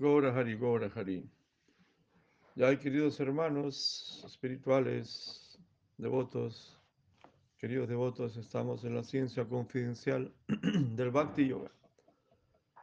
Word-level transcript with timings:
Gora 0.00 0.32
Hari, 0.32 0.54
Gora 0.54 0.88
Hari. 0.94 1.28
Ya, 2.54 2.78
queridos 2.78 3.18
hermanos 3.18 4.22
espirituales, 4.24 5.58
devotos, 5.96 6.78
queridos 7.58 7.88
devotos, 7.88 8.36
estamos 8.36 8.84
en 8.84 8.94
la 8.94 9.02
ciencia 9.02 9.44
confidencial 9.44 10.32
del 10.94 11.10
Bhakti 11.10 11.48
Yoga. 11.48 11.72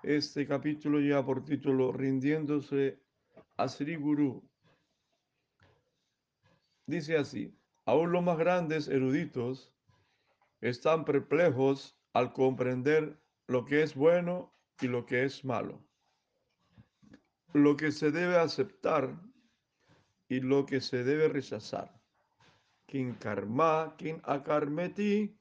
Este 0.03 0.45
capítulo 0.45 0.99
lleva 0.99 1.25
por 1.25 1.45
título 1.45 1.93
Rindiéndose 1.93 2.99
a 3.55 3.69
Sri 3.69 3.95
Guru. 3.95 4.43
Dice 6.85 7.15
así, 7.15 7.57
aún 7.85 8.11
los 8.11 8.23
más 8.25 8.37
grandes 8.37 8.89
eruditos 8.89 9.73
están 10.59 11.05
perplejos 11.05 11.97
al 12.11 12.33
comprender 12.33 13.17
lo 13.47 13.63
que 13.63 13.83
es 13.83 13.95
bueno 13.95 14.53
y 14.81 14.87
lo 14.87 15.05
que 15.05 15.23
es 15.23 15.45
malo 15.45 15.81
lo 17.55 17.77
que 17.77 17.93
se 17.93 18.11
debe 18.11 18.35
aceptar 18.35 19.15
y 20.27 20.41
lo 20.41 20.65
que 20.65 20.81
se 20.81 21.05
debe 21.05 21.29
rechazar. 21.29 21.89
Kin 22.85 23.15
karma, 23.15 23.95
kin 23.97 24.21
akarmeti, 24.25 25.33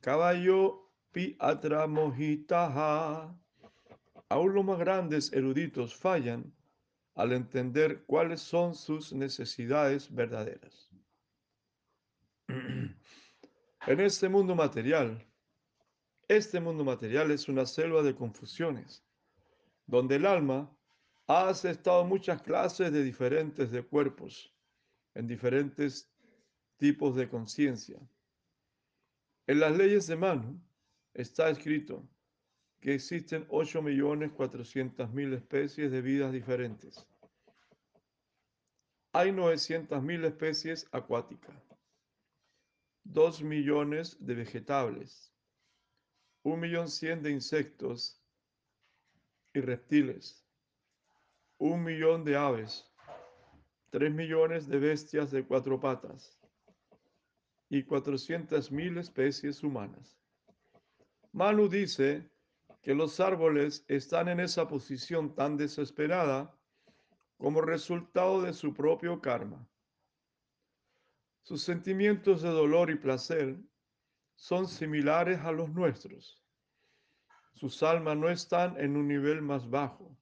caballo 0.00 0.92
pi 1.10 1.36
atramojitaha. 1.40 3.36
Aún 4.28 4.54
los 4.54 4.64
más 4.64 4.78
grandes 4.78 5.32
eruditos 5.32 5.96
fallan 5.96 6.54
al 7.16 7.32
entender 7.32 8.04
cuáles 8.06 8.40
son 8.40 8.76
sus 8.76 9.12
necesidades 9.12 10.14
verdaderas. 10.14 10.90
En 13.86 14.00
este 14.00 14.28
mundo 14.28 14.54
material, 14.54 15.26
este 16.28 16.60
mundo 16.60 16.84
material 16.84 17.30
es 17.30 17.48
una 17.48 17.64
selva 17.64 18.02
de 18.02 18.14
confusiones, 18.14 19.02
donde 19.86 20.16
el 20.16 20.26
alma 20.26 20.77
ha 21.28 21.50
aceptado 21.50 22.04
muchas 22.06 22.40
clases 22.40 22.90
de 22.90 23.04
diferentes 23.04 23.70
de 23.70 23.82
cuerpos, 23.82 24.50
en 25.14 25.26
diferentes 25.26 26.10
tipos 26.78 27.14
de 27.16 27.28
conciencia. 27.28 28.00
En 29.46 29.60
las 29.60 29.76
leyes 29.76 30.06
de 30.06 30.16
Manu 30.16 30.58
está 31.12 31.50
escrito 31.50 32.08
que 32.80 32.94
existen 32.94 33.46
8.400.000 33.48 35.34
especies 35.34 35.92
de 35.92 36.00
vidas 36.00 36.32
diferentes. 36.32 37.06
Hay 39.12 39.30
900.000 39.30 40.24
especies 40.24 40.86
acuáticas, 40.92 41.56
2 43.04 43.42
millones 43.42 44.16
de 44.24 44.34
vegetables, 44.34 45.30
1.100.000 46.44 47.20
de 47.20 47.30
insectos 47.32 48.22
y 49.52 49.60
reptiles, 49.60 50.47
un 51.58 51.82
millón 51.82 52.24
de 52.24 52.36
aves, 52.36 52.88
tres 53.90 54.12
millones 54.12 54.68
de 54.68 54.78
bestias 54.78 55.32
de 55.32 55.44
cuatro 55.44 55.80
patas 55.80 56.38
y 57.68 57.82
cuatrocientas 57.82 58.70
mil 58.70 58.96
especies 58.96 59.64
humanas. 59.64 60.16
Manu 61.32 61.68
dice 61.68 62.30
que 62.80 62.94
los 62.94 63.18
árboles 63.18 63.84
están 63.88 64.28
en 64.28 64.38
esa 64.38 64.68
posición 64.68 65.34
tan 65.34 65.56
desesperada 65.56 66.56
como 67.36 67.60
resultado 67.60 68.40
de 68.40 68.52
su 68.52 68.72
propio 68.72 69.20
karma. 69.20 69.68
Sus 71.42 71.62
sentimientos 71.62 72.42
de 72.42 72.50
dolor 72.50 72.88
y 72.90 72.94
placer 72.94 73.58
son 74.36 74.68
similares 74.68 75.40
a 75.40 75.50
los 75.50 75.70
nuestros. 75.70 76.40
Sus 77.54 77.82
almas 77.82 78.16
no 78.16 78.28
están 78.28 78.78
en 78.78 78.96
un 78.96 79.08
nivel 79.08 79.42
más 79.42 79.68
bajo 79.68 80.16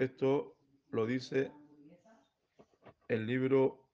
esto 0.00 0.56
lo 0.92 1.06
dice 1.06 1.52
el 3.08 3.26
libro 3.26 3.86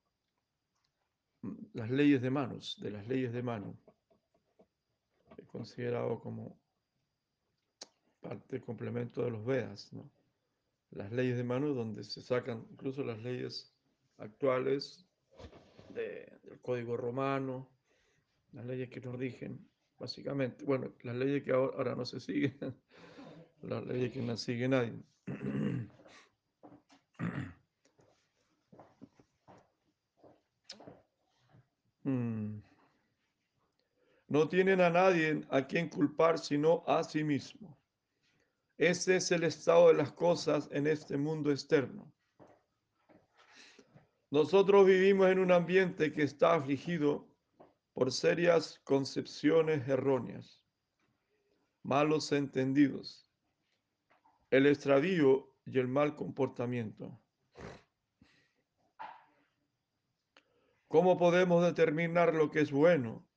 Las 1.74 1.90
leyes 1.90 2.22
de 2.22 2.30
manos, 2.30 2.76
de 2.80 2.90
las 2.92 3.06
leyes 3.08 3.32
de 3.32 3.42
mano. 3.42 3.76
Considerado 5.48 6.20
como 6.20 6.56
parte, 8.20 8.60
complemento 8.60 9.24
de 9.24 9.30
los 9.30 9.44
Vedas, 9.44 9.92
¿no? 9.92 10.08
Las 10.90 11.10
leyes 11.10 11.36
de 11.36 11.44
mano 11.44 11.74
donde 11.74 12.04
se 12.04 12.22
sacan 12.22 12.64
incluso 12.70 13.02
las 13.02 13.18
leyes 13.18 13.74
actuales 14.18 15.06
del 15.90 16.60
Código 16.62 16.96
Romano, 16.96 17.68
las 18.52 18.64
leyes 18.64 18.90
que 18.90 19.00
nos 19.00 19.18
rigen, 19.18 19.68
básicamente, 19.98 20.64
bueno, 20.64 20.92
las 21.02 21.16
leyes 21.16 21.42
que 21.42 21.52
ahora, 21.52 21.76
ahora 21.76 21.94
no 21.96 22.04
se 22.04 22.20
siguen, 22.20 22.56
las 23.62 23.84
leyes 23.86 24.12
que 24.12 24.22
no 24.22 24.36
sigue 24.36 24.68
nadie. 24.68 25.02
Mm. 32.06 32.62
No 34.28 34.48
tienen 34.48 34.80
a 34.80 34.90
nadie 34.90 35.44
a 35.50 35.66
quien 35.66 35.88
culpar 35.88 36.38
sino 36.38 36.84
a 36.86 37.02
sí 37.02 37.24
mismo. 37.24 37.76
Ese 38.78 39.16
es 39.16 39.32
el 39.32 39.42
estado 39.42 39.88
de 39.88 39.94
las 39.94 40.12
cosas 40.12 40.68
en 40.70 40.86
este 40.86 41.16
mundo 41.16 41.50
externo. 41.50 42.12
Nosotros 44.30 44.86
vivimos 44.86 45.28
en 45.30 45.40
un 45.40 45.50
ambiente 45.50 46.12
que 46.12 46.22
está 46.22 46.54
afligido 46.54 47.28
por 47.92 48.12
serias 48.12 48.80
concepciones 48.84 49.88
erróneas, 49.88 50.62
malos 51.82 52.30
entendidos, 52.30 53.28
el 54.50 54.66
extravío 54.66 55.52
y 55.64 55.80
el 55.80 55.88
mal 55.88 56.14
comportamiento. 56.14 57.20
¿Cómo 60.96 61.18
podemos 61.18 61.62
determinar 61.62 62.32
lo 62.34 62.50
que 62.50 62.62
es 62.62 62.72
bueno 62.72 63.28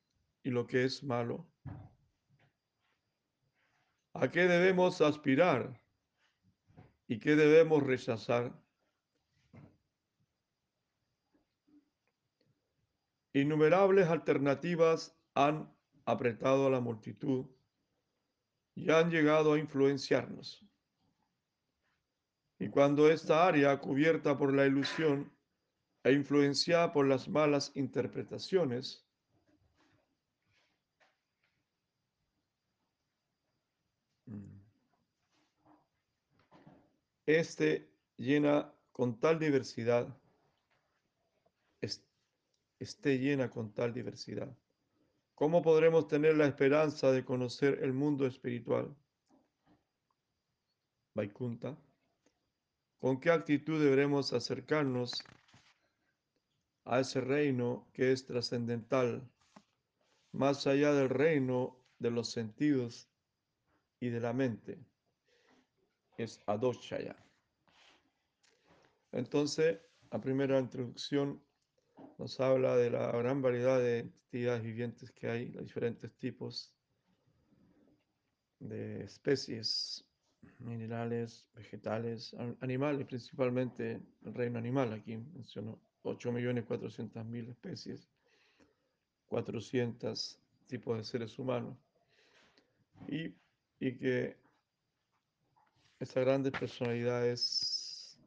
y 0.43 0.49
lo 0.49 0.65
que 0.65 0.85
es 0.85 1.03
malo? 1.03 1.45
¿A 4.13 4.31
qué 4.31 4.47
debemos 4.47 5.01
aspirar 5.01 5.77
y 7.05 7.19
qué 7.19 7.35
debemos 7.35 7.83
rechazar? 7.83 8.57
Innumerables 13.33 14.07
alternativas 14.07 15.19
han 15.33 15.69
apretado 16.05 16.67
a 16.67 16.69
la 16.69 16.79
multitud 16.79 17.45
y 18.73 18.89
han 18.89 19.11
llegado 19.11 19.51
a 19.51 19.59
influenciarnos. 19.59 20.65
Y 22.57 22.69
cuando 22.69 23.11
esta 23.11 23.45
área 23.45 23.77
cubierta 23.81 24.37
por 24.37 24.53
la 24.53 24.65
ilusión 24.65 25.37
e 26.03 26.13
influenciada 26.13 26.91
por 26.91 27.07
las 27.07 27.27
malas 27.27 27.71
interpretaciones, 27.75 29.05
este 37.25 37.91
llena 38.17 38.73
con 38.91 39.19
tal 39.19 39.38
diversidad, 39.38 40.07
esté 42.79 43.19
llena 43.19 43.49
con 43.49 43.73
tal 43.73 43.93
diversidad. 43.93 44.55
¿Cómo 45.35 45.61
podremos 45.61 46.07
tener 46.07 46.35
la 46.35 46.47
esperanza 46.47 47.11
de 47.11 47.23
conocer 47.23 47.79
el 47.83 47.93
mundo 47.93 48.25
espiritual? 48.25 48.95
Vaikunta. 51.13 51.77
¿Con 52.99 53.19
qué 53.19 53.31
actitud 53.31 53.81
deberemos 53.81 54.33
acercarnos 54.33 55.23
a 56.85 57.00
ese 57.00 57.22
reino 57.22 57.88
que 57.94 58.12
es 58.12 58.25
trascendental, 58.25 59.27
más 60.31 60.68
allá 60.68 60.94
del 60.94 61.09
reino 61.09 61.77
de 62.00 62.12
los 62.12 62.31
sentidos 62.31 63.09
y 64.00 64.09
de 64.09 64.19
la 64.19 64.33
mente, 64.33 64.80
es 66.18 66.42
Adoshaya. 66.45 67.15
Entonces, 69.12 69.80
la 70.12 70.19
primera 70.19 70.59
introducción 70.59 71.42
nos 72.18 72.39
habla 72.39 72.75
de 72.75 72.89
la 72.92 73.12
gran 73.12 73.42
variedad 73.42 73.80
de 73.80 74.00
entidades 74.00 74.63
vivientes 74.63 75.12
que 75.12 75.30
hay, 75.30 75.50
los 75.50 75.63
diferentes 75.63 76.13
tipos 76.18 76.74
de 78.59 79.03
especies, 79.03 80.06
minerales, 80.59 81.48
vegetales, 81.53 82.36
animales, 82.62 83.06
principalmente 83.07 84.01
el 84.24 84.33
reino 84.33 84.59
animal, 84.59 84.94
aquí 84.94 85.18
mencionó 85.18 85.80
8.400.000 86.04 87.50
especies, 87.50 88.10
400 89.28 90.40
tipos 90.68 90.98
de 90.98 91.04
seres 91.04 91.38
humanos, 91.40 91.78
y, 93.07 93.34
y 93.80 93.98
que 93.98 94.38
estas 96.00 96.25
grandes 96.25 96.54
personalidades, 96.54 98.19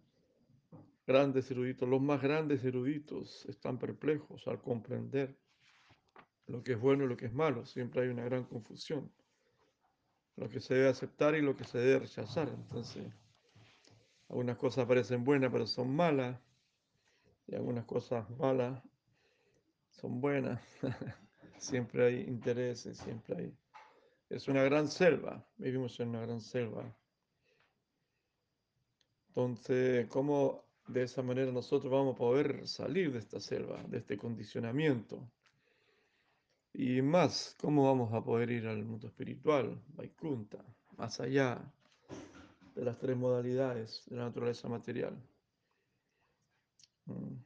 grandes 1.07 1.51
eruditos, 1.51 1.89
los 1.89 2.01
más 2.01 2.23
grandes 2.23 2.65
eruditos 2.65 3.47
están 3.47 3.79
perplejos 3.79 4.47
al 4.49 4.61
comprender 4.61 5.37
lo 6.47 6.63
que 6.63 6.73
es 6.73 6.81
bueno 6.81 7.05
y 7.05 7.09
lo 7.09 7.17
que 7.17 7.27
es 7.27 7.33
malo, 7.33 7.65
siempre 7.67 8.03
hay 8.03 8.09
una 8.09 8.25
gran 8.25 8.45
confusión, 8.45 9.11
lo 10.37 10.49
que 10.49 10.61
se 10.61 10.75
debe 10.75 10.89
aceptar 10.89 11.35
y 11.35 11.43
lo 11.43 11.57
que 11.57 11.65
se 11.65 11.79
debe 11.79 12.01
rechazar, 12.01 12.49
entonces 12.49 13.07
Algunas 14.29 14.57
cosas 14.57 14.87
parecen 14.87 15.25
buenas, 15.25 15.53
pero 15.53 15.67
son 15.67 15.95
malas. 15.95 16.41
Y 17.52 17.54
algunas 17.54 17.84
cosas 17.84 18.28
malas 18.38 18.82
son 19.90 20.22
buenas. 20.22 20.58
siempre 21.58 22.06
hay 22.06 22.20
intereses, 22.22 22.96
siempre 22.96 23.37
hay... 23.37 23.54
Es 24.31 24.49
una 24.49 24.62
gran 24.62 24.88
selva, 24.88 25.46
vivimos 25.58 26.00
en 26.00 26.08
una 26.08 26.22
gran 26.22 26.40
selva. 26.40 26.96
Entonces, 29.28 30.08
¿cómo 30.08 30.64
de 30.87 31.02
esa 31.02 31.22
manera 31.22 31.52
nosotros 31.52 31.93
vamos 31.93 32.14
a 32.14 32.19
poder 32.19 32.66
salir 32.66 33.12
de 33.12 33.19
esta 33.19 33.38
selva, 33.38 33.82
de 33.82 33.99
este 33.99 34.16
condicionamiento? 34.16 35.31
Y 36.72 37.02
más, 37.02 37.54
¿cómo 37.60 37.84
vamos 37.84 38.14
a 38.14 38.25
poder 38.25 38.50
ir 38.50 38.66
al 38.66 38.82
mundo 38.82 39.08
espiritual, 39.08 39.78
Vaikunta, 39.88 40.64
más 40.96 41.20
allá 41.20 41.60
de 42.75 42.82
las 42.82 42.99
tres 42.99 43.14
modalidades 43.14 44.04
de 44.06 44.16
la 44.16 44.25
naturaleza 44.25 44.70
material? 44.70 45.22
Mm, 47.06 47.37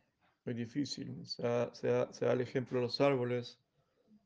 muy 0.45 0.55
difícil. 0.55 1.27
Se 1.27 1.43
da, 1.43 2.33
el 2.33 2.41
ejemplo 2.41 2.79
de 2.79 2.87
los 2.87 3.01
árboles 3.01 3.59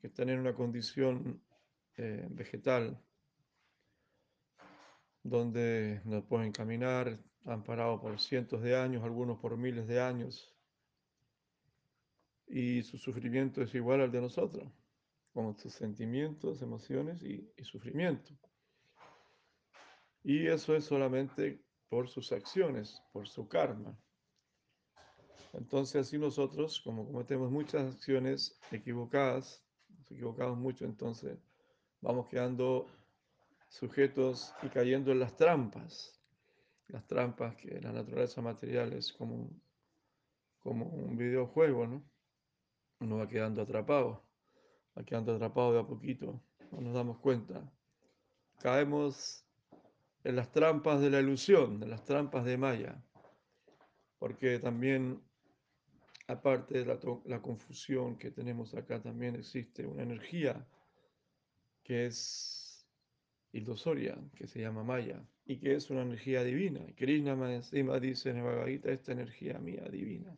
que 0.01 0.09
están 0.09 0.29
en 0.29 0.41
una 0.41 0.55
condición 0.55 1.43
eh, 1.97 2.27
vegetal 2.31 2.99
donde 5.23 6.01
no 6.05 6.25
pueden 6.25 6.53
caminar, 6.53 7.19
han 7.45 7.63
parado 7.63 8.01
por 8.01 8.19
cientos 8.21 8.63
de 8.63 8.77
años, 8.77 9.05
algunos 9.05 9.39
por 9.39 9.57
miles 9.57 9.87
de 9.87 10.01
años, 10.01 10.55
y 12.47 12.83
su 12.83 12.99
sufrimiento 12.99 13.63
es 13.63 13.75
igual 13.75 14.01
al 14.01 14.11
de 14.11 14.21
nosotros, 14.21 14.73
con 15.33 15.57
sus 15.57 15.75
sentimientos, 15.75 16.63
emociones 16.63 17.23
y, 17.23 17.53
y 17.57 17.65
sufrimiento. 17.65 18.35
Y 20.23 20.47
eso 20.47 20.75
es 20.75 20.85
solamente 20.85 21.63
por 21.89 22.09
sus 22.09 22.33
acciones, 22.33 23.03
por 23.13 23.29
su 23.29 23.49
karma. 23.49 23.97
Entonces 25.53 26.07
así 26.07 26.19
nosotros, 26.19 26.81
como 26.81 27.07
cometemos 27.07 27.51
muchas 27.51 27.95
acciones 27.95 28.59
equivocadas, 28.71 29.65
nos 29.89 30.11
equivocamos 30.11 30.59
mucho, 30.59 30.85
entonces 30.85 31.39
vamos 32.01 32.29
quedando 32.29 32.87
sujetos 33.69 34.55
y 34.63 34.69
cayendo 34.69 35.13
en 35.13 35.21
las 35.21 35.37
trampas, 35.37 36.21
las 36.89 37.07
trampas 37.07 37.57
que 37.57 37.81
la 37.81 37.93
naturaleza 37.93 38.41
material 38.43 38.93
es 38.93 39.13
como 39.13 39.51
como 40.61 40.87
un 40.87 41.17
videojuego, 41.17 41.87
¿no? 41.87 42.05
Uno 43.01 43.17
va 43.17 43.29
quedando 43.29 43.63
atrapado, 43.63 44.23
va 44.97 45.05
quedando 45.05 45.35
atrapado 45.35 45.73
de 45.73 45.81
a 45.81 45.87
poquito, 45.87 46.43
no 46.71 46.81
nos 46.81 46.95
damos 46.95 47.19
cuenta. 47.19 47.73
Caemos 48.61 49.47
en 50.23 50.37
las 50.37 50.53
trampas 50.53 51.01
de 51.01 51.11
la 51.11 51.21
ilusión, 51.21 51.83
en 51.83 51.91
las 51.91 52.05
trampas 52.05 52.45
de 52.45 52.59
Maya, 52.59 53.03
porque 54.19 54.59
también, 54.59 55.23
aparte 56.31 56.85
de 56.85 56.99
la, 57.25 57.43
confusión 57.43 58.17
que 58.17 58.31
tenemos 58.31 58.75
acá, 58.75 59.01
también 59.01 59.35
existe 59.35 59.85
una 59.85 60.03
energía 60.03 60.67
que 61.83 62.07
es 62.07 62.87
ilusoria, 63.53 64.17
que 64.37 64.47
se 64.47 64.61
llama 64.61 64.85
Maya, 64.85 65.21
y 65.45 65.57
que 65.59 65.75
es 65.75 65.91
una 65.91 66.03
energía 66.03 66.45
divina. 66.45 66.81
Krishna 66.97 67.33
encima 67.53 67.99
dice 67.99 68.31
en 68.31 68.37
el 68.37 68.45
Bhagavad 68.45 68.87
esta 68.87 69.13
energía 69.13 69.59
mía 69.59 69.89
divina. 69.91 70.37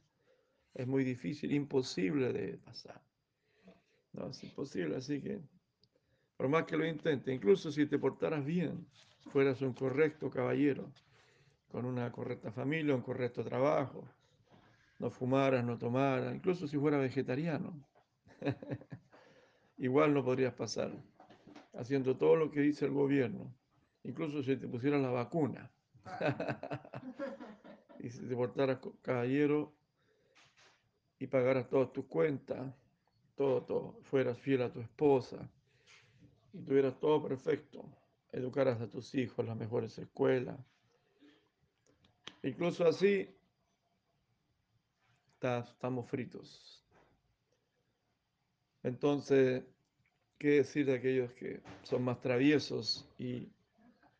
Es 0.72 0.86
muy 0.86 1.04
difícil, 1.04 1.52
imposible 1.52 2.32
de 2.32 2.56
pasar. 2.56 3.02
No, 4.12 4.30
es 4.30 4.42
imposible, 4.42 4.96
así 4.96 5.20
que, 5.20 5.40
por 6.36 6.48
más 6.48 6.64
que 6.64 6.76
lo 6.76 6.86
intente, 6.86 7.32
incluso 7.32 7.70
si 7.70 7.86
te 7.86 7.98
portaras 7.98 8.44
bien, 8.44 8.86
fueras 9.30 9.60
un 9.60 9.74
correcto 9.74 10.30
caballero, 10.30 10.90
con 11.68 11.84
una 11.84 12.10
correcta 12.10 12.50
familia, 12.50 12.94
un 12.94 13.02
correcto 13.02 13.44
trabajo, 13.44 14.08
no 15.02 15.10
fumaras, 15.10 15.64
no 15.64 15.76
tomaras, 15.76 16.32
incluso 16.32 16.68
si 16.68 16.78
fuera 16.78 16.96
vegetariano, 16.96 17.84
igual 19.78 20.14
no 20.14 20.24
podrías 20.24 20.54
pasar 20.54 20.92
haciendo 21.74 22.16
todo 22.16 22.36
lo 22.36 22.52
que 22.52 22.60
dice 22.60 22.84
el 22.84 22.92
gobierno, 22.92 23.52
incluso 24.04 24.44
si 24.44 24.56
te 24.56 24.68
pusieran 24.68 25.02
la 25.02 25.10
vacuna. 25.10 25.72
y 27.98 28.10
si 28.10 28.28
te 28.28 28.36
portaras 28.36 28.78
caballero 29.02 29.74
y 31.18 31.26
pagaras 31.26 31.68
todas 31.68 31.92
tus 31.92 32.04
cuentas, 32.04 32.72
todo, 33.34 33.64
todo, 33.64 33.98
fueras 34.02 34.38
fiel 34.38 34.62
a 34.62 34.72
tu 34.72 34.80
esposa 34.80 35.50
y 36.52 36.62
tuvieras 36.62 37.00
todo 37.00 37.20
perfecto, 37.26 37.84
educaras 38.30 38.80
a 38.80 38.88
tus 38.88 39.16
hijos 39.16 39.40
en 39.40 39.46
las 39.46 39.56
mejores 39.56 39.98
escuelas. 39.98 40.60
Incluso 42.44 42.86
así, 42.86 43.28
estamos 45.44 46.08
fritos. 46.08 46.84
Entonces, 48.82 49.64
¿Qué 50.42 50.54
decir 50.54 50.86
de 50.86 50.96
aquellos 50.96 51.30
que 51.34 51.62
son 51.84 52.02
más 52.02 52.20
traviesos 52.20 53.08
y, 53.16 53.48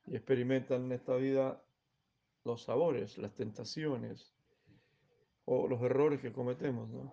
experimentan 0.07 0.85
en 0.85 0.93
esta 0.93 1.17
vida 1.17 1.61
los 2.45 2.63
sabores, 2.63 3.19
las 3.19 3.35
tentaciones 3.35 4.33
o 5.47 5.67
los 5.67 5.83
errores 5.83 6.21
que 6.21 6.33
cometemos, 6.33 6.89
¿no? 6.91 7.13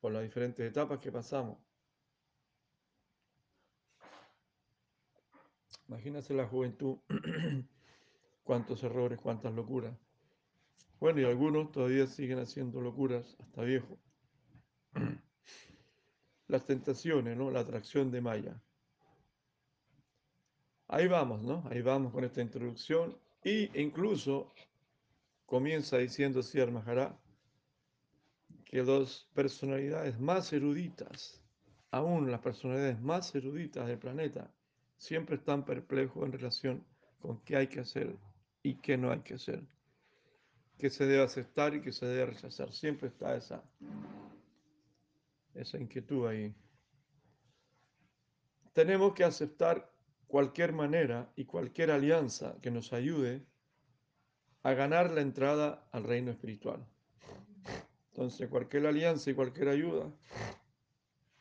Por 0.00 0.12
las 0.12 0.22
diferentes 0.22 0.64
etapas 0.64 1.00
que 1.00 1.10
pasamos. 1.10 1.58
Imagínate 5.88 6.32
la 6.32 6.46
juventud, 6.46 6.98
cuántos 8.44 8.80
errores, 8.84 9.18
cuántas 9.20 9.52
locuras. 9.52 9.98
Bueno, 10.98 11.20
y 11.20 11.24
algunos 11.24 11.70
todavía 11.72 12.06
siguen 12.06 12.38
haciendo 12.38 12.80
locuras 12.80 13.36
hasta 13.38 13.62
viejo 13.62 13.98
las 16.48 16.64
tentaciones, 16.64 17.36
¿no? 17.36 17.50
La 17.50 17.60
atracción 17.60 18.10
de 18.10 18.20
Maya. 18.22 18.62
Ahí 20.88 21.06
vamos, 21.06 21.42
¿no? 21.42 21.64
Ahí 21.70 21.82
vamos 21.82 22.12
con 22.12 22.24
esta 22.24 22.40
introducción. 22.40 23.18
Y 23.44 23.78
incluso 23.80 24.52
comienza 25.44 25.98
diciendo 25.98 26.42
Sierra 26.42 26.72
Maharaj 26.72 27.12
que 28.64 28.82
las 28.82 29.28
personalidades 29.34 30.18
más 30.18 30.52
eruditas, 30.52 31.42
aún 31.90 32.30
las 32.30 32.40
personalidades 32.40 33.00
más 33.00 33.34
eruditas 33.34 33.86
del 33.86 33.98
planeta, 33.98 34.50
siempre 34.96 35.36
están 35.36 35.64
perplejos 35.64 36.24
en 36.24 36.32
relación 36.32 36.84
con 37.20 37.40
qué 37.42 37.56
hay 37.56 37.66
que 37.68 37.80
hacer 37.80 38.16
y 38.62 38.74
qué 38.76 38.96
no 38.96 39.10
hay 39.10 39.20
que 39.20 39.34
hacer, 39.34 39.62
qué 40.78 40.90
se 40.90 41.06
debe 41.06 41.22
aceptar 41.22 41.74
y 41.74 41.80
qué 41.80 41.92
se 41.92 42.06
debe 42.06 42.26
rechazar. 42.26 42.72
Siempre 42.72 43.08
está 43.08 43.36
esa, 43.36 43.62
esa 45.54 45.78
inquietud 45.78 46.26
ahí. 46.26 46.54
Tenemos 48.72 49.14
que 49.14 49.24
aceptar 49.24 49.90
cualquier 50.26 50.72
manera 50.72 51.32
y 51.36 51.44
cualquier 51.44 51.90
alianza 51.90 52.56
que 52.60 52.70
nos 52.70 52.92
ayude 52.92 53.46
a 54.62 54.74
ganar 54.74 55.10
la 55.12 55.20
entrada 55.20 55.88
al 55.92 56.04
reino 56.04 56.30
espiritual. 56.30 56.86
Entonces, 58.10 58.48
cualquier 58.48 58.86
alianza 58.86 59.30
y 59.30 59.34
cualquier 59.34 59.68
ayuda, 59.68 60.10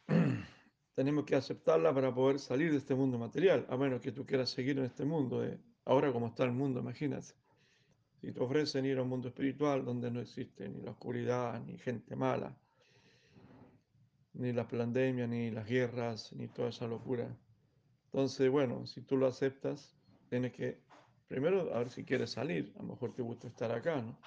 tenemos 0.96 1.26
que 1.26 1.36
aceptarla 1.36 1.94
para 1.94 2.14
poder 2.14 2.40
salir 2.40 2.72
de 2.72 2.78
este 2.78 2.96
mundo 2.96 3.18
material, 3.18 3.66
a 3.70 3.78
menos 3.78 4.02
que 4.02 4.12
tú 4.12 4.26
quieras 4.26 4.50
seguir 4.50 4.78
en 4.78 4.86
este 4.86 5.06
mundo, 5.06 5.42
de, 5.42 5.58
ahora 5.86 6.12
como 6.12 6.28
está 6.28 6.44
el 6.44 6.52
mundo, 6.52 6.82
imagínate. 6.82 7.34
Si 8.22 8.32
te 8.32 8.40
ofrecen 8.40 8.86
ir 8.86 8.98
a 8.98 9.04
un 9.04 9.10
mundo 9.10 9.28
espiritual 9.28 9.86
donde 9.86 10.10
no 10.10 10.20
existe 10.20 10.68
ni 10.68 10.82
la 10.82 10.92
oscuridad, 10.92 11.62
ni 11.64 11.78
gente 11.78 12.16
mala, 12.16 12.58
ni 14.34 14.52
la 14.52 14.68
pandemia, 14.68 15.28
ni 15.28 15.52
las 15.52 15.68
guerras, 15.68 16.34
ni 16.34 16.48
toda 16.48 16.70
esa 16.70 16.88
locura. 16.88 17.36
Entonces, 18.06 18.50
bueno, 18.50 18.86
si 18.88 19.02
tú 19.02 19.18
lo 19.18 19.28
aceptas, 19.28 19.96
tienes 20.30 20.54
que 20.54 20.80
primero 21.28 21.74
a 21.74 21.80
ver 21.80 21.90
si 21.90 22.04
quieres 22.04 22.32
salir. 22.32 22.74
A 22.76 22.82
lo 22.82 22.90
mejor 22.90 23.14
te 23.14 23.22
gusta 23.22 23.48
estar 23.48 23.72
acá, 23.72 24.02
¿no? 24.02 24.18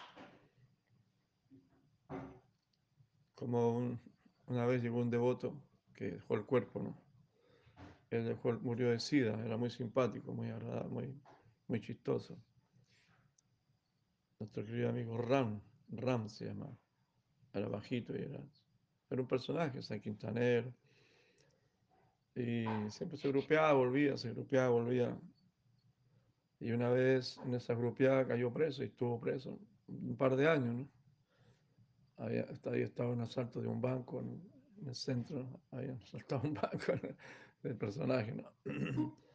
Como 3.35 3.99
una 4.47 4.67
vez 4.67 4.83
llegó 4.83 4.99
un 4.99 5.11
devoto 5.11 5.55
que 5.95 6.13
dejó 6.13 6.35
el 6.35 6.45
cuerpo, 6.45 6.83
¿no? 6.83 6.97
Él 8.11 8.25
dejó, 8.27 8.53
murió 8.55 8.91
de 8.91 9.01
sida, 9.01 9.39
era 9.45 9.57
muy 9.57 9.71
simpático, 9.71 10.33
muy 10.33 10.49
agradable, 10.49 10.89
muy, 10.89 11.21
muy 11.67 11.81
chistoso. 11.81 12.39
Nuestro 14.41 14.65
querido 14.65 14.89
amigo 14.91 15.19
Ram, 15.19 15.61
Ram 15.91 16.29
se 16.29 16.47
llama, 16.47 16.69
era 17.53 17.69
bajito 17.69 18.17
y 18.17 18.23
era 18.23 18.41
era 19.11 19.23
un 19.23 19.29
personaje, 19.29 19.83
San 19.83 20.01
Quintanero. 20.01 20.73
Y 22.35 22.65
siempre 22.91 23.19
se 23.19 23.29
grupeaba, 23.29 23.73
volvía, 23.73 24.17
se 24.17 24.31
grupeaba, 24.31 24.69
volvía. 24.69 25.19
Y 26.61 26.73
una 26.73 26.91
vez 26.91 27.39
en 27.45 27.55
esa 27.55 27.75
grupeada 27.75 28.27
cayó 28.27 28.53
preso 28.53 28.83
y 28.83 28.87
estuvo 28.87 29.19
preso 29.19 29.59
un 29.89 30.17
par 30.17 30.37
de 30.37 30.49
años, 30.49 30.75
¿no? 30.75 30.89
Había, 32.17 32.47
había 32.65 32.85
estado 32.85 33.13
en 33.13 33.21
asalto 33.21 33.61
de 33.61 33.69
un 33.69 33.81
banco 33.81 34.21
en, 34.21 34.43
el 34.87 34.95
centro, 34.95 35.61
había 35.73 35.95
asaltado 35.95 36.43
un 36.49 36.55
banco 36.55 36.93
del 37.63 37.77
personaje, 37.77 38.33
¿no? 38.33 38.53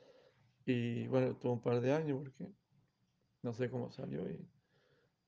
Y 0.66 1.08
bueno, 1.08 1.32
estuvo 1.32 1.52
un 1.52 1.62
par 1.62 1.82
de 1.82 1.92
años 1.92 2.22
porque 2.24 2.50
no 3.42 3.52
sé 3.52 3.70
cómo 3.70 3.92
salió 3.92 4.30
y 4.30 4.48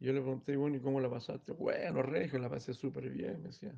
Yo 0.06 0.14
le 0.14 0.22
pregunté, 0.22 0.56
bueno, 0.56 0.78
¿y 0.78 0.80
cómo 0.82 1.00
la 1.02 1.10
pasaste? 1.10 1.52
Bueno, 1.54 2.04
Regio, 2.04 2.38
la 2.38 2.48
pasé 2.48 2.76
súper 2.76 3.10
bien, 3.10 3.42
me 3.42 3.48
decía. 3.48 3.74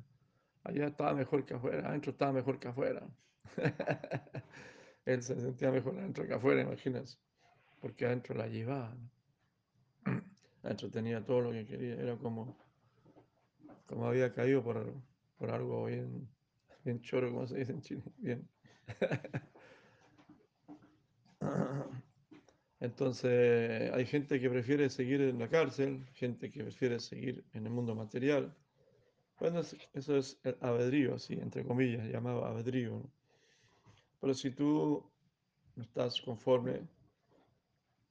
Allá 0.62 0.88
estaba 0.88 1.14
mejor 1.14 1.46
que 1.46 1.54
afuera, 1.54 1.88
adentro 1.88 2.12
estaba 2.12 2.32
mejor 2.32 2.58
que 2.60 2.68
afuera. 2.68 3.08
Él 5.06 5.22
se 5.22 5.40
sentía 5.40 5.70
mejor 5.70 5.98
adentro 5.98 6.26
que 6.26 6.34
afuera, 6.34 6.60
imagínense, 6.60 7.16
porque 7.80 8.04
adentro 8.04 8.34
la 8.34 8.46
llevaba. 8.46 8.94
Adentro 10.62 10.90
tenía 10.90 11.24
todo 11.24 11.40
lo 11.40 11.50
que 11.50 11.64
quería, 11.64 11.94
era 11.94 12.14
como, 12.16 12.54
como 13.86 14.06
había 14.06 14.34
caído 14.34 14.62
por, 14.62 14.92
por 15.38 15.50
algo 15.50 15.86
bien, 15.86 16.28
bien 16.84 17.00
choro, 17.00 17.30
como 17.30 17.46
se 17.46 17.56
dice 17.56 17.72
en 17.72 17.80
Chile, 17.80 18.02
bien. 18.18 18.46
Entonces, 22.80 23.92
hay 23.92 24.06
gente 24.06 24.40
que 24.40 24.48
prefiere 24.48 24.88
seguir 24.88 25.20
en 25.20 25.38
la 25.38 25.48
cárcel, 25.48 26.06
gente 26.14 26.50
que 26.50 26.62
prefiere 26.62 27.00
seguir 27.00 27.44
en 27.52 27.66
el 27.66 27.72
mundo 27.72 27.94
material. 27.94 28.54
Bueno, 29.40 29.60
eso 29.94 30.16
es 30.16 30.38
el 30.44 30.56
albedrío, 30.60 31.14
así, 31.14 31.34
entre 31.34 31.64
comillas, 31.64 32.06
llamado 32.08 32.44
albedrío. 32.44 32.90
¿no? 32.90 33.10
Pero 34.20 34.34
si 34.34 34.50
tú 34.50 35.04
no 35.76 35.82
estás 35.82 36.20
conforme 36.20 36.82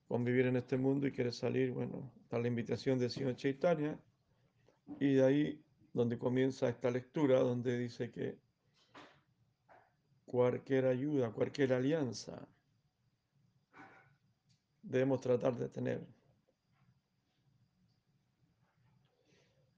con 0.07 0.23
vivir 0.23 0.45
en 0.47 0.57
este 0.57 0.77
mundo 0.77 1.07
y 1.07 1.11
quieres 1.11 1.35
salir, 1.35 1.71
bueno, 1.71 2.11
está 2.23 2.39
la 2.39 2.47
invitación 2.47 2.97
de 2.97 3.09
Señor 3.09 3.35
Chaitanya, 3.35 3.99
y 4.99 5.15
de 5.15 5.25
ahí 5.25 5.63
donde 5.93 6.17
comienza 6.17 6.69
esta 6.69 6.89
lectura, 6.91 7.39
donde 7.39 7.77
dice 7.77 8.11
que 8.11 8.37
cualquier 10.25 10.85
ayuda, 10.85 11.31
cualquier 11.31 11.73
alianza, 11.73 12.47
debemos 14.87 15.19
tratar 15.21 15.55
de 15.55 15.69
tener. 15.69 16.07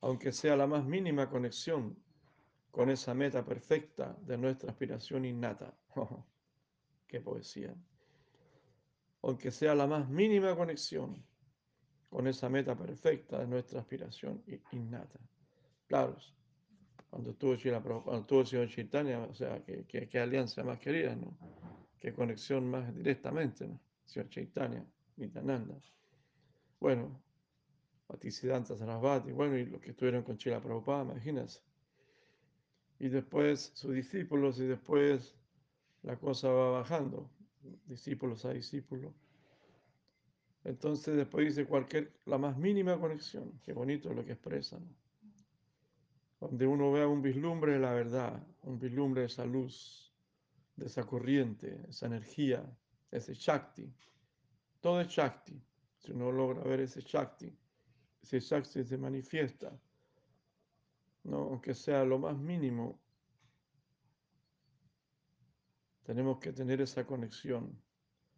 Aunque 0.02 0.32
sea 0.32 0.56
la 0.56 0.68
más 0.68 0.86
mínima 0.86 1.30
conexión 1.30 1.98
con 2.72 2.90
esa 2.90 3.14
meta 3.14 3.44
perfecta 3.44 4.16
de 4.22 4.38
nuestra 4.38 4.72
aspiración 4.72 5.26
innata. 5.26 5.76
¡Qué 7.08 7.20
poesía! 7.20 7.76
Aunque 9.22 9.52
sea 9.52 9.76
la 9.76 9.88
más 9.88 10.08
mínima 10.08 10.56
conexión 10.56 11.22
con 12.10 12.28
esa 12.28 12.48
meta 12.50 12.76
perfecta 12.78 13.40
de 13.40 13.48
nuestra 13.48 13.82
aspiración 13.82 14.44
innata. 14.72 15.20
Claro, 15.88 16.16
cuando 17.10 17.32
estuvo, 17.32 17.56
cuando 18.04 18.22
estuvo 18.22 18.44
Chaitanya, 18.68 19.20
o 19.20 19.34
sea, 19.34 19.62
qué 19.66 20.20
alianza 20.20 20.64
más 20.64 20.80
querida, 20.80 21.16
¿no? 21.16 21.38
Qué 22.00 22.14
conexión 22.14 22.70
más 22.70 22.94
directamente, 22.96 23.68
¿no? 23.68 23.80
Señor 24.06 24.30
Chaitanya, 24.30 24.86
Nityananda. 25.20 25.76
Bueno, 26.80 27.22
Bhaktisiddhanta 28.08 28.76
Sarasvati, 28.76 29.32
bueno, 29.32 29.58
y 29.58 29.66
los 29.66 29.82
que 29.82 29.92
estuvieron 29.92 30.24
con 30.24 30.38
Chila 30.38 30.62
Prabhupada, 30.62 31.04
imagínense. 31.04 31.62
Y 33.00 33.10
después 33.10 33.72
sus 33.76 33.94
discípulos, 33.94 34.60
y 34.60 34.66
después 34.66 35.36
la 36.02 36.18
cosa 36.18 36.50
va 36.50 36.72
bajando, 36.72 37.30
discípulos 37.86 38.46
a 38.46 38.54
discípulos. 38.54 39.14
Entonces 40.64 41.16
después 41.16 41.46
dice 41.48 41.66
cualquier, 41.66 42.12
la 42.26 42.38
más 42.38 42.58
mínima 42.58 43.00
conexión, 43.00 43.60
qué 43.64 43.74
bonito 43.74 44.10
es 44.10 44.16
lo 44.16 44.26
que 44.26 44.34
expresan. 44.34 44.84
Donde 46.40 46.66
uno 46.66 46.92
vea 46.92 47.08
un 47.08 47.22
vislumbre 47.22 47.74
de 47.74 47.80
la 47.80 47.94
verdad, 47.94 48.42
un 48.64 48.80
vislumbre 48.80 49.22
de 49.22 49.28
esa 49.28 49.46
luz, 49.46 50.14
de 50.76 50.86
esa 50.86 51.06
corriente, 51.06 51.82
esa 51.90 52.08
energía, 52.08 52.66
ese 53.12 53.34
Shakti. 53.34 53.94
Todo 54.80 55.02
es 55.02 55.08
Shakti. 55.08 55.62
Si 55.98 56.12
uno 56.12 56.32
logra 56.32 56.64
ver 56.64 56.82
ese 56.82 57.02
Shakti, 57.02 57.54
ese 58.22 58.40
Shakti 58.40 58.84
se 58.84 58.98
manifiesta, 58.98 59.78
¿no? 61.24 61.38
aunque 61.38 61.74
sea 61.74 62.06
lo 62.06 62.18
más 62.20 62.38
mínimo, 62.38 63.00
tenemos 66.04 66.40
que 66.40 66.54
tener 66.54 66.82
esa 66.82 67.06
conexión 67.06 67.80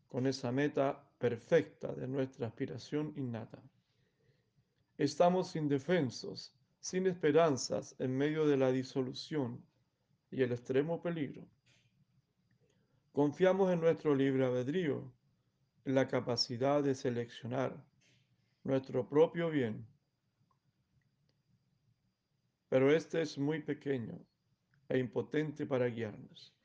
con 0.08 0.28
esa 0.28 0.52
meta 0.52 1.08
perfecta 1.18 1.94
de 1.94 2.08
nuestra 2.08 2.48
aspiración 2.48 3.14
innata. 3.16 3.62
Estamos 4.98 5.56
indefensos, 5.56 6.54
sin 6.80 7.08
esperanzas, 7.08 7.96
en 8.00 8.18
medio 8.18 8.46
de 8.46 8.58
la 8.58 8.72
disolución 8.72 9.64
y 10.32 10.42
el 10.42 10.52
extremo 10.52 11.02
peligro. 11.02 11.48
Confiamos 13.14 13.72
en 13.72 13.80
nuestro 13.80 14.16
libre 14.16 14.46
albedrío, 14.46 15.12
la 15.86 16.08
capacidad 16.08 16.84
de 16.84 16.96
seleccionar 16.96 17.84
nuestro 18.64 19.08
propio 19.08 19.50
bien. 19.50 19.86
Pero 22.70 22.96
este 22.96 23.22
es 23.22 23.38
muy 23.38 23.62
pequeño 23.62 24.20
e 24.90 25.00
impotente 25.00 25.66
para 25.66 25.88
guiarnos. 25.88 26.56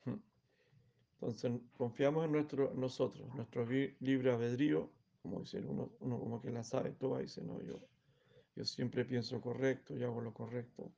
Entonces 1.19 1.51
confiamos 1.75 2.25
en 2.25 2.31
nuestro, 2.31 2.73
nosotros, 2.75 3.33
nuestro 3.33 3.65
libre 3.65 4.31
albedrío, 4.31 4.91
como 5.23 5.39
dice 5.39 5.59
uno, 5.59 5.91
uno 5.99 6.19
como 6.19 6.41
que 6.41 6.51
la 6.51 6.63
sabe 6.63 6.91
toda, 6.91 7.19
dice, 7.19 7.41
no, 7.43 7.59
yo, 7.63 7.79
yo 8.55 8.63
siempre 8.63 9.03
pienso 9.03 9.41
correcto 9.41 9.97
y 9.97 10.03
hago 10.03 10.21
lo 10.21 10.33
correcto. 10.33 10.91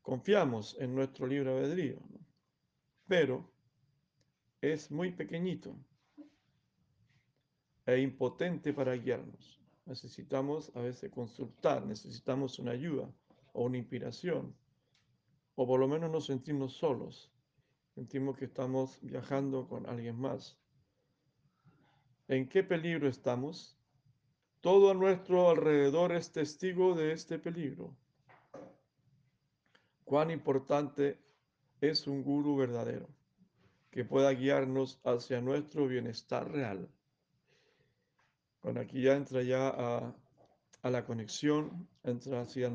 Confiamos 0.00 0.76
en 0.80 0.94
nuestro 0.94 1.26
libre 1.26 1.50
albedrío, 1.50 1.98
pero 3.06 3.50
es 4.62 4.90
muy 4.90 5.12
pequeñito 5.12 5.76
e 7.86 8.00
impotente 8.00 8.72
para 8.72 8.96
guiarnos. 8.96 9.60
Necesitamos 9.86 10.70
a 10.74 10.80
veces 10.80 11.10
consultar, 11.10 11.86
necesitamos 11.86 12.58
una 12.58 12.72
ayuda 12.72 13.08
o 13.52 13.64
una 13.64 13.78
inspiración, 13.78 14.54
o 15.54 15.66
por 15.66 15.80
lo 15.80 15.88
menos 15.88 16.10
no 16.10 16.20
sentirnos 16.20 16.74
solos 16.74 17.30
sentimos 17.96 18.36
que 18.36 18.44
estamos 18.44 18.98
viajando 19.00 19.66
con 19.66 19.86
alguien 19.86 20.20
más. 20.20 20.58
¿En 22.28 22.46
qué 22.46 22.62
peligro 22.62 23.08
estamos? 23.08 23.74
Todo 24.60 24.90
a 24.90 24.94
nuestro 24.94 25.48
alrededor 25.48 26.12
es 26.12 26.30
testigo 26.30 26.94
de 26.94 27.12
este 27.12 27.38
peligro. 27.38 27.96
Cuán 30.04 30.30
importante 30.30 31.18
es 31.80 32.06
un 32.06 32.22
guru 32.22 32.56
verdadero 32.56 33.08
que 33.90 34.04
pueda 34.04 34.30
guiarnos 34.32 35.00
hacia 35.02 35.40
nuestro 35.40 35.88
bienestar 35.88 36.52
real. 36.52 36.90
Bueno, 38.66 38.80
aquí 38.80 39.00
ya 39.00 39.14
entra 39.14 39.44
ya 39.44 39.68
a, 39.68 40.90
la 40.90 41.04
conexión, 41.04 41.88
entra 42.02 42.40
así 42.40 42.64
al 42.64 42.74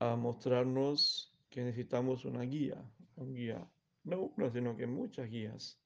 a 0.00 0.16
mostrarnos 0.16 1.34
que 1.48 1.62
necesitamos 1.62 2.26
una 2.26 2.42
guía, 2.42 2.76
un 3.16 3.32
guía, 3.32 3.66
no 4.04 4.24
uno, 4.36 4.50
sino 4.50 4.76
que 4.76 4.86
muchas 4.86 5.30
guías. 5.30 5.80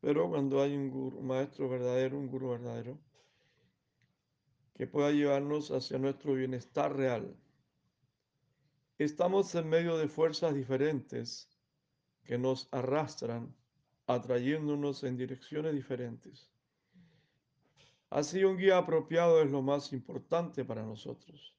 Pero 0.00 0.30
cuando 0.30 0.62
hay 0.62 0.74
un, 0.74 0.88
guru, 0.88 1.18
un 1.18 1.26
maestro 1.26 1.68
verdadero, 1.68 2.16
un 2.16 2.26
gurú 2.26 2.48
verdadero, 2.52 2.98
que 4.74 4.86
pueda 4.86 5.10
llevarnos 5.10 5.70
hacia 5.70 5.98
nuestro 5.98 6.32
bienestar 6.32 6.96
real. 6.96 7.36
Estamos 8.96 9.54
en 9.54 9.68
medio 9.68 9.98
de 9.98 10.08
fuerzas 10.08 10.54
diferentes 10.54 11.50
que 12.24 12.38
nos 12.38 12.66
arrastran, 12.72 13.54
atrayéndonos 14.06 15.04
en 15.04 15.18
direcciones 15.18 15.74
diferentes. 15.74 16.50
Así 18.10 18.42
un 18.44 18.56
guía 18.56 18.78
apropiado 18.78 19.42
es 19.42 19.50
lo 19.50 19.60
más 19.60 19.92
importante 19.92 20.64
para 20.64 20.82
nosotros. 20.82 21.54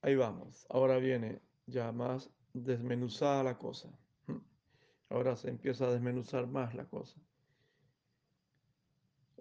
Ahí 0.00 0.16
vamos. 0.16 0.66
Ahora 0.70 0.98
viene 0.98 1.40
ya 1.66 1.92
más 1.92 2.30
desmenuzada 2.52 3.42
la 3.44 3.58
cosa. 3.58 3.88
Ahora 5.10 5.36
se 5.36 5.50
empieza 5.50 5.86
a 5.86 5.92
desmenuzar 5.92 6.46
más 6.46 6.74
la 6.74 6.86
cosa. 6.86 7.20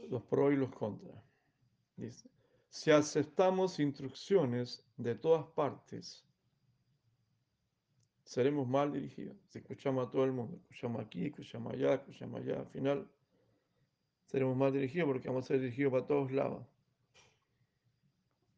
Los 0.10 0.24
pros 0.24 0.54
y 0.54 0.58
los 0.58 0.72
contras. 0.72 1.24
Dice, 1.96 2.30
si 2.70 2.92
aceptamos 2.92 3.80
instrucciones 3.80 4.86
de 4.98 5.16
todas 5.16 5.46
partes, 5.48 6.26
seremos 8.24 8.68
mal 8.68 8.92
dirigidos. 8.92 9.38
Si 9.48 9.60
escuchamos 9.60 10.08
a 10.08 10.12
todo 10.12 10.26
el 10.26 10.34
mundo, 10.34 10.58
escuchamos 10.58 11.02
aquí, 11.02 11.28
escuchamos 11.28 11.74
allá, 11.74 11.94
escuchamos 11.94 12.42
allá, 12.42 12.60
al 12.60 12.68
final 12.68 13.10
seremos 14.26 14.56
mal 14.56 14.72
dirigidos 14.72 15.08
porque 15.08 15.28
vamos 15.28 15.46
a 15.46 15.48
ser 15.48 15.60
dirigidos 15.60 15.92
para 15.92 16.06
todos 16.06 16.32
lados. 16.32 16.66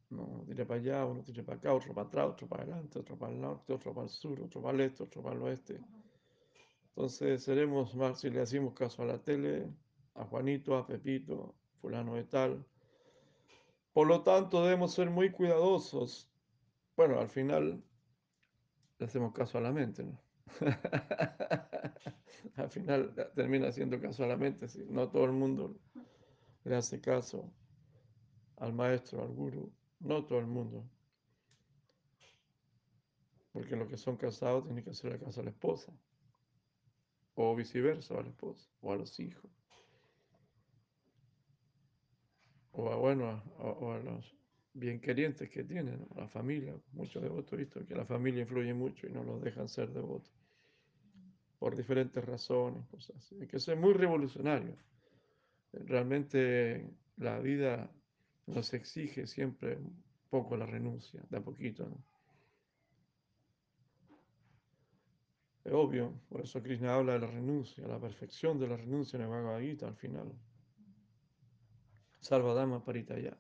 Uno 0.10 0.44
tira 0.46 0.66
para 0.66 0.80
allá, 0.80 1.06
uno 1.06 1.24
tira 1.24 1.44
para 1.44 1.58
acá, 1.58 1.74
otro 1.74 1.94
para 1.94 2.08
atrás, 2.08 2.28
otro 2.30 2.48
para 2.48 2.64
adelante, 2.64 3.00
otro 3.00 3.18
para 3.18 3.34
el 3.34 3.42
norte, 3.42 3.74
otro 3.74 3.94
para 3.94 4.06
el 4.06 4.10
sur, 4.10 4.40
otro 4.42 4.62
para 4.62 4.76
el 4.76 4.82
este, 4.82 5.04
otro 5.04 5.24
para 5.24 5.36
el 5.36 5.42
oeste. 5.42 5.80
Entonces 6.90 7.44
seremos 7.44 7.96
más 7.96 8.20
si 8.20 8.30
le 8.30 8.42
hacemos 8.42 8.74
caso 8.74 9.02
a 9.02 9.06
la 9.06 9.18
tele, 9.18 9.68
a 10.14 10.26
Juanito, 10.26 10.78
a 10.78 10.86
Pepito, 10.86 11.56
fulano 11.82 12.14
de 12.14 12.24
tal. 12.26 12.64
Por 13.94 14.08
lo 14.08 14.22
tanto, 14.22 14.64
debemos 14.64 14.94
ser 14.94 15.10
muy 15.10 15.32
cuidadosos. 15.32 16.30
Bueno, 16.96 17.20
al 17.20 17.30
final 17.30 17.84
le 19.00 19.06
hacemos 19.06 19.34
caso 19.34 19.58
a 19.58 19.62
la 19.62 19.72
mente, 19.72 20.04
¿no? 20.04 20.20
al 22.56 22.70
final 22.70 23.14
termina 23.36 23.70
haciendo 23.70 24.00
caso 24.00 24.24
a 24.24 24.28
la 24.28 24.38
mente, 24.38 24.68
¿sí? 24.68 24.86
no 24.90 25.10
todo 25.10 25.26
el 25.26 25.32
mundo 25.32 25.76
le 26.64 26.76
hace 26.76 27.02
caso 27.02 27.52
al 28.58 28.74
maestro, 28.74 29.22
al 29.22 29.30
guru, 29.30 29.72
no 30.00 30.26
todo 30.26 30.40
el 30.40 30.48
mundo. 30.48 30.86
Porque 33.52 33.76
los 33.76 33.88
que 33.88 33.98
son 33.98 34.18
casados 34.18 34.64
tienen 34.64 34.84
que 34.84 34.92
hacerle 34.92 35.20
caso 35.20 35.42
a 35.42 35.44
la 35.44 35.52
esposa. 35.52 35.94
O 37.36 37.56
viceversa, 37.56 38.18
a 38.18 38.22
la 38.22 38.30
esposa, 38.30 38.70
o 38.82 38.92
a 38.92 38.96
los 38.96 39.20
hijos. 39.20 39.52
O 42.72 42.90
a, 42.90 42.96
bueno, 42.96 43.44
o 43.60 43.92
a 43.92 44.00
los 44.00 44.36
bien 44.74 45.00
querientes 45.00 45.50
que 45.50 45.64
tienen, 45.64 46.08
la 46.16 46.28
familia, 46.28 46.76
muchos 46.94 47.22
devotos, 47.22 47.58
visto 47.58 47.86
que 47.86 47.96
la 47.96 48.06
familia 48.06 48.42
influye 48.42 48.74
mucho 48.74 49.08
y 49.08 49.12
no 49.12 49.24
los 49.24 49.42
dejan 49.42 49.68
ser 49.68 49.92
devotos. 49.92 50.34
Por 51.60 51.76
diferentes 51.76 52.24
razones, 52.24 52.86
cosas 52.88 53.16
así. 53.18 53.38
Hay 53.40 53.48
que 53.48 53.60
ser 53.60 53.78
muy 53.78 53.94
revolucionario. 53.94 54.76
Realmente 55.72 56.90
la 57.18 57.40
vida 57.40 57.90
nos 58.48 58.74
exige 58.74 59.28
siempre 59.28 59.78
poco 60.30 60.58
la 60.58 60.66
renuncia, 60.66 61.24
de 61.30 61.38
a 61.38 61.42
poquito. 61.42 61.88
Es 65.64 65.72
obvio, 65.72 66.20
por 66.28 66.42
eso 66.42 66.62
Krishna 66.62 66.96
habla 66.96 67.14
de 67.14 67.20
la 67.20 67.28
renuncia, 67.28 67.88
la 67.88 68.00
perfección 68.00 68.60
de 68.60 68.68
la 68.68 68.76
renuncia 68.76 69.16
en 69.16 69.24
el 69.24 69.30
Bhagavad 69.30 69.62
Gita 69.62 69.88
al 69.88 69.96
final. 69.96 70.34
Sarvadama 72.20 72.84
Paritaya. 72.84 73.38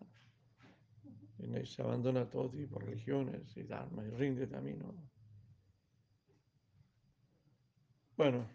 Y 1.43 1.65
se 1.65 1.81
abandona 1.81 2.29
todo 2.29 2.49
tipo 2.49 2.79
de 2.79 2.85
religiones 2.85 3.57
y 3.57 3.63
dharma 3.63 4.05
y 4.05 4.09
rinde 4.11 4.47
camino. 4.47 4.95
Bueno, 8.15 8.47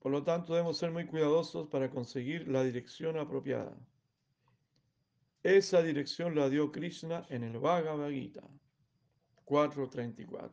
por 0.00 0.12
lo 0.12 0.22
tanto 0.22 0.52
debemos 0.52 0.76
ser 0.76 0.90
muy 0.90 1.06
cuidadosos 1.06 1.68
para 1.68 1.90
conseguir 1.90 2.46
la 2.48 2.62
dirección 2.62 3.18
apropiada. 3.18 3.76
Esa 5.42 5.80
dirección 5.82 6.34
la 6.34 6.50
dio 6.50 6.70
Krishna 6.70 7.24
en 7.30 7.44
el 7.44 7.58
Bhagavad 7.58 8.10
Gita 8.10 8.42
4.34. 9.46 10.50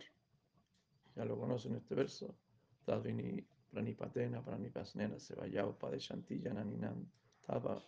Ya 1.16 1.26
lo 1.26 1.38
conocen 1.38 1.76
este 1.76 1.96
verso. 1.96 2.38
Tadvini 2.86 3.46
pranipatena 3.72 4.44
pranipasnena 4.44 5.20
sevayao 5.20 5.78
padeshanti 5.80 6.40
yananinam 6.42 7.06
tava 7.46 7.84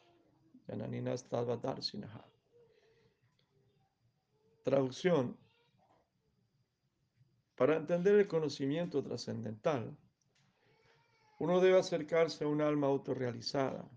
yananinas 0.67 1.29
tava 1.29 1.57
darsinaha. 1.57 2.34
Traducción. 4.65 5.37
Para 7.55 7.77
entender 7.77 8.15
el 8.15 8.27
conocimiento 8.27 9.03
trascendental, 9.03 9.95
uno 11.37 11.61
debe 11.61 11.77
acercarse 11.77 12.45
a 12.45 12.47
un 12.47 12.61
alma 12.63 12.87
autorrealizada, 12.87 13.87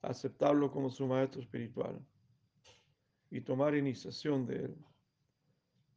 aceptarlo 0.00 0.70
como 0.70 0.90
su 0.90 1.08
maestro 1.08 1.40
espiritual 1.40 2.00
y 3.28 3.40
tomar 3.40 3.74
iniciación 3.74 4.46
de 4.46 4.66
él, 4.66 4.76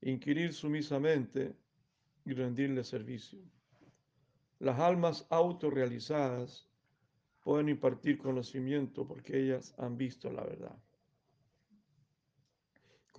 inquirir 0.01 0.51
sumisamente 0.51 1.55
y 2.25 2.33
rendirle 2.33 2.83
servicio. 2.83 3.37
Las 4.57 4.79
almas 4.79 5.27
autorrealizadas 5.29 6.67
pueden 7.43 7.69
impartir 7.69 8.17
conocimiento 8.17 9.07
porque 9.07 9.39
ellas 9.39 9.75
han 9.77 9.97
visto 9.97 10.31
la 10.31 10.43
verdad 10.43 10.75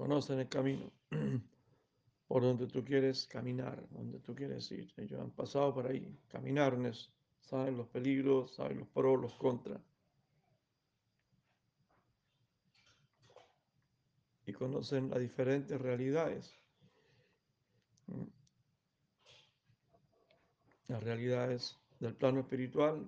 conocen 0.01 0.39
el 0.39 0.49
camino 0.49 0.91
por 2.27 2.43
donde 2.43 2.67
tú 2.69 2.83
quieres 2.83 3.27
caminar, 3.27 3.87
donde 3.91 4.19
tú 4.21 4.35
quieres 4.35 4.73
ir. 4.73 4.91
Ellos 4.97 5.21
han 5.21 5.31
pasado 5.31 5.75
por 5.75 5.87
ahí, 5.87 6.19
caminaron 6.29 6.91
saben 7.43 7.77
los 7.77 7.87
peligros, 7.89 8.55
saben 8.55 8.79
los 8.79 8.89
pros, 8.89 9.21
los 9.21 9.35
contras. 9.35 9.83
Y 14.47 14.53
conocen 14.55 15.11
las 15.11 15.21
diferentes 15.21 15.79
realidades. 15.79 16.59
Las 20.89 21.03
realidades 21.03 21.77
del 21.99 22.15
plano 22.15 22.41
espiritual 22.41 23.07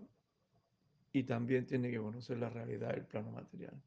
y 1.11 1.23
también 1.23 1.65
tiene 1.65 1.91
que 1.91 1.99
conocer 1.99 2.37
la 2.37 2.51
realidad 2.51 2.91
del 2.91 3.07
plano 3.07 3.31
material. 3.31 3.83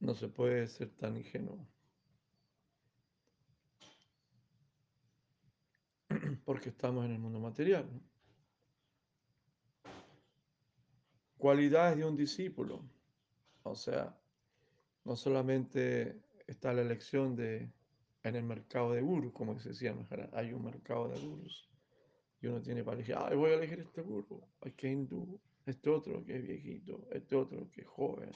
No 0.00 0.14
se 0.14 0.28
puede 0.28 0.66
ser 0.68 0.90
tan 0.90 1.16
ingenuo. 1.16 1.66
Porque 6.44 6.68
estamos 6.68 7.04
en 7.04 7.12
el 7.12 7.18
mundo 7.18 7.40
material. 7.40 7.88
Cualidades 11.38 11.96
de 11.96 12.04
un 12.04 12.16
discípulo. 12.16 12.82
O 13.62 13.74
sea, 13.74 14.16
no 15.04 15.16
solamente 15.16 16.22
está 16.46 16.72
la 16.72 16.82
elección 16.82 17.34
de 17.36 17.70
en 18.22 18.34
el 18.34 18.42
mercado 18.42 18.92
de 18.92 19.00
gurus, 19.00 19.32
como 19.32 19.56
se 19.60 19.68
decía, 19.68 19.94
hay 20.32 20.52
un 20.52 20.64
mercado 20.64 21.08
de 21.08 21.20
gurus. 21.20 21.68
Y 22.40 22.48
uno 22.48 22.60
tiene 22.60 22.82
para 22.82 22.96
elegir, 22.96 23.16
voy 23.36 23.52
a 23.52 23.54
elegir 23.54 23.78
este 23.78 24.02
guru, 24.02 24.42
que 24.76 24.90
hindú, 24.90 25.40
este 25.64 25.90
otro 25.90 26.24
que 26.24 26.36
es 26.36 26.42
viejito, 26.42 27.06
este 27.12 27.36
otro 27.36 27.70
que 27.70 27.82
es 27.82 27.86
joven 27.86 28.30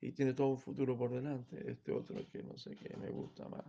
y 0.00 0.12
tiene 0.12 0.34
todo 0.34 0.48
un 0.48 0.58
futuro 0.58 0.96
por 0.96 1.10
delante. 1.12 1.70
Este 1.70 1.92
otro 1.92 2.16
que 2.30 2.42
no 2.42 2.56
sé 2.56 2.76
qué 2.76 2.96
me 2.96 3.10
gusta 3.10 3.48
más. 3.48 3.64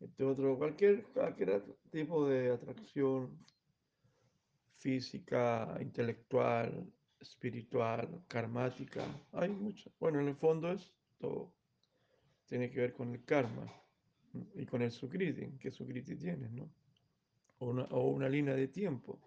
Este 0.00 0.24
otro, 0.24 0.58
cualquier, 0.58 1.04
cualquier 1.04 1.62
tipo 1.90 2.28
de 2.28 2.50
atracción 2.50 3.38
física, 4.76 5.78
intelectual, 5.80 6.92
espiritual, 7.20 8.24
karmática. 8.26 9.04
Hay 9.32 9.50
muchas. 9.50 9.92
Bueno, 10.00 10.20
en 10.20 10.28
el 10.28 10.36
fondo 10.36 10.72
es 10.72 10.92
todo. 11.18 11.52
Tiene 12.46 12.70
que 12.70 12.80
ver 12.80 12.92
con 12.92 13.12
el 13.14 13.24
karma 13.24 13.72
y 14.54 14.66
con 14.66 14.82
el 14.82 14.90
sukriti, 14.90 15.58
que 15.58 15.70
sukriti 15.70 16.16
tienes, 16.16 16.50
¿no? 16.50 16.68
O 17.58 17.66
una, 17.66 17.84
o 17.84 18.08
una 18.08 18.28
línea 18.28 18.54
de 18.54 18.68
tiempo, 18.68 19.20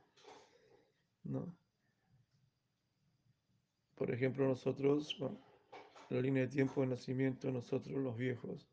¿no? 1.24 1.56
Por 3.96 4.12
ejemplo, 4.12 4.46
nosotros, 4.46 5.18
la 6.10 6.22
línea 6.22 6.44
de 6.44 6.50
tiempo 6.50 6.82
de 6.82 6.88
nacimiento, 6.88 7.52
nosotros 7.52 7.98
los 7.98 8.18
viejos, 8.18 8.68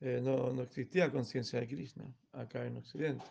eh, 0.00 0.20
no, 0.22 0.52
no, 0.52 0.62
existía 0.62 1.10
conciencia 1.10 1.60
de 1.60 1.68
Krishna 1.68 2.04
acá 2.32 2.66
en 2.66 2.76
Occidente. 2.76 3.24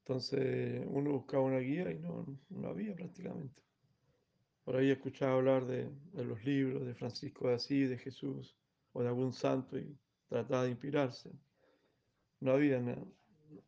Entonces 0.00 0.84
uno 0.88 1.12
buscaba 1.12 1.44
una 1.44 1.58
guía 1.58 1.90
y 1.90 1.98
no, 1.98 2.26
no 2.48 2.68
había 2.68 2.94
prácticamente. 2.94 3.62
Por 4.64 4.76
ahí 4.76 4.90
escuchaba 4.90 5.34
hablar 5.34 5.66
de, 5.66 5.90
de, 6.12 6.24
los 6.24 6.44
libros 6.44 6.86
de 6.86 6.94
Francisco 6.94 7.48
de 7.48 7.54
Asís, 7.54 7.90
de 7.90 7.98
Jesús 7.98 8.56
o 8.92 9.02
de 9.02 9.08
algún 9.08 9.32
santo 9.32 9.76
y 9.78 9.98
trataba 10.28 10.64
de 10.64 10.70
inspirarse. 10.70 11.30
No 12.40 12.52
había 12.52 12.80
nada. 12.80 13.04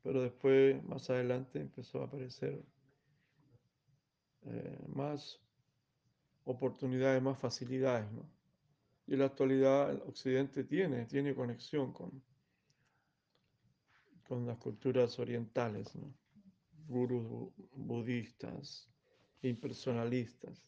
Pero 0.03 0.23
después, 0.23 0.83
más 0.85 1.11
adelante, 1.11 1.61
empezó 1.61 2.03
a 2.03 2.07
aparecer 2.07 2.65
eh, 4.47 4.79
más 4.89 5.43
oportunidades, 6.44 7.22
más 7.22 7.38
facilidades, 7.38 8.11
¿no? 8.12 8.28
Y 9.07 9.14
en 9.14 9.18
la 9.20 9.26
actualidad 9.26 9.90
el 9.90 10.02
Occidente 10.02 10.64
tiene, 10.64 11.04
tiene 11.07 11.35
conexión 11.35 11.92
con, 11.92 12.22
con 14.26 14.46
las 14.46 14.57
culturas 14.59 15.18
orientales, 15.18 15.94
¿no? 15.94 16.14
Gurus 16.87 17.52
budistas, 17.72 18.88
impersonalistas, 19.42 20.62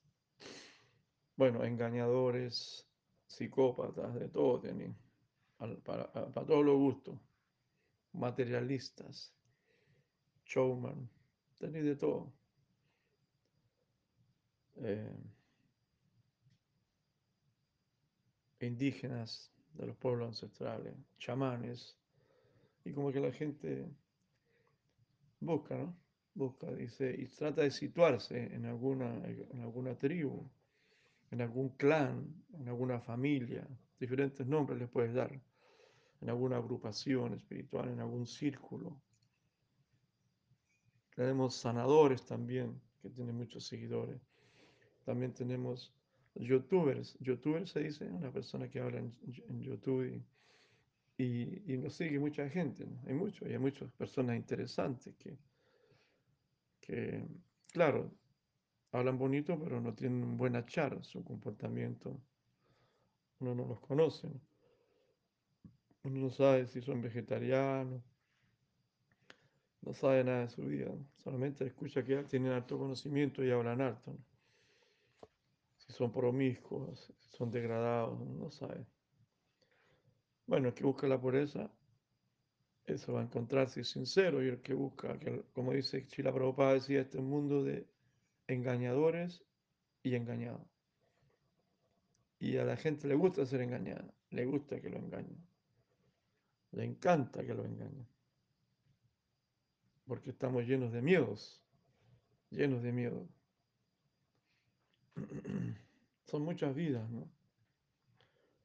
bueno, 1.36 1.62
engañadores, 1.64 2.88
psicópatas, 3.26 4.14
de 4.14 4.28
todo 4.28 4.60
tienen, 4.60 4.96
para, 5.84 6.10
para 6.10 6.46
todos 6.46 6.64
los 6.64 6.76
gustos, 6.76 7.18
materialistas, 8.12 9.34
showman, 10.46 11.08
tenéis 11.58 11.84
de 11.84 11.96
todo. 11.96 12.32
Eh, 14.76 15.35
indígenas 18.66 19.52
de 19.74 19.86
los 19.86 19.96
pueblos 19.96 20.28
ancestrales, 20.28 20.94
chamanes, 21.18 21.96
y 22.84 22.92
como 22.92 23.10
que 23.12 23.20
la 23.20 23.32
gente 23.32 23.88
busca, 25.40 25.76
¿no? 25.76 25.96
Busca, 26.34 26.70
dice, 26.72 27.14
y 27.18 27.26
trata 27.26 27.62
de 27.62 27.70
situarse 27.70 28.54
en 28.54 28.66
alguna, 28.66 29.10
en 29.26 29.60
alguna 29.60 29.96
tribu, 29.96 30.48
en 31.30 31.40
algún 31.40 31.70
clan, 31.70 32.44
en 32.52 32.68
alguna 32.68 33.00
familia, 33.00 33.66
diferentes 33.98 34.46
nombres 34.46 34.78
les 34.78 34.88
puedes 34.88 35.14
dar, 35.14 35.32
en 36.20 36.28
alguna 36.28 36.58
agrupación 36.58 37.34
espiritual, 37.34 37.88
en 37.88 38.00
algún 38.00 38.26
círculo. 38.26 39.00
Tenemos 41.14 41.54
sanadores 41.54 42.26
también, 42.26 42.78
que 43.00 43.08
tienen 43.08 43.36
muchos 43.36 43.66
seguidores. 43.66 44.20
También 45.04 45.32
tenemos 45.32 45.95
youtubers. 46.38 47.16
Youtuber 47.20 47.66
se 47.66 47.80
dice 47.80 48.04
una 48.04 48.30
persona 48.30 48.68
que 48.68 48.80
habla 48.80 48.98
en, 48.98 49.62
YouTube 49.62 50.22
y, 51.18 51.72
y, 51.72 51.76
nos 51.78 51.94
sigue 51.94 52.18
mucha 52.18 52.48
gente. 52.48 52.86
Hay 53.06 53.14
mucho, 53.14 53.48
y 53.48 53.52
hay 53.52 53.58
muchas 53.58 53.90
personas 53.92 54.36
interesantes 54.36 55.14
que, 55.16 55.36
que, 56.80 57.24
claro, 57.72 58.10
hablan 58.92 59.18
bonito, 59.18 59.58
pero 59.58 59.80
no 59.80 59.94
tienen 59.94 60.22
un 60.22 60.36
buen 60.36 60.56
achar, 60.56 61.02
su 61.04 61.24
comportamiento. 61.24 62.20
Uno 63.40 63.54
no 63.54 63.66
los 63.66 63.80
conoce. 63.80 64.28
¿no? 64.28 64.40
Uno 66.04 66.20
no 66.20 66.30
sabe 66.30 66.66
si 66.66 66.80
son 66.80 67.02
vegetarianos, 67.02 68.02
no 69.82 69.92
sabe 69.92 70.24
nada 70.24 70.42
de 70.42 70.48
su 70.50 70.62
vida. 70.62 70.92
Solamente 71.16 71.66
escucha 71.66 72.04
que 72.04 72.24
tienen 72.24 72.52
alto 72.52 72.78
conocimiento 72.78 73.44
y 73.44 73.50
hablan 73.50 73.80
alto. 73.80 74.12
¿no? 74.12 74.35
Son 75.96 76.12
promiscuos, 76.12 77.10
son 77.38 77.50
degradados, 77.50 78.20
no 78.20 78.50
sabe. 78.50 78.84
Bueno, 80.46 80.68
el 80.68 80.74
que 80.74 80.84
busca 80.84 81.06
la 81.08 81.18
pureza, 81.18 81.70
eso 82.84 83.14
va 83.14 83.20
a 83.20 83.24
encontrarse 83.24 83.82
sincero. 83.82 84.44
Y 84.44 84.48
el 84.48 84.60
que 84.60 84.74
busca, 84.74 85.18
que, 85.18 85.42
como 85.54 85.72
dice 85.72 86.06
Chila 86.06 86.34
Prabhupada, 86.34 86.74
decía, 86.74 87.00
este 87.00 87.18
mundo 87.18 87.64
de 87.64 87.88
engañadores 88.46 89.42
y 90.02 90.14
engañados. 90.16 90.68
Y 92.40 92.58
a 92.58 92.66
la 92.66 92.76
gente 92.76 93.08
le 93.08 93.14
gusta 93.14 93.46
ser 93.46 93.62
engañada, 93.62 94.12
le 94.28 94.44
gusta 94.44 94.78
que 94.78 94.90
lo 94.90 94.98
engañen. 94.98 95.48
Le 96.72 96.84
encanta 96.84 97.42
que 97.42 97.54
lo 97.54 97.64
engañen. 97.64 98.06
Porque 100.06 100.28
estamos 100.28 100.66
llenos 100.66 100.92
de 100.92 101.00
miedos, 101.00 101.64
llenos 102.50 102.82
de 102.82 102.92
miedo. 102.92 103.26
Son 106.26 106.42
muchas 106.42 106.74
vidas, 106.74 107.08
¿no? 107.10 107.28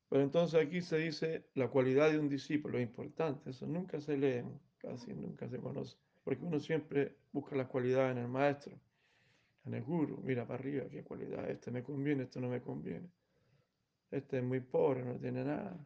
Pero 0.10 0.24
entonces 0.24 0.60
aquí 0.60 0.82
se 0.82 0.98
dice 0.98 1.46
la 1.54 1.70
cualidad 1.70 2.12
de 2.12 2.20
un 2.20 2.28
discípulo, 2.28 2.80
importante, 2.80 3.52
eso 3.52 3.66
nunca 3.66 4.02
se 4.02 4.18
lee, 4.18 4.44
casi 4.78 5.14
nunca 5.14 5.48
se 5.48 5.58
conoce, 5.58 5.96
porque 6.24 6.44
uno 6.44 6.60
siempre 6.60 7.16
busca 7.32 7.56
las 7.56 7.68
cualidades 7.68 8.12
en 8.12 8.24
el 8.24 8.28
maestro, 8.28 8.78
en 9.64 9.74
el 9.76 9.84
guru, 9.84 10.18
mira 10.22 10.46
para 10.46 10.60
arriba, 10.60 10.90
qué 10.90 11.04
cualidad, 11.04 11.50
este 11.50 11.72
me 11.72 11.82
conviene, 11.82 12.24
este 12.24 12.42
no 12.42 12.50
me 12.50 12.62
conviene, 12.62 13.10
este 14.10 14.40
es 14.40 14.44
muy 14.44 14.60
pobre, 14.60 15.06
no 15.06 15.18
tiene 15.18 15.46
nada, 15.46 15.80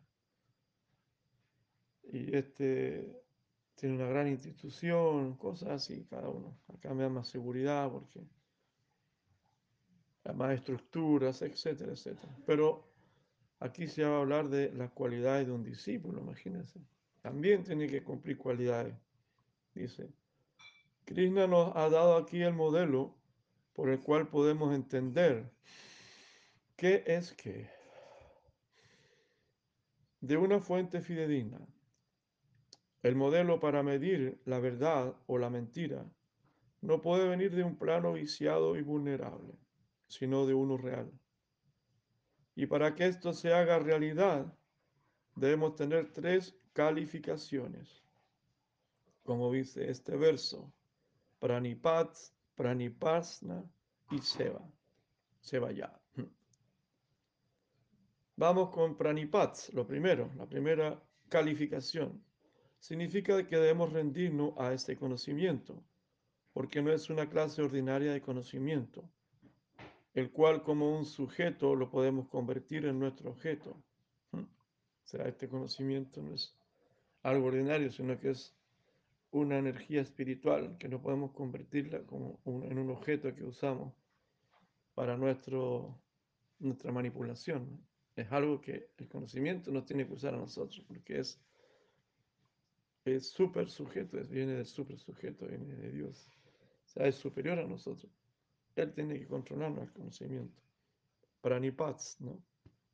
y 2.04 2.36
este 2.36 3.22
tiene 3.76 3.96
una 3.96 4.08
gran 4.08 4.28
institución, 4.28 5.36
cosas 5.36 5.70
así, 5.70 6.06
cada 6.10 6.30
uno, 6.30 6.58
acá 6.74 6.94
me 6.96 7.04
da 7.04 7.10
más 7.10 7.28
seguridad 7.28 7.92
porque 7.92 8.24
más 10.34 10.54
estructuras, 10.54 11.42
etcétera, 11.42 11.94
etcétera, 11.94 12.36
pero 12.46 12.96
Aquí 13.60 13.88
se 13.88 14.04
va 14.04 14.18
a 14.18 14.20
hablar 14.20 14.50
de 14.50 14.72
las 14.74 14.92
cualidades 14.92 15.48
de 15.48 15.54
un 15.54 15.64
discípulo, 15.64 16.22
imagínense. 16.22 16.80
También 17.22 17.64
tiene 17.64 17.88
que 17.88 18.04
cumplir 18.04 18.38
cualidades. 18.38 18.96
Dice, 19.74 20.10
Krishna 21.06 21.48
nos 21.48 21.76
ha 21.76 21.90
dado 21.90 22.18
aquí 22.18 22.42
el 22.42 22.54
modelo 22.54 23.16
por 23.74 23.90
el 23.90 24.00
cual 24.02 24.28
podemos 24.28 24.74
entender 24.76 25.52
qué 26.76 27.04
es 27.08 27.34
que 27.34 27.70
de 30.20 30.38
una 30.38 30.60
fuente 30.60 31.02
fidedigna. 31.02 31.60
El 33.04 33.16
modelo 33.16 33.60
para 33.60 33.84
medir 33.84 34.42
la 34.46 34.60
verdad 34.60 35.16
o 35.28 35.38
la 35.38 35.50
mentira 35.50 36.06
no 36.82 37.02
puede 37.02 37.28
venir 37.28 37.56
de 37.56 37.64
un 37.64 37.78
plano 37.78 38.14
viciado 38.14 38.76
y 38.76 38.82
vulnerable, 38.82 39.54
sino 40.08 40.46
de 40.46 40.54
uno 40.54 40.78
real. 40.78 41.12
Y 42.56 42.68
para 42.68 42.96
que 42.96 43.06
esto 43.06 43.34
se 43.34 43.54
haga 43.54 43.80
realidad, 43.80 44.54
debemos 45.36 45.76
tener 45.76 46.12
tres 46.14 46.56
calificaciones. 46.74 48.04
Como 49.24 49.52
dice 49.52 49.90
este 49.90 50.16
verso, 50.16 50.72
Pranipat, 51.40 52.16
Pranipasna 52.56 53.64
y 54.12 54.20
Seva. 54.20 54.62
Seva 55.42 55.72
ya. 55.72 56.00
Vamos 58.38 58.70
con 58.70 58.96
Pranipats, 58.96 59.74
lo 59.74 59.86
primero, 59.86 60.32
la 60.36 60.48
primera 60.48 61.02
calificación. 61.30 62.24
Significa 62.80 63.46
que 63.46 63.58
debemos 63.58 63.92
rendirnos 63.92 64.54
a 64.58 64.74
este 64.74 64.96
conocimiento, 64.96 65.84
porque 66.54 66.82
no 66.82 66.92
es 66.92 67.10
una 67.10 67.30
clase 67.30 67.62
ordinaria 67.62 68.14
de 68.14 68.22
conocimiento, 68.22 69.10
el 70.16 70.32
cual 70.32 70.64
como 70.64 70.98
un 70.98 71.06
sujeto 71.06 71.76
lo 71.76 71.92
podemos 71.92 72.28
convertir 72.30 72.86
en 72.86 73.00
nuestro 73.00 73.30
objeto. 73.30 73.78
O 74.32 75.18
este 75.18 75.48
conocimiento 75.48 76.22
no 76.22 76.34
es 76.34 76.56
algo 77.22 77.48
ordinario, 77.48 77.92
sino 77.92 78.20
que 78.20 78.32
es 78.32 78.56
una 79.32 79.60
energía 79.60 80.02
espiritual 80.02 80.78
que 80.80 80.90
no 80.90 81.02
podemos 81.02 81.32
convertirla 81.32 82.02
como 82.04 82.40
en 82.46 82.80
un 82.80 82.90
objeto 82.90 83.36
que 83.36 83.44
usamos 83.44 83.94
para 84.96 85.16
nuestro, 85.16 85.96
nuestra 86.60 86.92
manipulación. 86.92 87.86
Es 88.16 88.32
algo 88.32 88.60
que 88.62 88.90
el 88.98 89.08
conocimiento 89.08 89.72
nos 89.72 89.86
tiene 89.86 90.08
que 90.08 90.14
usar 90.14 90.34
a 90.34 90.38
nosotros, 90.38 90.84
porque 90.88 91.20
es 91.20 91.40
es 93.06 93.30
súper 93.30 93.70
sujeto, 93.70 94.18
viene 94.28 94.54
del 94.54 94.66
super 94.66 94.98
sujeto, 94.98 95.46
viene 95.46 95.76
de 95.76 95.92
Dios. 95.92 96.28
Es 96.96 97.16
superior 97.16 97.60
a 97.60 97.68
nosotros. 97.68 98.12
Él 98.76 98.94
tiene 98.94 99.20
que 99.20 99.28
controlarnos 99.28 99.84
el 99.84 99.92
conocimiento. 99.94 100.62
Pranipats, 101.42 102.20
¿no? 102.20 102.42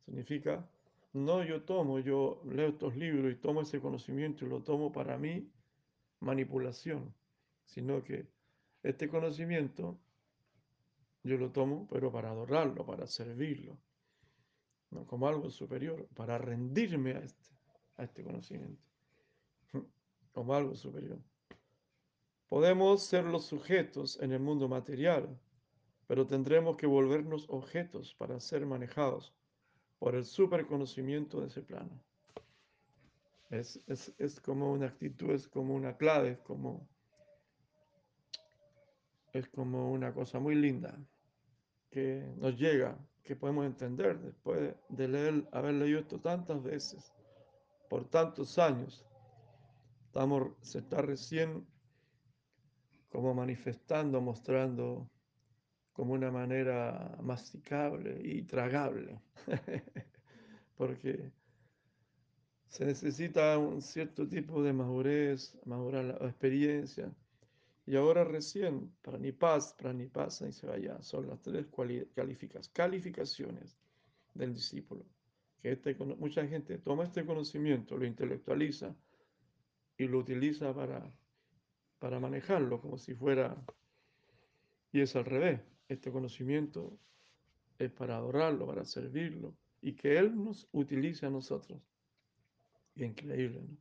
Significa, 0.05 0.67
no 1.13 1.43
yo 1.43 1.63
tomo, 1.63 1.99
yo 1.99 2.41
leo 2.45 2.69
estos 2.69 2.95
libros 2.95 3.31
y 3.31 3.35
tomo 3.35 3.61
ese 3.61 3.79
conocimiento 3.79 4.45
y 4.45 4.49
lo 4.49 4.61
tomo 4.61 4.91
para 4.91 5.17
mí 5.17 5.49
manipulación, 6.19 7.13
sino 7.65 8.03
que 8.03 8.27
este 8.83 9.07
conocimiento 9.09 9.99
yo 11.23 11.37
lo 11.37 11.51
tomo, 11.51 11.87
pero 11.89 12.11
para 12.11 12.31
adorarlo, 12.31 12.85
para 12.85 13.05
servirlo, 13.05 13.77
¿no? 14.89 15.05
como 15.05 15.27
algo 15.27 15.49
superior, 15.49 16.07
para 16.15 16.37
rendirme 16.37 17.11
a 17.13 17.19
este, 17.19 17.49
a 17.97 18.03
este 18.03 18.23
conocimiento, 18.23 18.81
como 20.33 20.55
algo 20.55 20.75
superior. 20.75 21.19
Podemos 22.47 23.03
ser 23.03 23.25
los 23.25 23.45
sujetos 23.45 24.19
en 24.19 24.31
el 24.31 24.39
mundo 24.39 24.67
material, 24.67 25.39
pero 26.11 26.27
tendremos 26.27 26.75
que 26.75 26.87
volvernos 26.87 27.45
objetos 27.47 28.13
para 28.15 28.37
ser 28.41 28.65
manejados 28.65 29.33
por 29.97 30.13
el 30.13 30.25
superconocimiento 30.25 31.39
de 31.39 31.47
ese 31.47 31.61
plano. 31.61 32.03
Es, 33.49 33.79
es, 33.87 34.13
es, 34.17 34.41
como 34.41 34.73
una 34.73 34.87
actitud, 34.87 35.31
es 35.31 35.47
como 35.47 35.73
una 35.73 35.95
clave, 35.95 36.31
es 36.31 36.39
como, 36.39 36.85
es 39.31 39.47
como 39.47 39.89
una 39.89 40.13
cosa 40.13 40.37
muy 40.37 40.55
linda 40.55 40.99
que 41.89 42.29
nos 42.35 42.57
llega, 42.57 42.99
que 43.23 43.37
podemos 43.37 43.65
entender 43.65 44.19
después 44.19 44.75
de 44.89 45.07
leer, 45.07 45.47
haber 45.53 45.75
leído 45.75 45.99
esto 45.99 46.19
tantas 46.19 46.61
veces, 46.61 47.13
por 47.89 48.03
tantos 48.09 48.59
años. 48.59 49.05
Estamos, 50.07 50.51
se 50.59 50.79
está 50.79 51.01
recién 51.01 51.65
como 53.09 53.33
manifestando, 53.33 54.19
mostrando 54.19 55.09
como 55.93 56.13
una 56.13 56.31
manera 56.31 57.17
masticable 57.21 58.19
y 58.23 58.43
tragable, 58.43 59.19
porque 60.77 61.31
se 62.67 62.85
necesita 62.85 63.57
un 63.57 63.81
cierto 63.81 64.27
tipo 64.27 64.63
de 64.63 64.71
madurez, 64.71 65.57
madurar 65.65 66.05
la 66.05 66.27
experiencia. 66.27 67.11
Y 67.85 67.95
ahora 67.97 68.23
recién, 68.23 68.93
para 69.01 69.17
ni 69.17 69.33
paz, 69.33 69.75
para 69.77 69.91
ni 69.91 70.07
pasa 70.07 70.47
y 70.47 70.53
se 70.53 70.67
vaya, 70.67 71.01
son 71.01 71.27
las 71.27 71.41
tres 71.41 71.65
calificas, 72.15 72.69
calificaciones 72.69 73.75
del 74.33 74.53
discípulo. 74.53 75.03
Que 75.61 75.73
este, 75.73 75.95
mucha 75.95 76.47
gente 76.47 76.77
toma 76.77 77.03
este 77.03 77.25
conocimiento, 77.25 77.97
lo 77.97 78.05
intelectualiza 78.05 78.95
y 79.97 80.07
lo 80.07 80.19
utiliza 80.19 80.73
para, 80.73 81.11
para 81.99 82.19
manejarlo 82.19 82.79
como 82.79 82.97
si 82.97 83.13
fuera, 83.13 83.61
y 84.93 85.01
es 85.01 85.15
al 85.15 85.25
revés 85.25 85.59
este 85.93 86.11
conocimiento 86.11 86.97
es 87.77 87.91
para 87.91 88.15
adorarlo, 88.15 88.65
para 88.65 88.85
servirlo 88.85 89.55
y 89.81 89.93
que 89.93 90.17
Él 90.17 90.41
nos 90.41 90.67
utilice 90.71 91.25
a 91.25 91.29
nosotros. 91.29 91.81
Increíble, 92.95 93.61
¿no? 93.61 93.77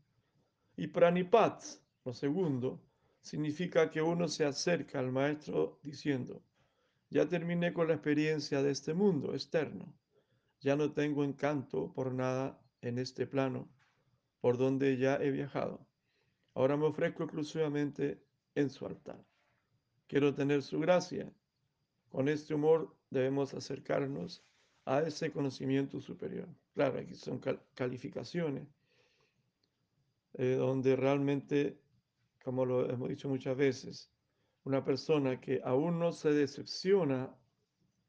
Y 0.77 0.87
pranipat, 0.87 1.63
lo 2.05 2.13
segundo, 2.13 2.81
significa 3.21 3.91
que 3.91 4.01
uno 4.01 4.29
se 4.29 4.45
acerca 4.45 4.99
al 4.99 5.13
maestro 5.13 5.79
diciendo, 5.83 6.43
ya 7.11 7.29
terminé 7.29 7.73
con 7.73 7.89
la 7.89 7.95
experiencia 7.95 8.63
de 8.63 8.71
este 8.71 8.95
mundo 8.95 9.35
externo, 9.35 9.93
ya 10.61 10.77
no 10.77 10.93
tengo 10.93 11.23
encanto 11.23 11.93
por 11.93 12.13
nada 12.13 12.61
en 12.81 12.99
este 12.99 13.27
plano 13.27 13.69
por 14.41 14.57
donde 14.57 14.97
ya 14.97 15.17
he 15.17 15.31
viajado. 15.31 15.87
Ahora 16.55 16.77
me 16.77 16.87
ofrezco 16.87 17.25
exclusivamente 17.25 18.25
en 18.55 18.71
su 18.71 18.87
altar. 18.87 19.23
Quiero 20.07 20.35
tener 20.35 20.63
su 20.63 20.81
gracia 20.81 21.31
con 22.11 22.29
este 22.29 22.55
humor 22.55 22.95
debemos 23.11 23.55
acercarnos 23.55 24.45
a 24.85 25.03
ese 25.03 25.31
conocimiento 25.31 26.01
superior. 26.01 26.49
Claro, 26.75 26.99
aquí 26.99 27.15
son 27.15 27.41
calificaciones, 27.75 28.67
eh, 30.35 30.55
donde 30.55 30.97
realmente, 30.97 31.79
como 32.43 32.65
lo 32.65 32.89
hemos 32.91 33.09
dicho 33.09 33.29
muchas 33.29 33.57
veces, 33.57 34.11
una 34.65 34.85
persona 34.85 35.41
que 35.41 35.61
aún 35.65 35.99
no 35.99 36.13
se 36.13 36.33
decepciona 36.33 37.35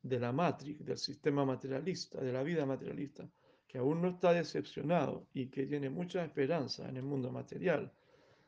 de 0.02 0.20
la 0.20 0.32
matrix, 0.32 0.84
del 0.86 0.98
sistema 0.98 1.46
materialista, 1.46 2.20
de 2.22 2.34
la 2.34 2.44
vida 2.44 2.66
materialista, 2.66 3.30
que 3.68 3.78
aún 3.78 4.02
no 4.02 4.10
está 4.10 4.34
decepcionado 4.34 5.28
y 5.34 5.48
que 5.48 5.66
tiene 5.66 5.90
mucha 5.90 6.26
esperanza 6.26 6.90
en 6.90 6.98
el 6.98 7.04
mundo 7.04 7.32
material, 7.32 7.92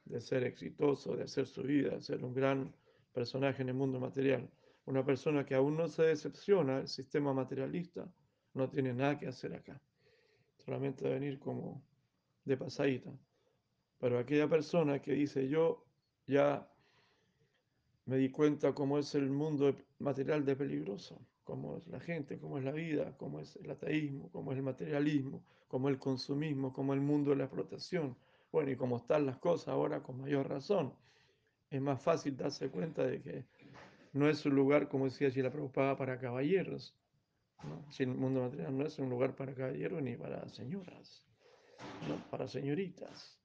de 0.05 0.19
ser 0.19 0.43
exitoso, 0.43 1.15
de 1.15 1.23
hacer 1.23 1.47
su 1.47 1.63
vida, 1.63 1.91
de 1.91 2.01
ser 2.01 2.23
un 2.23 2.33
gran 2.33 2.73
personaje 3.13 3.61
en 3.61 3.69
el 3.69 3.75
mundo 3.75 3.99
material. 3.99 4.49
Una 4.85 5.05
persona 5.05 5.45
que 5.45 5.55
aún 5.55 5.77
no 5.77 5.87
se 5.87 6.03
decepciona 6.03 6.77
del 6.77 6.87
sistema 6.87 7.33
materialista 7.33 8.11
no 8.53 8.69
tiene 8.69 8.93
nada 8.93 9.17
que 9.17 9.27
hacer 9.27 9.55
acá, 9.55 9.81
solamente 10.57 11.07
venir 11.07 11.39
como 11.39 11.81
de 12.43 12.57
pasadita. 12.57 13.11
Pero 13.99 14.19
aquella 14.19 14.49
persona 14.49 15.01
que 15.01 15.13
dice 15.13 15.47
yo 15.47 15.85
ya 16.27 16.69
me 18.05 18.17
di 18.17 18.29
cuenta 18.29 18.73
cómo 18.73 18.99
es 18.99 19.15
el 19.15 19.29
mundo 19.29 19.73
material 19.99 20.43
de 20.43 20.57
peligroso, 20.57 21.25
cómo 21.43 21.77
es 21.77 21.87
la 21.87 22.01
gente, 22.01 22.37
cómo 22.37 22.57
es 22.57 22.65
la 22.65 22.71
vida, 22.71 23.15
cómo 23.17 23.39
es 23.39 23.55
el 23.55 23.71
ateísmo, 23.71 24.29
cómo 24.31 24.51
es 24.51 24.57
el 24.57 24.63
materialismo, 24.63 25.43
cómo 25.69 25.87
es 25.87 25.93
el 25.93 25.99
consumismo, 25.99 26.73
cómo 26.73 26.93
es 26.93 26.99
el 26.99 27.05
mundo 27.05 27.29
de 27.31 27.37
la 27.37 27.45
explotación. 27.45 28.17
Bueno, 28.51 28.71
y 28.71 28.75
cómo 28.75 28.97
están 28.97 29.25
las 29.25 29.37
cosas 29.37 29.69
ahora 29.69 30.03
con 30.03 30.19
mayor 30.19 30.49
razón. 30.49 30.93
Es 31.69 31.81
más 31.81 32.01
fácil 32.01 32.37
darse 32.37 32.69
cuenta 32.69 33.03
de 33.03 33.21
que 33.21 33.45
no 34.13 34.29
es 34.29 34.45
un 34.45 34.55
lugar, 34.55 34.87
como 34.87 35.05
decía 35.05 35.29
la 35.43 35.51
Prabhupada, 35.51 35.97
para 35.97 36.19
caballeros. 36.19 36.95
Si 37.89 38.03
el 38.03 38.09
mundo 38.09 38.41
material 38.41 38.77
no 38.77 38.85
es 38.85 38.99
un 38.99 39.09
lugar 39.09 39.35
para 39.35 39.55
caballeros 39.55 40.01
ni 40.03 40.15
para 40.15 40.47
señoras, 40.49 41.25
¿no? 42.07 42.17
para 42.29 42.47
señoritas. 42.47 43.39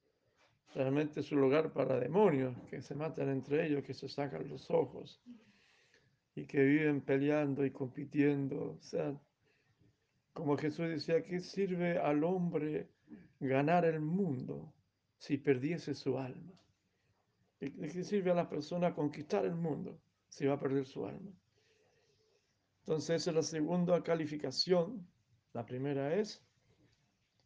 Realmente 0.74 1.20
es 1.20 1.33
un 1.33 1.40
lugar 1.40 1.72
para 1.72 1.98
demonios 1.98 2.54
que 2.68 2.83
se 2.83 2.94
matan 2.94 3.31
entre 3.31 3.66
ellos, 3.66 3.83
que 3.83 3.94
se 3.94 4.09
sacan 4.09 4.48
los 4.48 4.70
ojos 4.70 5.22
y 6.35 6.46
que 6.46 6.62
viven 6.62 7.00
peleando 7.00 7.64
y 7.64 7.70
compitiendo. 7.70 8.72
O 8.78 8.83
sea, 8.83 9.18
como 10.35 10.59
Jesús 10.59 10.88
decía, 10.88 11.22
¿qué 11.22 11.40
sirve 11.40 11.98
al 11.98 12.22
hombre 12.24 12.90
ganar 13.40 13.87
el 13.87 14.00
mundo 14.00 14.74
si 15.16 15.38
perdiese 15.38 15.94
su 15.94 16.18
alma? 16.18 16.52
¿De 17.59 17.72
qué 17.72 18.04
sirve 18.04 18.33
a 18.33 18.35
la 18.35 18.48
persona 18.48 18.94
conquistar 18.94 19.46
el 19.46 19.54
mundo 19.54 19.98
si 20.29 20.47
va 20.47 20.55
a 20.55 20.61
perder 20.61 20.87
su 20.87 21.05
alma? 21.07 21.33
Entonces, 22.81 23.23
esa 23.23 23.31
es 23.31 23.37
la 23.37 23.43
segunda 23.43 24.03
calificación. 24.03 25.07
La 25.53 25.67
primera 25.67 26.14
es 26.14 26.43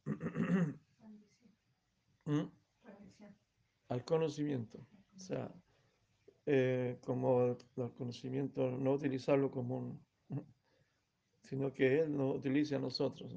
¿Mm? 2.27 2.43
al 3.89 4.05
conocimiento. 4.05 4.79
O 5.17 5.19
sea, 5.19 5.53
eh, 6.47 6.99
como 7.05 7.57
el 7.77 7.93
conocimiento, 7.97 8.71
no 8.71 8.93
utilizarlo 8.93 9.51
como 9.51 9.79
un, 9.79 10.01
sino 11.43 11.73
que 11.73 12.01
Él 12.01 12.17
nos 12.17 12.37
utilice 12.37 12.77
a 12.77 12.79
nosotros. 12.79 13.35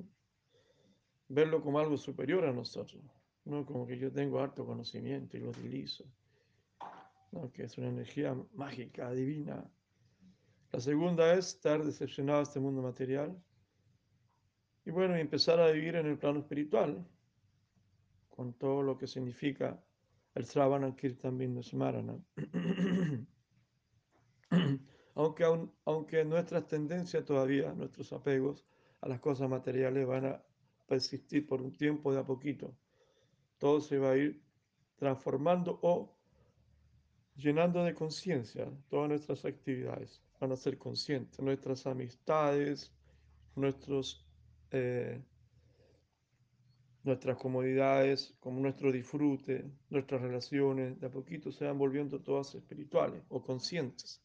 Verlo 1.28 1.62
como 1.62 1.80
algo 1.80 1.98
superior 1.98 2.46
a 2.46 2.54
nosotros, 2.54 3.04
no 3.46 3.66
como 3.66 3.88
que 3.88 3.98
yo 3.98 4.12
tengo 4.12 4.40
harto 4.40 4.66
conocimiento 4.66 5.38
y 5.38 5.40
lo 5.40 5.50
utilizo, 5.50 6.06
que 7.54 7.64
es 7.64 7.78
una 7.78 7.90
energía 7.90 8.36
mágica, 8.54 9.12
divina. 9.12 9.70
La 10.72 10.80
segunda 10.80 11.34
es 11.34 11.56
estar 11.56 11.84
decepcionado 11.84 12.40
de 12.40 12.44
este 12.44 12.60
mundo 12.60 12.82
material 12.82 13.38
y 14.86 14.92
bueno, 14.92 15.16
empezar 15.16 15.60
a 15.60 15.72
vivir 15.72 15.96
en 15.96 16.06
el 16.06 16.18
plano 16.18 16.40
espiritual, 16.40 17.06
con 18.30 18.54
todo 18.54 18.84
lo 18.84 18.98
que 18.98 19.08
significa 19.08 19.82
el 20.34 20.46
Sravana 20.46 20.96
Kirtan 20.96 21.38
Vindusmarana. 21.38 22.18
aunque, 25.16 25.70
aunque 25.86 26.26
nuestras 26.26 26.68
tendencias 26.68 27.26
todavía, 27.26 27.74
nuestros 27.74 28.14
apegos 28.14 28.66
a 29.02 29.10
las 29.10 29.20
cosas 29.20 29.50
materiales 29.50 30.06
van 30.06 30.26
a 30.26 30.44
persistir 30.86 31.48
por 31.48 31.62
un 31.62 31.76
tiempo 31.76 32.14
de 32.14 32.20
a 32.20 32.26
poquito, 32.26 32.78
todo 33.58 33.82
se 33.82 33.98
va 33.98 34.12
a 34.12 34.18
ir 34.18 34.44
transformando 34.98 35.80
o 35.82 36.15
llenando 37.36 37.84
de 37.84 37.94
conciencia 37.94 38.68
todas 38.90 39.10
nuestras 39.10 39.46
actividades, 39.46 40.22
van 40.40 40.52
a 40.52 40.56
ser 40.56 40.78
conscientes, 40.78 41.40
nuestras 41.40 41.86
amistades, 41.86 42.94
nuestros... 43.56 44.26
Eh, 44.72 45.22
nuestras 47.06 47.38
comodidades, 47.38 48.36
como 48.40 48.60
nuestro 48.60 48.92
disfrute, 48.92 49.64
nuestras 49.92 50.22
relaciones, 50.22 51.00
de 51.00 51.06
a 51.06 51.12
poquito 51.12 51.52
se 51.52 51.66
van 51.66 51.78
volviendo 51.78 52.20
todas 52.20 52.56
espirituales 52.56 53.24
o 53.30 53.44
conscientes. 53.44 54.22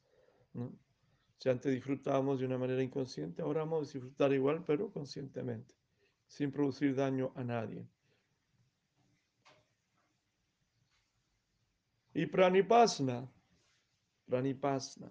Si 1.36 1.48
antes 1.48 1.72
disfrutábamos 1.72 2.40
de 2.40 2.46
una 2.46 2.56
manera 2.56 2.82
inconsciente, 2.82 3.42
ahora 3.42 3.60
vamos 3.60 3.90
a 3.90 3.92
disfrutar 3.92 4.32
igual, 4.32 4.64
pero 4.66 4.90
conscientemente, 4.90 5.74
sin 6.26 6.50
producir 6.50 6.94
daño 6.94 7.32
a 7.34 7.44
nadie. 7.44 7.86
Y 12.14 12.26
pranipasna, 12.26 13.28
pranipasna, 14.26 15.10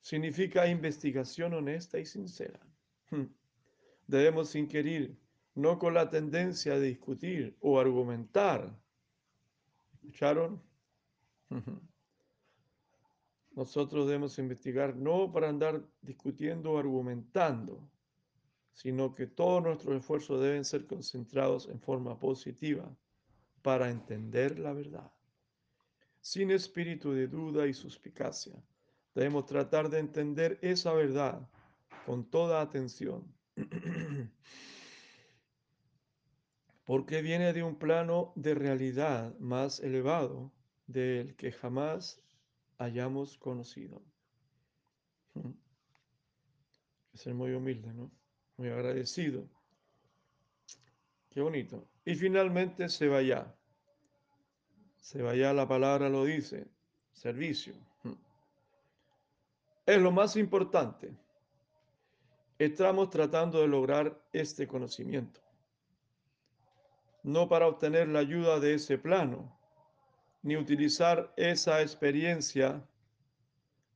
significa 0.00 0.66
investigación 0.66 1.54
honesta 1.54 1.98
y 1.98 2.04
sincera. 2.04 2.60
Debemos 4.06 4.54
inquirir 4.54 5.16
no 5.54 5.78
con 5.78 5.94
la 5.94 6.10
tendencia 6.10 6.74
de 6.78 6.88
discutir 6.88 7.56
o 7.60 7.80
argumentar. 7.80 8.76
¿Escucharon? 9.94 10.60
Nosotros 13.52 14.06
debemos 14.06 14.38
investigar 14.38 14.96
no 14.96 15.32
para 15.32 15.48
andar 15.48 15.82
discutiendo 16.02 16.72
o 16.72 16.78
argumentando, 16.78 17.88
sino 18.72 19.14
que 19.14 19.28
todos 19.28 19.62
nuestros 19.62 19.96
esfuerzos 19.96 20.42
deben 20.42 20.64
ser 20.64 20.86
concentrados 20.86 21.68
en 21.68 21.80
forma 21.80 22.18
positiva 22.18 22.94
para 23.62 23.88
entender 23.88 24.58
la 24.58 24.72
verdad. 24.72 25.10
Sin 26.24 26.50
espíritu 26.50 27.12
de 27.12 27.28
duda 27.28 27.66
y 27.66 27.74
suspicacia, 27.74 28.54
debemos 29.14 29.44
tratar 29.44 29.90
de 29.90 29.98
entender 29.98 30.58
esa 30.62 30.94
verdad 30.94 31.46
con 32.06 32.24
toda 32.30 32.62
atención. 32.62 33.30
porque 36.86 37.20
viene 37.20 37.52
de 37.52 37.62
un 37.62 37.76
plano 37.76 38.32
de 38.36 38.54
realidad 38.54 39.36
más 39.38 39.80
elevado 39.80 40.50
del 40.86 41.36
que 41.36 41.52
jamás 41.52 42.22
hayamos 42.78 43.36
conocido. 43.36 44.02
Es 47.12 47.20
ser 47.20 47.34
muy 47.34 47.52
humilde, 47.52 47.92
¿no? 47.92 48.10
Muy 48.56 48.70
agradecido. 48.70 49.46
Qué 51.28 51.42
bonito. 51.42 51.86
Y 52.06 52.14
finalmente 52.14 52.88
se 52.88 53.08
vaya. 53.08 53.54
Se 55.04 55.20
vaya, 55.20 55.52
la 55.52 55.68
palabra 55.68 56.08
lo 56.08 56.24
dice, 56.24 56.66
servicio. 57.12 57.74
Es 59.84 60.00
lo 60.00 60.10
más 60.10 60.34
importante. 60.36 61.14
Estamos 62.58 63.10
tratando 63.10 63.60
de 63.60 63.68
lograr 63.68 64.18
este 64.32 64.66
conocimiento 64.66 65.44
no 67.24 67.48
para 67.48 67.66
obtener 67.66 68.06
la 68.08 68.20
ayuda 68.20 68.60
de 68.60 68.74
ese 68.74 68.98
plano, 68.98 69.50
ni 70.42 70.56
utilizar 70.56 71.32
esa 71.36 71.80
experiencia 71.80 72.86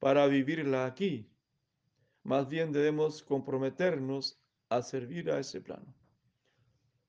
para 0.01 0.27
vivirla 0.27 0.87
aquí. 0.87 1.29
Más 2.25 2.49
bien 2.49 2.73
debemos 2.73 3.23
comprometernos 3.23 4.41
a 4.71 4.81
servir 4.81 5.31
a 5.31 5.39
ese 5.39 5.61
plano. 5.61 5.95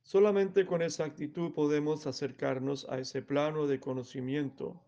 Solamente 0.10 0.66
con 0.66 0.82
esa 0.82 1.06
actitud 1.06 1.54
podemos 1.54 2.08
acercarnos 2.08 2.90
a 2.90 2.98
ese 2.98 3.22
plano 3.22 3.68
de 3.68 3.80
conocimiento 3.80 4.82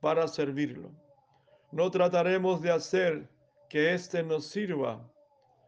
para 0.00 0.26
servirlo. 0.26 0.90
No 1.70 1.92
trataremos 1.92 2.60
de 2.60 2.72
hacer 2.72 3.30
que 3.70 3.94
éste 3.94 4.24
nos 4.24 4.46
sirva. 4.46 5.08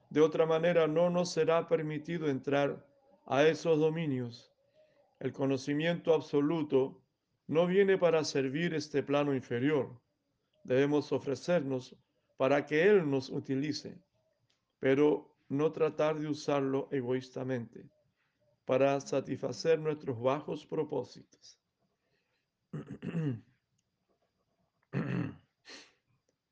De 0.08 0.20
otra 0.20 0.44
manera 0.44 0.88
no 0.88 1.08
nos 1.08 1.30
será 1.30 1.68
permitido 1.68 2.28
entrar 2.28 2.84
a 3.26 3.44
esos 3.44 3.78
dominios 3.78 4.52
el 5.20 5.32
conocimiento 5.32 6.12
absoluto 6.12 7.00
no 7.46 7.68
viene 7.68 7.96
para 7.96 8.24
servir 8.24 8.74
este 8.74 9.04
plano 9.04 9.32
inferior. 9.32 10.00
Debemos 10.64 11.12
ofrecernos 11.12 11.94
para 12.36 12.66
que 12.66 12.82
Él 12.88 13.08
nos 13.08 13.30
utilice, 13.30 14.02
pero 14.80 15.32
no 15.48 15.70
tratar 15.70 16.18
de 16.18 16.26
usarlo 16.26 16.88
egoístamente 16.90 17.88
para 18.70 19.00
satisfacer 19.00 19.80
nuestros 19.80 20.22
bajos 20.22 20.64
propósitos. 20.64 21.58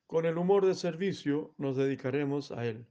Con 0.08 0.26
el 0.26 0.36
humor 0.36 0.66
de 0.66 0.74
servicio 0.74 1.54
nos 1.58 1.76
dedicaremos 1.76 2.50
a 2.50 2.66
Él, 2.66 2.84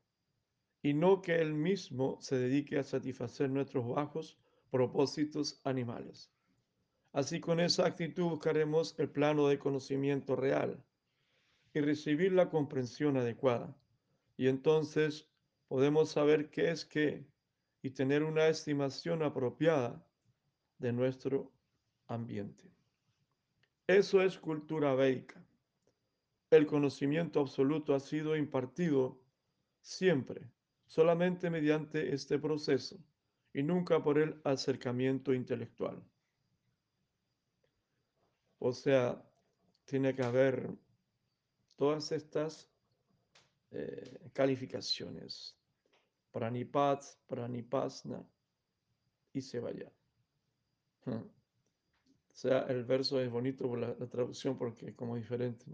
y 0.81 0.93
no 0.93 1.21
que 1.21 1.41
Él 1.41 1.53
mismo 1.53 2.17
se 2.21 2.37
dedique 2.37 2.79
a 2.79 2.85
satisfacer 2.85 3.49
nuestros 3.49 3.85
bajos 3.85 4.39
propósitos 4.71 5.59
animales. 5.65 6.31
Así 7.11 7.41
con 7.41 7.59
esa 7.59 7.85
actitud 7.85 8.29
buscaremos 8.29 8.97
el 8.97 9.09
plano 9.09 9.49
de 9.49 9.59
conocimiento 9.59 10.37
real 10.37 10.81
y 11.73 11.81
recibir 11.81 12.31
la 12.31 12.49
comprensión 12.49 13.17
adecuada. 13.17 13.75
Y 14.37 14.47
entonces 14.47 15.29
podemos 15.67 16.11
saber 16.11 16.49
qué 16.49 16.71
es 16.71 16.85
qué 16.85 17.27
y 17.81 17.91
tener 17.91 18.23
una 18.23 18.47
estimación 18.47 19.23
apropiada 19.23 20.05
de 20.77 20.91
nuestro 20.93 21.51
ambiente. 22.07 22.65
Eso 23.87 24.21
es 24.21 24.37
cultura 24.37 24.93
védica. 24.95 25.43
El 26.49 26.65
conocimiento 26.65 27.39
absoluto 27.39 27.93
ha 27.93 27.99
sido 27.99 28.35
impartido 28.35 29.19
siempre, 29.81 30.49
solamente 30.85 31.49
mediante 31.49 32.13
este 32.13 32.39
proceso 32.39 32.97
y 33.53 33.63
nunca 33.63 34.03
por 34.03 34.17
el 34.17 34.39
acercamiento 34.43 35.33
intelectual. 35.33 36.01
O 38.59 38.71
sea, 38.73 39.21
tiene 39.85 40.13
que 40.15 40.23
haber 40.23 40.69
todas 41.75 42.11
estas 42.11 42.69
eh, 43.71 44.29
calificaciones. 44.33 45.56
Pranipat, 46.37 47.03
pranipasna 47.25 48.23
y 49.33 49.41
se 49.41 49.59
vaya. 49.59 49.91
Hmm. 51.03 51.23
O 52.29 52.35
sea, 52.35 52.59
el 52.67 52.85
verso 52.85 53.19
es 53.19 53.31
bonito 53.31 53.67
por 53.67 53.79
la, 53.79 53.95
traducción 54.07 54.55
porque 54.55 54.89
es 54.89 54.95
como 54.95 55.15
diferente. 55.15 55.65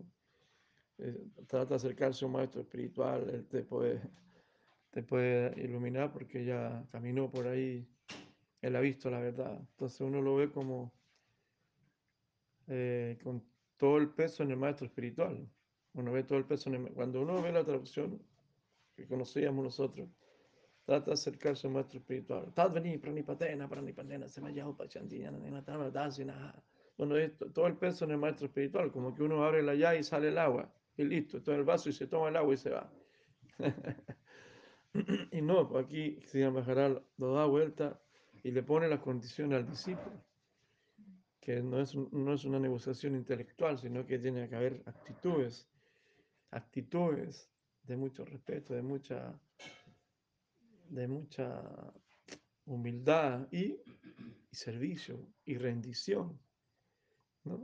Eh, 0.99 1.27
trata 1.47 1.71
de 1.71 1.75
acercarse 1.75 2.23
a 2.23 2.27
un 2.27 2.35
maestro 2.35 2.61
espiritual, 2.61 3.29
él 3.29 3.45
te 3.45 3.63
puede, 3.63 4.09
te 4.91 5.03
puede 5.03 5.61
iluminar 5.61 6.13
porque 6.13 6.45
ya 6.45 6.87
caminó 6.93 7.29
por 7.29 7.45
ahí, 7.47 7.85
él 8.61 8.75
ha 8.77 8.79
visto 8.79 9.09
la 9.09 9.19
verdad. 9.19 9.59
Entonces 9.59 9.99
uno 9.99 10.21
lo 10.21 10.37
ve 10.37 10.49
como 10.49 10.93
eh, 12.67 13.19
con 13.21 13.43
todo 13.75 13.97
el 13.97 14.11
peso 14.11 14.43
en 14.43 14.51
el 14.51 14.57
maestro 14.57 14.85
espiritual. 14.85 15.45
Uno 15.91 16.13
ve 16.13 16.23
todo 16.23 16.37
el 16.37 16.45
peso 16.45 16.71
Cuando 16.93 17.21
uno 17.21 17.41
ve 17.41 17.51
la 17.51 17.65
traducción 17.65 18.21
que 18.95 19.05
conocíamos 19.05 19.65
nosotros, 19.65 20.07
trata 20.85 21.07
de 21.07 21.13
acercarse 21.13 21.67
al 21.67 21.73
maestro 21.73 21.99
espiritual. 21.99 22.51
Bueno, 26.97 27.15
todo 27.53 27.67
el 27.67 27.77
peso 27.77 28.05
en 28.05 28.11
el 28.11 28.17
maestro 28.17 28.45
espiritual, 28.47 28.91
como 28.91 29.15
que 29.15 29.23
uno 29.23 29.43
abre 29.43 29.63
la 29.63 29.73
llave 29.75 29.99
y 29.99 30.03
sale 30.03 30.27
el 30.27 30.37
agua, 30.37 30.71
y 30.95 31.03
listo, 31.03 31.41
todo 31.41 31.55
el 31.55 31.63
vaso 31.63 31.89
y 31.89 31.93
se 31.93 32.07
toma 32.07 32.29
el 32.29 32.35
agua 32.35 32.53
y 32.53 32.57
se 32.57 32.69
va. 32.69 32.91
y 35.31 35.41
no, 35.41 35.67
pues 35.67 35.85
aquí 35.85 36.19
se 36.25 36.49
Maharal 36.49 37.03
lo 37.17 37.33
da 37.33 37.45
vuelta 37.45 37.99
y 38.43 38.51
le 38.51 38.61
pone 38.61 38.87
las 38.87 38.99
condiciones 38.99 39.57
al 39.57 39.69
discípulo, 39.69 40.23
que 41.39 41.63
no 41.63 41.79
es, 41.79 41.95
no 41.95 42.33
es 42.33 42.45
una 42.45 42.59
negociación 42.59 43.15
intelectual, 43.15 43.79
sino 43.79 44.05
que 44.05 44.19
tiene 44.19 44.47
que 44.47 44.55
haber 44.55 44.83
actitudes, 44.85 45.67
actitudes 46.51 47.49
de 47.83 47.97
mucho 47.97 48.23
respeto, 48.23 48.73
de 48.73 48.81
mucha 48.81 49.33
de 50.89 51.07
mucha 51.07 51.61
humildad 52.65 53.47
y, 53.51 53.77
servicio 54.51 55.33
y 55.45 55.57
rendición. 55.57 56.39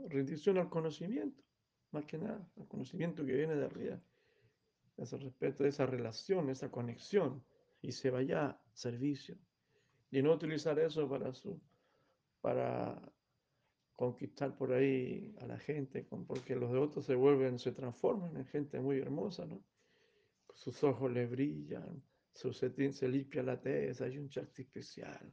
Rendición 0.08 0.58
al 0.58 0.68
conocimiento, 0.68 1.42
más 1.92 2.04
que 2.04 2.18
nada, 2.18 2.46
al 2.58 2.68
conocimiento 2.68 3.24
que 3.24 3.32
viene 3.32 3.54
de 3.54 3.64
arriba. 3.64 4.00
Ese 4.96 5.16
respeto, 5.16 5.64
esa 5.64 5.86
relación, 5.86 6.50
esa 6.50 6.70
conexión. 6.70 7.42
Y 7.82 7.92
se 7.92 8.10
vaya 8.10 8.60
servicio. 8.74 9.38
Y 10.10 10.20
no 10.20 10.34
utilizar 10.34 10.78
eso 10.78 11.08
para 11.08 11.32
su 11.32 11.58
para 12.40 13.00
conquistar 13.96 14.56
por 14.56 14.72
ahí 14.72 15.34
a 15.40 15.46
la 15.46 15.58
gente, 15.58 16.06
porque 16.26 16.56
los 16.56 16.72
de 16.72 16.78
otros 16.78 17.04
se 17.04 17.14
vuelven, 17.14 17.58
se 17.58 17.72
transforman 17.72 18.36
en 18.36 18.46
gente 18.46 18.80
muy 18.80 18.98
hermosa, 18.98 19.44
¿no? 19.44 19.62
Sus 20.54 20.82
ojos 20.84 21.10
le 21.12 21.26
brillan, 21.26 22.02
su 22.32 22.52
setín 22.52 22.92
se 22.92 23.08
limpia 23.08 23.42
la 23.42 23.60
tez, 23.60 24.00
hay 24.00 24.18
un 24.18 24.28
chakti 24.28 24.62
especial. 24.62 25.32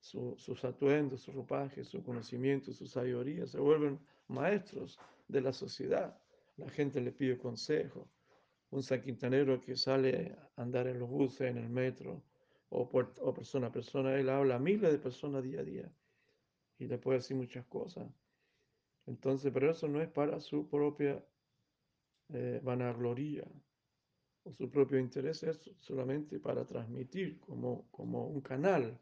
sus 0.00 0.64
atuendos, 0.64 1.22
su 1.22 1.32
ropaje, 1.32 1.82
su 1.84 2.02
conocimiento, 2.02 2.72
su 2.72 2.86
sabiduría 2.86 3.46
se 3.46 3.58
vuelven 3.58 3.98
maestros 4.28 4.98
de 5.28 5.40
la 5.40 5.52
sociedad. 5.52 6.18
La 6.56 6.68
gente 6.68 7.00
le 7.00 7.12
pide 7.12 7.38
consejo. 7.38 8.08
Un 8.70 8.82
saquintanero 8.82 9.60
que 9.60 9.76
sale 9.76 10.36
a 10.56 10.62
andar 10.62 10.88
en 10.88 10.98
los 10.98 11.08
buses, 11.08 11.50
en 11.50 11.58
el 11.58 11.70
metro, 11.70 12.22
o, 12.68 12.90
o 13.20 13.34
persona 13.34 13.68
a 13.68 13.72
persona, 13.72 14.18
él 14.18 14.28
habla 14.28 14.56
a 14.56 14.58
miles 14.58 14.90
de 14.90 14.98
personas 14.98 15.42
día 15.42 15.60
a 15.60 15.64
día 15.64 15.92
y 16.78 16.86
le 16.86 16.98
puede 16.98 17.18
decir 17.18 17.36
muchas 17.36 17.64
cosas. 17.66 18.06
Entonces, 19.06 19.52
pero 19.52 19.70
eso 19.70 19.86
no 19.88 20.00
es 20.00 20.08
para 20.08 20.40
su 20.40 20.68
propia 20.68 21.24
eh, 22.30 22.60
vanagloria, 22.62 23.44
o 24.44 24.52
su 24.52 24.70
propio 24.70 24.98
interés 24.98 25.42
es 25.42 25.60
solamente 25.80 26.38
para 26.38 26.64
transmitir 26.64 27.40
como, 27.40 27.88
como 27.90 28.26
un 28.26 28.40
canal 28.40 28.98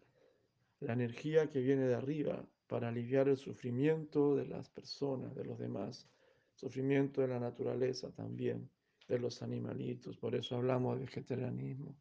la 0.81 0.95
energía 0.95 1.49
que 1.51 1.61
viene 1.61 1.87
de 1.87 1.95
arriba 1.95 2.45
para 2.67 2.89
aliviar 2.89 3.29
el 3.29 3.37
sufrimiento 3.37 4.35
de 4.35 4.47
las 4.47 4.69
personas, 4.71 5.35
de 5.35 5.45
los 5.45 5.59
demás, 5.59 6.09
sufrimiento 6.55 7.21
de 7.21 7.29
la 7.29 7.39
naturaleza 7.39 8.11
también, 8.13 8.71
de 9.09 9.19
los 9.19 9.43
animalitos. 9.43 10.17
Por 10.17 10.35
eso 10.35 10.57
hablamos 10.57 10.97
de 10.97 11.05
vegetarianismo, 11.05 11.97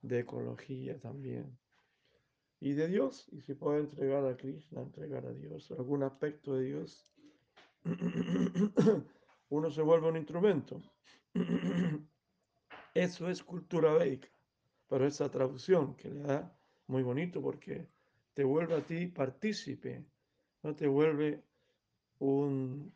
de 0.00 0.20
ecología 0.20 0.98
también. 1.00 1.58
Y 2.60 2.74
de 2.74 2.86
Dios, 2.88 3.26
y 3.32 3.40
si 3.40 3.54
puede 3.54 3.80
entregar 3.80 4.24
a 4.24 4.36
Krishna, 4.36 4.82
entregar 4.82 5.26
a 5.26 5.32
Dios, 5.32 5.70
algún 5.72 6.04
aspecto 6.04 6.54
de 6.54 6.64
Dios, 6.64 7.12
uno 9.48 9.70
se 9.70 9.82
vuelve 9.82 10.08
un 10.08 10.16
instrumento. 10.16 10.80
Eso 12.94 13.28
es 13.28 13.42
cultura 13.42 13.92
védica, 13.94 14.28
pero 14.88 15.06
esa 15.06 15.30
traducción 15.30 15.94
que 15.96 16.10
le 16.10 16.20
da 16.20 16.56
muy 16.86 17.02
bonito 17.02 17.40
porque 17.40 17.88
te 18.34 18.44
vuelve 18.44 18.74
a 18.76 18.84
ti 18.84 19.06
partícipe, 19.06 20.04
no 20.62 20.74
te 20.74 20.86
vuelve 20.86 21.42
un, 22.18 22.92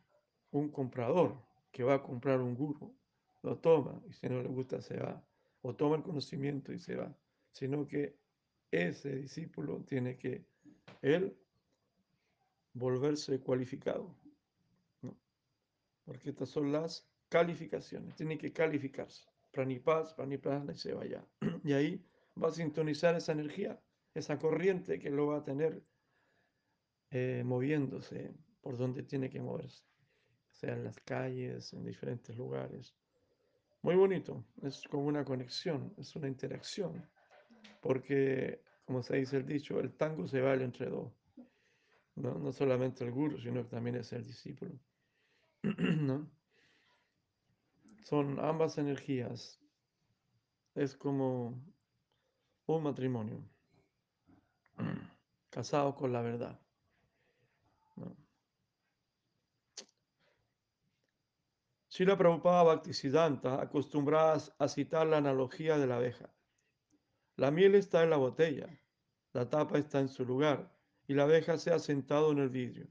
un 0.51 0.69
comprador 0.71 1.37
que 1.73 1.83
va 1.83 1.95
a 1.95 2.03
comprar 2.03 2.41
un 2.41 2.55
guru, 2.55 2.95
lo 3.43 3.59
toma 3.59 4.01
y 4.09 4.13
si 4.13 4.29
no 4.29 4.43
le 4.43 4.49
gusta 4.49 4.81
se 4.81 4.99
va, 4.99 5.23
o 5.63 5.75
toma 5.75 5.97
el 5.97 6.03
conocimiento 6.03 6.73
y 6.73 6.79
se 6.79 6.97
va, 6.97 7.15
sino 7.53 7.87
que 7.87 8.17
ese 8.71 9.17
discípulo 9.17 9.83
tiene 9.85 10.19
que 10.19 10.45
él 11.01 11.37
volverse 12.75 13.41
cualificado, 13.41 14.15
porque 16.05 16.31
estas 16.31 16.51
son 16.51 16.73
las 16.73 17.09
calificaciones, 17.29 18.15
tiene 18.15 18.39
que 18.39 18.53
calificarse. 18.53 19.27
Pranipas, 19.51 20.15
Praniprana 20.15 20.73
y 20.73 20.77
se 20.77 20.93
vaya. 20.93 21.25
Y 21.65 21.73
ahí 21.73 22.05
va 22.43 22.49
a 22.49 22.53
sintonizar 22.53 23.17
esa 23.17 23.33
energía, 23.33 23.81
esa 24.15 24.39
corriente 24.39 24.99
que 24.99 25.11
lo 25.11 25.29
va 25.29 25.39
a 25.39 25.43
tener 25.43 25.83
eh, 27.11 27.43
moviéndose 27.45 28.35
por 28.61 28.77
donde 28.77 29.03
tiene 29.03 29.31
que 29.31 29.41
moverse, 29.41 29.85
sea 30.51 30.75
en 30.75 30.85
las 30.85 30.99
calles, 31.01 31.73
en 31.73 31.85
diferentes 31.85 32.37
lugares. 32.37 32.95
Muy 33.83 33.95
bonito, 33.95 34.45
es 34.63 34.83
como 34.91 35.07
una 35.07 35.25
conexión, 35.25 35.95
es 35.97 36.15
una 36.17 36.29
interacción, 36.29 37.09
porque, 37.81 38.63
como 38.85 39.03
se 39.03 39.17
dice 39.17 39.37
el 39.37 39.47
dicho, 39.47 39.79
el 39.79 39.93
tango 39.95 40.27
se 40.27 40.41
vale 40.41 40.65
entre 40.65 40.87
dos. 40.87 41.13
No, 42.17 42.35
no 42.35 42.53
solamente 42.53 43.05
el 43.05 43.13
guru, 43.13 43.39
sino 43.39 43.63
que 43.63 43.71
también 43.71 43.97
es 43.97 44.13
el 44.13 44.25
discípulo. 44.25 44.73
¿No? 45.63 46.29
Son 48.07 48.39
ambas 48.39 48.79
energías. 48.79 49.61
Es 50.77 50.95
como 50.95 51.61
un 52.67 52.83
matrimonio, 52.85 53.43
casado 55.51 55.97
con 55.97 56.13
la 56.13 56.23
verdad. 56.23 56.61
Si 61.89 62.05
la 62.05 62.17
Prabhupada 62.17 62.63
Bhaktisiddhanta 62.63 63.61
acostumbrada 63.61 64.41
a 64.59 64.69
citar 64.69 65.09
la 65.09 65.17
analogía 65.17 65.77
de 65.77 65.89
la 65.89 65.97
abeja. 65.97 66.31
La 67.35 67.51
miel 67.51 67.75
está 67.75 68.05
en 68.05 68.11
la 68.11 68.19
botella, 68.19 68.69
la 69.33 69.51
tapa 69.51 69.79
está 69.79 69.99
en 69.99 70.09
su 70.09 70.25
lugar 70.25 70.73
y 71.09 71.15
la 71.15 71.25
abeja 71.25 71.59
se 71.59 71.73
ha 71.73 71.81
sentado 71.81 72.31
en 72.31 72.39
el 72.39 72.51
vidrio. 72.51 72.87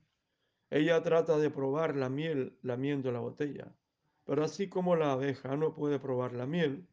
Ella 0.69 1.01
trata 1.03 1.37
de 1.37 1.49
probar 1.49 1.95
la 1.95 2.09
miel 2.09 2.59
lamiendo 2.63 3.13
la 3.13 3.19
botella, 3.19 3.73
pero 4.25 4.43
así 4.43 4.67
como 4.67 4.95
la 4.95 5.13
abeja 5.13 5.55
no 5.55 5.73
puede 5.73 5.99
probar 5.99 6.33
la 6.33 6.45
miel, 6.45 6.85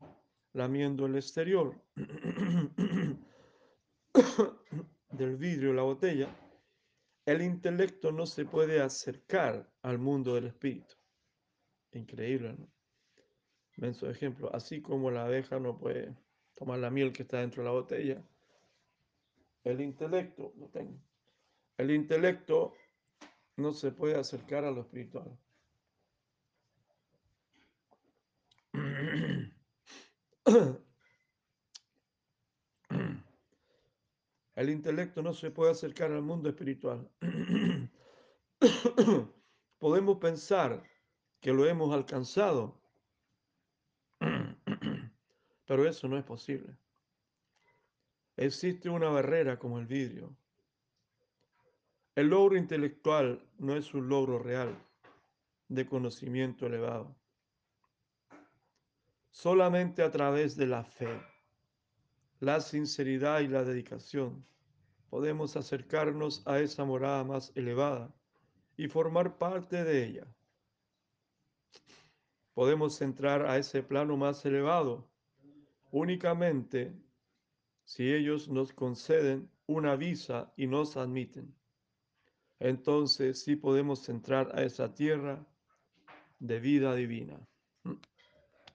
lamiendo 0.52 1.06
el 1.06 1.16
exterior 1.16 1.74
del 5.10 5.36
vidrio 5.36 5.72
la 5.72 5.82
botella, 5.82 6.28
el 7.24 7.42
intelecto 7.42 8.12
no 8.12 8.26
se 8.26 8.44
puede 8.44 8.80
acercar 8.80 9.68
al 9.82 9.98
mundo 9.98 10.34
del 10.34 10.46
espíritu. 10.46 10.94
Increíble, 11.92 12.54
¿no? 12.58 12.68
Ven 13.76 13.94
su 13.94 14.06
ejemplo, 14.06 14.54
así 14.54 14.82
como 14.82 15.10
la 15.10 15.24
abeja 15.24 15.58
no 15.58 15.78
puede 15.78 16.14
tomar 16.54 16.78
la 16.78 16.90
miel 16.90 17.12
que 17.12 17.22
está 17.22 17.40
dentro 17.40 17.62
de 17.62 17.68
la 17.68 17.72
botella, 17.72 18.22
el 19.64 19.80
intelecto, 19.80 20.52
lo 20.56 20.70
el 21.78 21.90
intelecto 21.90 22.74
no 23.56 23.72
se 23.72 23.92
puede 23.92 24.18
acercar 24.18 24.64
a 24.64 24.70
lo 24.70 24.82
espiritual. 24.82 25.38
El 34.54 34.70
intelecto 34.70 35.22
no 35.22 35.32
se 35.32 35.50
puede 35.50 35.72
acercar 35.72 36.12
al 36.12 36.22
mundo 36.22 36.48
espiritual. 36.48 37.10
Podemos 39.78 40.18
pensar 40.18 40.82
que 41.40 41.52
lo 41.52 41.66
hemos 41.66 41.92
alcanzado, 41.94 42.80
pero 45.66 45.88
eso 45.88 46.06
no 46.08 46.18
es 46.18 46.24
posible. 46.24 46.76
Existe 48.36 48.90
una 48.90 49.08
barrera 49.08 49.58
como 49.58 49.78
el 49.78 49.86
vidrio. 49.86 50.36
El 52.14 52.28
logro 52.28 52.58
intelectual 52.58 53.42
no 53.58 53.74
es 53.74 53.94
un 53.94 54.08
logro 54.08 54.38
real 54.38 54.76
de 55.68 55.86
conocimiento 55.86 56.66
elevado. 56.66 57.16
Solamente 59.32 60.02
a 60.02 60.10
través 60.10 60.56
de 60.56 60.66
la 60.66 60.84
fe, 60.84 61.20
la 62.38 62.60
sinceridad 62.60 63.40
y 63.40 63.48
la 63.48 63.64
dedicación 63.64 64.44
podemos 65.08 65.56
acercarnos 65.56 66.46
a 66.46 66.60
esa 66.60 66.84
morada 66.84 67.24
más 67.24 67.50
elevada 67.54 68.14
y 68.76 68.88
formar 68.88 69.38
parte 69.38 69.84
de 69.84 70.04
ella. 70.04 70.26
Podemos 72.52 73.00
entrar 73.00 73.46
a 73.46 73.56
ese 73.56 73.82
plano 73.82 74.18
más 74.18 74.44
elevado 74.44 75.10
únicamente 75.90 76.94
si 77.84 78.12
ellos 78.12 78.48
nos 78.48 78.74
conceden 78.74 79.50
una 79.66 79.96
visa 79.96 80.52
y 80.58 80.66
nos 80.66 80.98
admiten. 80.98 81.54
Entonces 82.60 83.42
sí 83.42 83.56
podemos 83.56 84.06
entrar 84.10 84.52
a 84.54 84.62
esa 84.62 84.94
tierra 84.94 85.44
de 86.38 86.60
vida 86.60 86.94
divina. 86.94 87.40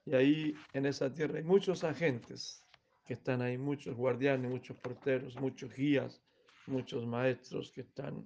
Y 0.08 0.16
ahí 0.16 0.56
en 0.72 0.86
esa 0.86 1.14
tierra 1.14 1.38
hay 1.38 1.44
muchos 1.44 1.84
agentes 1.84 2.66
que 3.06 3.14
están 3.14 3.42
ahí, 3.42 3.58
muchos 3.58 3.94
guardianes, 3.94 4.50
muchos 4.50 4.78
porteros, 4.78 5.36
muchos 5.36 5.74
guías, 5.74 6.22
muchos 6.66 7.06
maestros 7.06 7.74
que 7.74 7.82
están, 7.82 8.26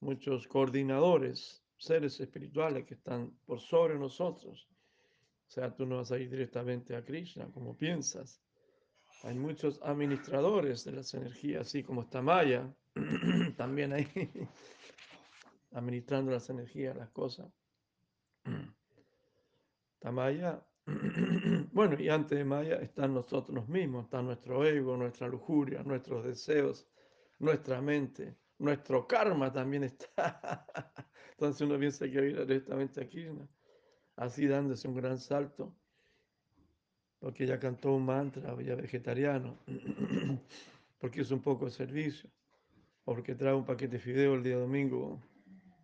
muchos 0.00 0.48
coordinadores, 0.48 1.62
seres 1.78 2.18
espirituales 2.18 2.84
que 2.84 2.94
están 2.94 3.30
por 3.46 3.60
sobre 3.60 3.96
nosotros. 3.96 4.68
O 5.46 5.50
sea, 5.52 5.72
tú 5.72 5.86
no 5.86 5.98
vas 5.98 6.10
a 6.10 6.18
ir 6.18 6.28
directamente 6.28 6.96
a 6.96 7.04
Krishna 7.04 7.46
como 7.52 7.78
piensas. 7.78 8.42
Hay 9.22 9.36
muchos 9.36 9.80
administradores 9.84 10.82
de 10.82 10.92
las 10.92 11.14
energías, 11.14 11.68
así 11.68 11.84
como 11.84 12.02
está 12.02 12.22
Maya, 12.22 12.74
también 13.56 13.92
ahí, 13.92 14.08
administrando 15.70 16.32
las 16.32 16.50
energías, 16.50 16.96
las 16.96 17.10
cosas. 17.10 17.52
Tamaya, 20.00 20.60
bueno, 21.72 22.00
y 22.00 22.08
antes 22.08 22.36
de 22.36 22.44
Maya 22.44 22.76
están 22.76 23.14
nosotros 23.14 23.68
mismos, 23.68 24.04
está 24.04 24.20
nuestro 24.20 24.64
ego, 24.64 24.96
nuestra 24.96 25.28
lujuria, 25.28 25.82
nuestros 25.82 26.24
deseos, 26.24 26.88
nuestra 27.38 27.80
mente, 27.80 28.36
nuestro 28.58 29.06
karma 29.06 29.52
también 29.52 29.84
está. 29.84 30.66
Entonces 31.32 31.60
uno 31.62 31.78
piensa 31.78 32.06
que 32.06 32.18
ir 32.18 32.46
directamente 32.46 33.00
aquí, 33.00 33.26
así 34.16 34.46
dándose 34.46 34.88
un 34.88 34.94
gran 34.94 35.18
salto, 35.18 35.74
porque 37.18 37.46
ya 37.46 37.58
cantó 37.58 37.92
un 37.92 38.04
mantra, 38.04 38.60
ya 38.60 38.74
vegetariano, 38.74 39.58
porque 40.98 41.20
es 41.20 41.30
un 41.30 41.40
poco 41.40 41.66
de 41.66 41.70
servicio, 41.70 42.28
o 43.04 43.14
porque 43.14 43.34
trae 43.34 43.54
un 43.54 43.64
paquete 43.64 43.92
de 43.92 43.98
fideo 44.00 44.34
el 44.34 44.42
día 44.42 44.56
domingo, 44.56 45.20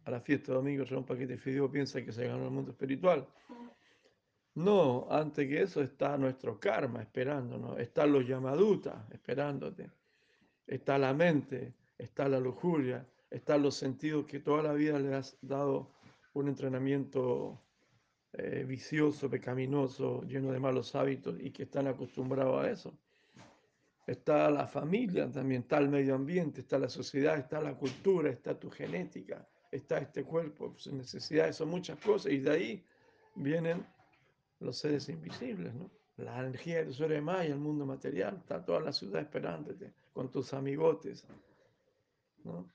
a 0.05 0.11
la 0.11 0.21
fiesta 0.21 0.53
de 0.53 0.57
domingo 0.59 0.85
trae 0.85 0.99
un 0.99 1.07
paquete 1.07 1.35
de 1.35 1.39
fideo, 1.39 1.71
piensa 1.71 2.03
que 2.05 2.13
se 2.13 2.27
ganó 2.27 2.47
el 2.47 2.51
mundo 2.51 2.73
espiritual. 2.73 3.29
No, 4.59 5.07
antes 5.09 5.47
que 5.47 5.63
eso 5.63 5.81
está 5.81 6.19
nuestro 6.19 6.59
karma 6.59 7.01
esperándonos, 7.01 7.79
están 7.79 8.11
los 8.11 8.27
yamadutas 8.27 9.09
esperándote, 9.13 9.89
está 10.67 10.99
la 10.99 11.15
mente, 11.15 11.75
está 11.97 12.29
la 12.29 12.41
lujuria, 12.41 13.07
están 13.31 13.63
los 13.63 13.77
sentidos 13.77 14.27
que 14.27 14.41
toda 14.41 14.65
la 14.65 14.73
vida 14.73 14.99
le 14.99 15.15
has 15.15 15.39
dado 15.43 15.93
un 16.33 16.49
entrenamiento 16.49 17.63
eh, 18.33 18.65
vicioso, 18.67 19.31
pecaminoso, 19.31 20.23
lleno 20.23 20.51
de 20.51 20.59
malos 20.59 20.93
hábitos 20.97 21.37
y 21.39 21.53
que 21.53 21.63
están 21.63 21.87
acostumbrados 21.87 22.65
a 22.65 22.69
eso. 22.69 22.99
Está 24.09 24.51
la 24.51 24.67
familia 24.67 25.31
también, 25.31 25.63
está 25.63 25.79
el 25.79 25.89
medio 25.89 26.17
ambiente, 26.17 26.63
está 26.63 26.81
la 26.81 26.89
sociedad, 26.89 27.39
está 27.39 27.61
la 27.61 27.77
cultura, 27.77 28.29
está 28.29 28.59
tu 28.59 28.71
genética, 28.71 29.49
está 29.71 29.99
este 29.99 30.25
cuerpo, 30.25 30.75
sus 30.77 30.95
necesidades, 30.95 31.55
son 31.55 31.69
muchas 31.69 31.97
cosas 32.01 32.33
y 32.33 32.39
de 32.39 32.51
ahí 32.51 32.85
vienen 33.37 33.87
los 34.61 34.79
seres 34.79 35.09
invisibles, 35.09 35.75
¿no? 35.75 35.91
La 36.17 36.41
energía 36.41 36.79
del 36.79 36.93
suelo 36.93 37.15
de 37.15 37.21
Maya, 37.21 37.55
el 37.55 37.61
mundo 37.61 37.87
material, 37.87 38.39
está 38.39 38.65
toda 38.65 38.81
la 38.81 38.93
ciudad 38.93 39.23
esperándote 39.23 39.93
con 40.13 40.31
tus 40.31 40.53
amigotes, 40.53 41.25
¿no? 42.45 42.69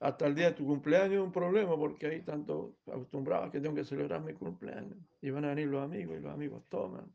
Hasta 0.00 0.26
el 0.26 0.34
día 0.34 0.46
de 0.46 0.56
tu 0.56 0.66
cumpleaños 0.66 1.14
es 1.14 1.20
un 1.20 1.32
problema 1.32 1.76
porque 1.76 2.06
ahí 2.06 2.20
tanto 2.22 2.76
acostumbrado 2.86 3.50
que 3.50 3.60
tengo 3.60 3.76
que 3.76 3.84
celebrar 3.84 4.20
mi 4.20 4.34
cumpleaños. 4.34 4.98
Y 5.22 5.30
van 5.30 5.44
a 5.44 5.50
venir 5.50 5.68
los 5.68 5.82
amigos 5.82 6.18
y 6.18 6.20
los 6.20 6.34
amigos 6.34 6.64
toman, 6.68 7.10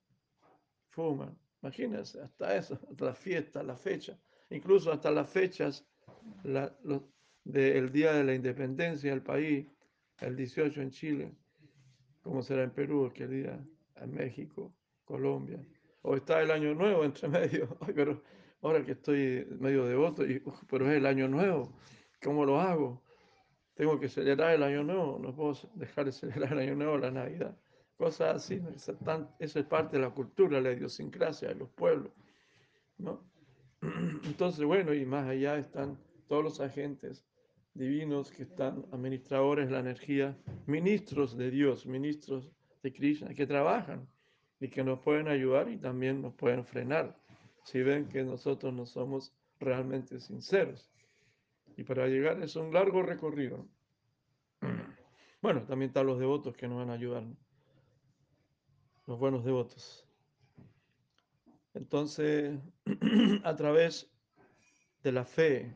fuman. 0.90 1.38
Imagínense, 1.62 2.22
hasta 2.22 2.56
eso, 2.56 2.80
hasta 2.90 3.06
la 3.06 3.14
fiesta, 3.14 3.62
la 3.62 3.76
fecha. 3.76 4.18
Incluso 4.50 4.92
hasta 4.92 5.12
las 5.12 5.30
fechas 5.30 5.86
del 7.44 7.92
día 7.92 8.14
de 8.14 8.24
la 8.24 8.34
independencia 8.34 9.12
del 9.12 9.22
país, 9.22 9.68
el 10.22 10.36
18 10.36 10.82
en 10.82 10.90
Chile, 10.90 11.36
como 12.24 12.42
será 12.42 12.64
en 12.64 12.72
Perú 12.72 13.06
aquel 13.06 13.30
día, 13.30 13.64
en 14.04 14.14
México, 14.14 14.74
Colombia. 15.06 15.64
O 16.02 16.16
está 16.16 16.42
el 16.42 16.52
año 16.52 16.74
nuevo 16.74 17.04
entre 17.04 17.28
medio. 17.40 17.78
pero 17.96 18.22
ahora 18.62 18.84
que 18.84 18.94
estoy 18.94 19.46
medio 19.60 19.86
devoto, 19.86 20.26
y, 20.26 20.42
pero 20.70 20.90
es 20.90 20.98
el 20.98 21.06
año 21.06 21.28
nuevo, 21.28 21.74
¿cómo 22.22 22.46
lo 22.46 22.60
hago? 22.60 23.04
Tengo 23.74 24.00
que 24.00 24.10
celebrar 24.10 24.54
el 24.54 24.64
año 24.64 24.84
nuevo, 24.84 25.20
no 25.20 25.34
puedo 25.34 25.56
dejar 25.76 26.06
de 26.06 26.12
celebrar 26.12 26.54
el 26.54 26.60
año 26.60 26.76
nuevo, 26.76 26.98
la 26.98 27.12
Navidad. 27.12 27.58
Cosas 27.96 28.36
así, 28.36 28.62
eso 29.40 29.60
es 29.60 29.66
parte 29.66 29.98
de 29.98 30.04
la 30.04 30.10
cultura, 30.10 30.62
la 30.62 30.72
idiosincrasia 30.72 31.50
de 31.50 31.56
los 31.56 31.70
pueblos. 31.70 32.12
¿no? 32.98 33.24
Entonces, 34.24 34.66
bueno, 34.66 34.94
y 34.94 35.06
más 35.06 35.28
allá 35.28 35.58
están 35.58 35.98
todos 36.28 36.44
los 36.44 36.60
agentes 36.60 37.26
divinos 37.74 38.32
que 38.32 38.44
están 38.44 38.86
administradores 38.92 39.68
de 39.68 39.74
la 39.74 39.80
energía, 39.80 40.38
ministros 40.66 41.38
de 41.38 41.50
Dios, 41.50 41.86
ministros 41.86 42.52
de 42.82 42.94
Krishna, 42.94 43.34
que 43.34 43.46
trabajan 43.46 44.08
y 44.60 44.70
que 44.70 44.84
nos 44.84 45.00
pueden 45.00 45.28
ayudar 45.28 45.70
y 45.70 45.78
también 45.78 46.22
nos 46.22 46.34
pueden 46.34 46.66
frenar 46.66 47.18
si 47.64 47.82
ven 47.82 48.08
que 48.08 48.24
nosotros 48.24 48.74
no 48.74 48.86
somos 48.86 49.34
realmente 49.60 50.20
sinceros. 50.20 50.90
Y 51.78 51.84
para 51.84 52.08
llegar 52.08 52.42
es 52.42 52.56
un 52.56 52.74
largo 52.74 53.02
recorrido. 53.04 53.68
Bueno, 55.42 55.64
también 55.64 55.88
están 55.88 56.06
los 56.06 56.20
devotos 56.20 56.54
que 56.54 56.68
nos 56.68 56.80
van 56.80 56.90
a 56.90 56.96
ayudar, 56.96 57.24
los 59.08 59.18
buenos 59.18 59.46
devotos. 59.46 60.06
Entonces, 61.74 62.60
a 63.46 63.56
través 63.56 64.12
de 65.02 65.14
la 65.14 65.24
fe, 65.24 65.74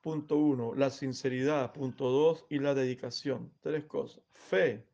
punto 0.00 0.38
uno, 0.38 0.74
la 0.74 0.90
sinceridad, 0.90 1.72
punto 1.72 2.10
dos, 2.10 2.46
y 2.50 2.58
la 2.58 2.74
dedicación. 2.74 3.52
Tres 3.60 3.84
cosas. 3.84 4.24
Fe, 4.32 4.84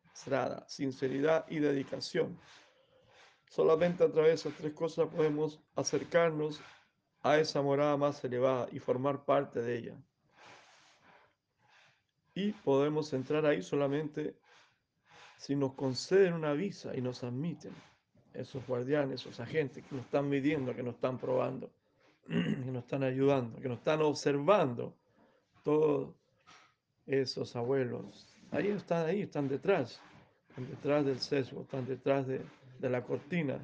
sinceridad 0.67 1.45
y 1.49 1.59
dedicación. 1.59 2.37
Solamente 3.49 4.03
a 4.03 4.11
través 4.11 4.29
de 4.29 4.49
esas 4.49 4.59
tres 4.59 4.73
cosas 4.73 5.07
podemos 5.09 5.59
acercarnos 5.75 6.61
a 7.21 7.37
esa 7.37 7.61
morada 7.61 7.97
más 7.97 8.23
elevada 8.23 8.67
y 8.71 8.79
formar 8.79 9.25
parte 9.25 9.61
de 9.61 9.77
ella. 9.77 9.95
Y 12.35 12.51
podemos 12.51 13.13
entrar 13.13 13.45
ahí 13.45 13.61
solamente 13.61 14.35
si 15.37 15.55
nos 15.55 15.73
conceden 15.73 16.33
una 16.33 16.53
visa 16.53 16.95
y 16.95 17.01
nos 17.01 17.23
admiten 17.23 17.73
esos 18.33 18.65
guardianes, 18.65 19.21
esos 19.21 19.39
agentes 19.39 19.85
que 19.85 19.95
nos 19.95 20.05
están 20.05 20.27
midiendo, 20.29 20.75
que 20.75 20.83
nos 20.83 20.95
están 20.95 21.17
probando, 21.19 21.69
que 22.27 22.71
nos 22.71 22.83
están 22.83 23.03
ayudando, 23.03 23.59
que 23.59 23.69
nos 23.69 23.77
están 23.77 24.01
observando, 24.01 24.95
todos 25.63 26.15
esos 27.05 27.55
abuelos 27.55 28.32
Ahí 28.53 28.67
están, 28.67 29.07
ahí 29.07 29.23
están 29.23 29.47
detrás, 29.47 29.99
están 30.49 30.69
detrás 30.69 31.03
del 31.03 31.19
sesgo, 31.19 31.63
están 31.63 31.87
detrás 31.87 32.27
de, 32.27 32.39
de 32.77 32.87
la 32.87 33.03
cortina. 33.03 33.59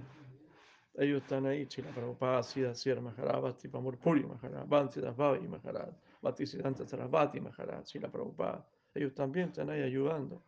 Ellos 0.96 1.22
están 1.22 1.46
ahí, 1.46 1.68
Chila 1.68 1.92
Prabhupada, 1.92 2.42
Sida 2.42 2.74
Sierra 2.74 3.00
Maharaj, 3.00 3.40
Bhakti 3.40 3.68
Pamur 3.68 4.00
Puri 4.00 4.24
Maharaj, 4.24 4.68
Bhanti 4.68 5.00
Bhavi 5.00 5.48
Maharaj, 5.48 5.90
Bhakti 6.24 6.48
Siddhanta 6.48 6.88
Sarasvati 6.88 7.40
Maharaj, 7.40 7.84
Chila 7.84 8.10
Prabhupada. 8.10 8.66
Ellos 8.96 9.14
también 9.14 9.50
están 9.50 9.70
ahí 9.70 9.84
ayudando. 9.84 10.42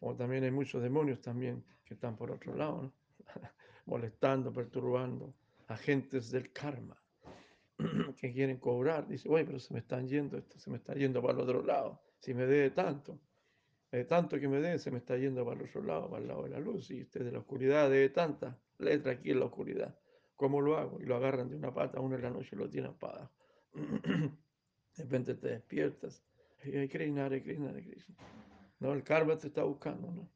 O 0.00 0.14
también 0.14 0.44
hay 0.44 0.52
muchos 0.52 0.80
demonios 0.80 1.20
también 1.20 1.64
que 1.84 1.94
están 1.94 2.14
por 2.14 2.30
otro 2.30 2.54
lado, 2.54 2.92
molestando, 3.86 4.52
perturbando, 4.52 5.34
agentes 5.66 6.30
del 6.30 6.52
karma 6.52 6.96
que 8.16 8.32
quieren 8.32 8.58
cobrar. 8.58 9.08
Dice, 9.08 9.28
oye, 9.28 9.44
pero 9.44 9.58
se 9.58 9.74
me 9.74 9.80
están 9.80 10.06
yendo, 10.06 10.38
esto 10.38 10.56
se 10.60 10.70
me 10.70 10.76
está 10.76 10.94
yendo 10.94 11.20
para 11.20 11.34
el 11.34 11.40
otro 11.40 11.64
lado 11.64 12.00
si 12.20 12.34
me 12.34 12.46
debe 12.46 12.70
tanto. 12.70 13.18
eh, 13.92 14.04
tanto 14.04 14.38
que 14.38 14.48
me 14.48 14.60
dé, 14.60 14.78
se 14.78 14.90
me 14.90 14.98
está 14.98 15.16
yendo 15.16 15.44
para 15.44 15.60
el 15.60 15.66
otro 15.66 15.82
lado, 15.82 16.10
para 16.10 16.22
el 16.22 16.28
lado 16.28 16.42
de 16.44 16.50
la 16.50 16.60
luz, 16.60 16.90
y 16.90 17.02
usted 17.02 17.24
de 17.24 17.32
la 17.32 17.38
oscuridad 17.40 17.90
debe 17.90 18.10
tanta 18.10 18.58
letra 18.78 19.12
aquí 19.12 19.30
en 19.30 19.40
la 19.40 19.46
oscuridad. 19.46 19.98
¿Cómo 20.36 20.60
lo 20.60 20.76
hago? 20.78 21.00
Y 21.00 21.04
lo 21.06 21.16
agarran 21.16 21.48
de 21.48 21.56
una 21.56 21.72
pata, 21.74 22.00
uno 22.00 22.16
en 22.16 22.22
la 22.22 22.30
noche 22.30 22.56
lo 22.56 22.68
tiran 22.68 22.94
para 22.98 23.14
abajo. 23.18 23.32
De 24.96 25.04
repente 25.04 25.34
te 25.36 25.48
despiertas. 25.48 26.22
Y 26.64 26.76
hay 26.76 26.88
Krishna, 26.88 27.26
Hare 27.26 27.42
Krishna, 27.42 27.70
Hare 27.70 27.82
Krishna. 27.84 28.16
No, 28.80 28.92
el 28.92 29.02
karma 29.04 29.36
te 29.38 29.48
está 29.48 29.62
buscando, 29.64 30.10
¿no? 30.10 30.28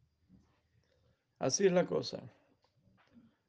Así 1.39 1.67
es 1.67 1.73
la 1.73 1.87
cosa. 1.87 2.23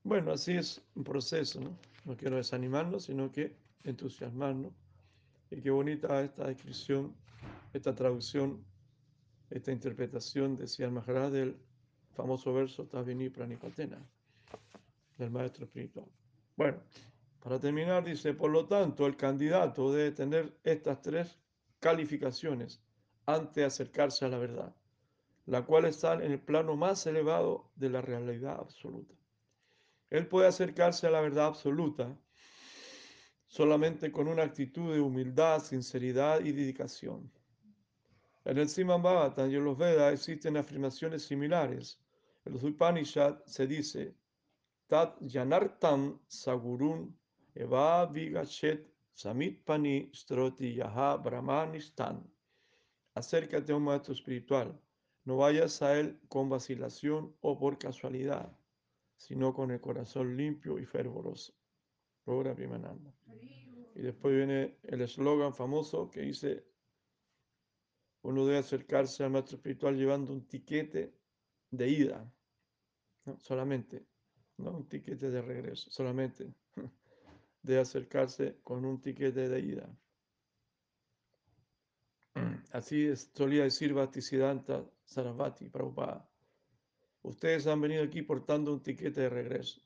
Bueno, 0.04 0.32
así 0.32 0.54
es 0.54 0.82
un 0.96 1.04
proceso, 1.04 1.62
¿no? 1.62 1.78
No 2.06 2.18
quiero 2.18 2.36
desanimarnos, 2.38 3.06
sino 3.06 3.32
que 3.32 3.56
entusiasmarnos. 3.84 4.74
Y 5.52 5.62
qué 5.62 5.70
bonita 5.72 6.22
esta 6.24 6.48
descripción, 6.48 7.16
esta 7.74 7.94
traducción, 7.94 8.64
esta 9.50 9.72
interpretación, 9.72 10.56
decía 10.56 10.86
el 10.86 10.92
Maharaj, 10.92 11.32
del 11.32 11.58
famoso 12.14 12.54
verso 12.54 12.86
Tavini 12.86 13.30
Pranipatena, 13.30 14.00
del 15.18 15.32
maestro 15.32 15.66
espiritual. 15.66 16.08
Bueno, 16.56 16.80
para 17.40 17.60
terminar, 17.60 18.04
dice, 18.04 18.34
por 18.34 18.52
lo 18.52 18.68
tanto, 18.68 19.06
el 19.06 19.18
candidato 19.18 19.92
debe 19.92 20.12
tener 20.12 20.58
estas 20.64 21.02
tres 21.02 21.38
calificaciones 21.80 22.82
antes 23.26 23.56
de 23.56 23.66
acercarse 23.66 24.26
a 24.26 24.30
la 24.30 24.38
verdad, 24.38 24.76
la 25.46 25.66
cual 25.66 25.86
está 25.86 26.14
en 26.14 26.32
el 26.32 26.40
plano 26.40 26.76
más 26.76 27.06
elevado 27.08 27.72
de 27.76 27.90
la 27.90 28.02
realidad 28.02 28.58
absoluta. 28.60 29.16
Él 30.10 30.28
puede 30.28 30.48
acercarse 30.48 31.08
a 31.08 31.12
la 31.12 31.22
verdad 31.22 31.48
absoluta 31.48 32.16
solamente 33.48 34.12
con 34.12 34.28
una 34.28 34.44
actitud 34.44 34.94
de 34.94 35.00
humildad, 35.00 35.60
sinceridad 35.60 36.44
y 36.44 36.52
dedicación. 36.52 37.32
En 38.46 38.58
el 38.58 38.68
Siman 38.68 39.02
Bhavatan 39.02 39.52
y 39.52 39.56
en 39.56 39.64
los 39.64 39.78
Vedas 39.78 40.14
existen 40.14 40.58
afirmaciones 40.58 41.24
similares. 41.24 42.00
En 42.46 42.54
los 42.54 42.64
Upanishad 42.64 43.42
se 43.46 43.68
dice, 43.68 44.16
Tat 44.88 45.18
yanartam 45.22 46.20
sagurun 46.28 47.18
eva 47.56 48.06
vigachet 48.06 48.86
samitpani 49.14 50.10
stroti 50.14 50.76
yaha 50.76 51.18
brahmanistan. 51.18 52.22
Acércate 53.16 53.72
a 53.72 53.76
un 53.78 53.84
maestro 53.84 54.14
espiritual. 54.14 54.78
No 55.24 55.38
vayas 55.38 55.82
a 55.82 55.98
él 55.98 56.20
con 56.28 56.50
vacilación 56.50 57.34
o 57.40 57.58
por 57.58 57.78
casualidad, 57.78 58.52
sino 59.16 59.54
con 59.54 59.72
el 59.72 59.80
corazón 59.80 60.36
limpio 60.36 60.78
y 60.80 60.86
fervoroso. 60.86 61.54
Logra 62.26 62.54
Primananda. 62.54 63.14
Y 63.96 64.02
después 64.02 64.36
viene 64.36 64.80
el 64.84 65.02
eslogan 65.02 65.54
famoso 65.54 66.10
que 66.10 66.22
dice, 66.22 66.66
uno 68.24 68.46
debe 68.46 68.60
acercarse 68.60 69.24
al 69.24 69.32
maestro 69.32 69.58
espiritual 69.58 69.96
llevando 69.96 70.32
un 70.34 70.48
tiquete 70.48 71.14
de 71.70 71.90
ida, 71.90 72.32
¿no? 73.26 73.38
solamente, 73.40 74.06
no 74.58 74.72
un 74.72 74.88
tiquete 74.88 75.30
de 75.30 75.42
regreso, 75.42 75.90
solamente 75.92 76.54
debe 77.62 77.82
acercarse 77.82 78.60
con 78.64 78.86
un 78.86 79.02
tiquete 79.02 79.50
de 79.50 79.60
ida. 79.60 79.90
Así 82.72 83.08
es, 83.08 83.30
solía 83.34 83.64
decir 83.64 83.94
Bhaktisiddhanta 83.94 84.86
Sarasvati 85.04 85.70
Prabhupada. 85.70 86.28
Ustedes 87.24 87.68
han 87.68 87.82
venido 87.82 88.04
aquí 88.04 88.22
portando 88.22 88.74
un 88.74 88.82
tiquete 88.82 89.22
de 89.22 89.30
regreso. 89.30 89.82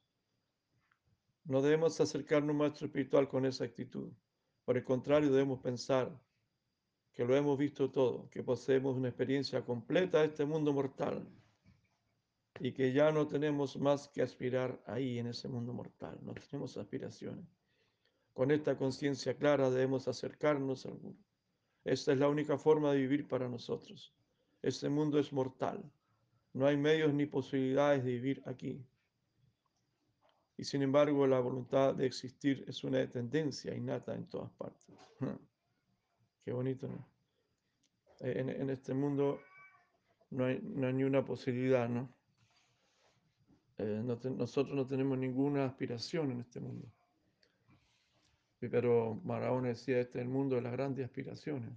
No 1.45 1.61
debemos 1.61 1.99
acercarnos 1.99 2.49
a 2.49 2.51
un 2.51 2.57
maestro 2.57 2.87
espiritual 2.87 3.27
con 3.27 3.45
esa 3.45 3.63
actitud. 3.63 4.11
Por 4.65 4.77
el 4.77 4.83
contrario, 4.83 5.31
debemos 5.31 5.59
pensar 5.59 6.11
que 7.17 7.25
lo 7.25 7.35
hemos 7.35 7.57
visto 7.57 7.89
todo, 7.89 8.29
que 8.29 8.43
poseemos 8.43 8.95
una 8.95 9.07
experiencia 9.07 9.65
completa 9.65 10.19
de 10.19 10.27
este 10.27 10.45
mundo 10.45 10.71
mortal 10.71 11.27
y 12.59 12.71
que 12.73 12.93
ya 12.93 13.11
no 13.11 13.25
tenemos 13.25 13.75
más 13.77 14.07
que 14.07 14.21
aspirar 14.21 14.79
ahí 14.85 15.17
en 15.17 15.25
ese 15.25 15.47
mundo 15.47 15.73
mortal, 15.73 16.19
no 16.21 16.35
tenemos 16.35 16.77
aspiraciones. 16.77 17.43
Con 18.33 18.51
esta 18.51 18.77
conciencia 18.77 19.35
clara 19.35 19.71
debemos 19.71 20.07
acercarnos 20.07 20.85
al 20.85 20.93
Guru. 20.99 21.17
Esta 21.83 22.13
es 22.13 22.19
la 22.19 22.29
única 22.29 22.55
forma 22.55 22.91
de 22.91 22.99
vivir 22.99 23.27
para 23.27 23.49
nosotros. 23.49 24.13
Este 24.61 24.87
mundo 24.87 25.17
es 25.17 25.33
mortal. 25.33 25.91
No 26.53 26.67
hay 26.67 26.77
medios 26.77 27.11
ni 27.15 27.25
posibilidades 27.25 28.03
de 28.05 28.11
vivir 28.11 28.43
aquí. 28.45 28.85
Y 30.55 30.63
sin 30.63 30.83
embargo, 30.83 31.25
la 31.25 31.39
voluntad 31.39 31.95
de 31.95 32.05
existir 32.05 32.63
es 32.67 32.83
una 32.83 33.09
tendencia 33.09 33.73
innata 33.73 34.13
en 34.13 34.29
todas 34.29 34.51
partes. 34.51 34.95
Qué 36.47 36.53
bonito, 36.53 36.87
¿no? 36.87 37.05
En, 38.21 38.47
en 38.49 38.69
este 38.69 38.93
mundo 38.93 39.41
no 40.29 40.45
hay, 40.45 40.61
no 40.63 40.87
hay, 40.87 40.93
ni 40.93 41.03
una 41.03 41.25
posibilidad, 41.25 41.89
¿no? 41.89 42.09
Eh, 43.77 44.01
no 44.01 44.17
te, 44.17 44.29
nosotros 44.29 44.73
no 44.73 44.87
tenemos 44.87 45.17
ninguna 45.17 45.65
aspiración 45.65 46.31
en 46.31 46.39
este 46.39 46.61
mundo. 46.61 46.87
Pero 48.61 49.19
Maradona 49.25 49.67
decía, 49.67 49.99
este 49.99 50.19
es 50.19 50.23
el 50.23 50.29
mundo 50.29 50.55
de 50.55 50.61
las 50.61 50.71
grandes 50.71 51.03
aspiraciones. 51.03 51.69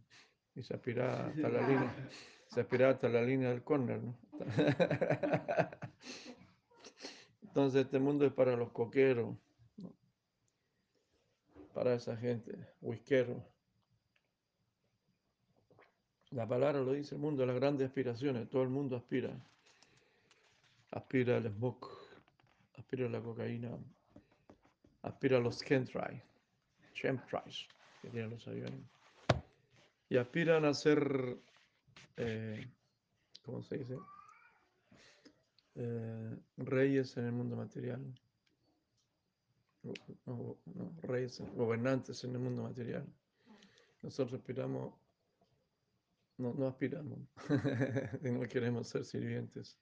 Y 0.55 0.63
se 0.63 0.75
aspira 0.75 1.27
hasta 1.27 1.49
la 1.49 1.67
línea, 1.67 2.09
se 2.47 2.61
aspira 2.61 2.91
hasta 2.91 3.09
la 3.09 3.23
línea 3.23 3.51
del 3.51 3.65
córner, 3.65 4.01
¿no? 4.01 4.17
Entonces 7.43 7.87
este 7.87 7.99
mundo 7.99 8.25
es 8.25 8.33
para 8.33 8.55
los 8.55 8.71
coqueros, 8.71 9.37
¿no? 9.79 9.93
para 11.75 11.95
esa 11.95 12.17
gente, 12.17 12.57
whiskeros. 12.81 13.43
La 16.33 16.47
palabra 16.47 16.81
lo 16.81 16.93
dice 16.93 17.17
el 17.17 17.21
mundo, 17.21 17.45
las 17.45 17.57
grandes 17.57 17.89
aspiraciones, 17.89 18.49
todo 18.49 18.63
el 18.63 18.69
mundo 18.69 18.97
aspira. 18.97 19.31
Aspira 20.93 21.37
al 21.37 21.53
smoke, 21.53 21.89
aspira 22.77 23.07
a 23.07 23.09
la 23.09 23.21
cocaína, 23.21 23.77
aspira 25.03 25.39
a 25.39 25.41
los 25.41 25.61
chemtrails, 25.61 26.23
chemtrails 26.95 27.69
que 28.01 28.11
tienen 28.11 28.31
los 28.31 28.47
aviones. 28.47 28.81
Y 30.09 30.17
aspiran 30.17 30.65
a 30.65 30.75
ser, 30.75 31.37
eh, 32.17 32.65
¿cómo 33.45 33.63
se 33.63 33.79
dice? 33.79 33.99
Eh, 35.75 36.37
reyes 36.59 37.17
en 37.17 37.27
el 37.27 37.33
mundo 37.33 37.57
material. 37.57 38.01
No, 40.27 40.57
reyes, 41.03 41.43
gobernantes 41.57 42.23
en 42.23 42.33
el 42.33 42.39
mundo 42.39 42.63
material. 42.63 43.07
Nosotros 44.03 44.41
aspiramos 44.41 45.00
no, 46.41 46.55
no 46.55 46.67
aspiramos, 46.67 47.19
no 48.23 48.41
queremos 48.49 48.89
ser 48.89 49.05
sirvientes 49.05 49.79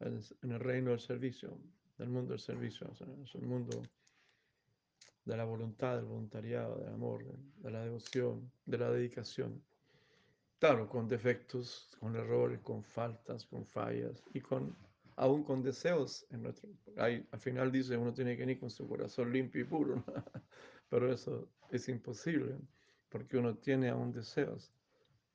en 0.00 0.50
el 0.50 0.60
reino 0.60 0.90
del 0.90 1.00
servicio, 1.00 1.58
del 1.96 2.08
mundo 2.08 2.32
del 2.32 2.40
servicio, 2.40 2.90
es 3.22 3.34
el 3.34 3.42
mundo 3.42 3.82
de 5.24 5.36
la 5.36 5.44
voluntad, 5.44 5.96
del 5.96 6.06
voluntariado, 6.06 6.78
del 6.78 6.92
amor, 6.92 7.24
de 7.58 7.70
la 7.70 7.84
devoción, 7.84 8.50
de 8.66 8.78
la 8.78 8.90
dedicación. 8.90 9.62
Claro, 10.58 10.88
con 10.88 11.08
defectos, 11.08 11.90
con 12.00 12.16
errores, 12.16 12.60
con 12.60 12.82
faltas, 12.82 13.46
con 13.46 13.64
fallas 13.64 14.22
y 14.32 14.40
con 14.40 14.74
aún 15.16 15.44
con 15.44 15.62
deseos 15.62 16.26
al 16.96 17.38
final 17.38 17.70
dice 17.70 17.96
uno 17.96 18.14
tiene 18.14 18.34
que 18.36 18.44
ir 18.44 18.58
con 18.58 18.70
su 18.70 18.88
corazón 18.88 19.30
limpio 19.32 19.60
y 19.60 19.64
puro, 19.64 20.02
pero 20.88 21.12
eso 21.12 21.48
es 21.70 21.88
imposible 21.88 22.56
porque 23.10 23.36
uno 23.36 23.54
tiene 23.56 23.90
aún 23.90 24.10
deseos 24.10 24.72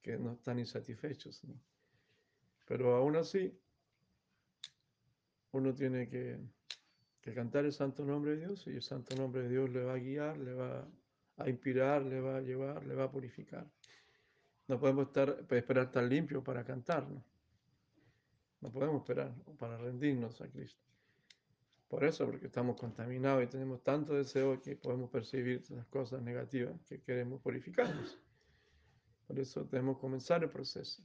que 0.07 0.17
no 0.17 0.31
están 0.31 0.57
insatisfechos. 0.57 1.43
¿no? 1.43 1.53
Pero 2.65 2.95
aún 2.95 3.17
así, 3.17 3.53
uno 5.51 5.75
tiene 5.75 6.07
que, 6.07 6.37
que, 7.19 7.33
cantar 7.33 7.65
el 7.65 7.73
santo 7.73 8.05
nombre 8.05 8.31
de 8.31 8.45
Dios 8.45 8.65
y 8.67 8.71
el 8.71 8.81
santo 8.81 9.15
nombre 9.17 9.43
de 9.43 9.49
Dios 9.49 9.69
le 9.69 9.83
va 9.83 9.95
a 9.95 9.97
guiar, 9.97 10.37
le 10.37 10.53
va 10.53 10.87
a 11.37 11.49
inspirar, 11.49 12.03
le 12.03 12.21
va 12.21 12.37
a 12.37 12.41
llevar, 12.41 12.85
le 12.85 12.95
va 12.95 13.03
a 13.03 13.11
purificar. 13.11 13.67
No 14.69 14.79
podemos 14.79 15.07
estar, 15.07 15.45
esperar 15.49 15.91
tan 15.91 16.07
limpio 16.07 16.41
para 16.41 16.63
cantar, 16.63 17.05
¿no? 17.09 17.21
No 18.61 18.71
podemos 18.71 19.01
esperar 19.01 19.33
para 19.59 19.77
rendirnos 19.77 20.39
a 20.39 20.47
Cristo. 20.47 20.81
Por 21.89 22.03
eso, 22.05 22.25
porque 22.25 22.47
estamos 22.47 22.79
contaminados 22.79 23.43
y 23.43 23.47
tenemos 23.47 23.83
tanto 23.83 24.13
deseo 24.13 24.61
que 24.61 24.75
podemos 24.77 25.09
percibir 25.09 25.63
las 25.71 25.85
cosas 25.87 26.21
negativas 26.21 26.81
que 26.85 27.01
queremos 27.01 27.41
purificarnos. 27.41 28.17
Por 29.27 29.39
eso 29.39 29.63
debemos 29.65 29.97
comenzar 29.99 30.43
el 30.43 30.49
proceso. 30.49 31.03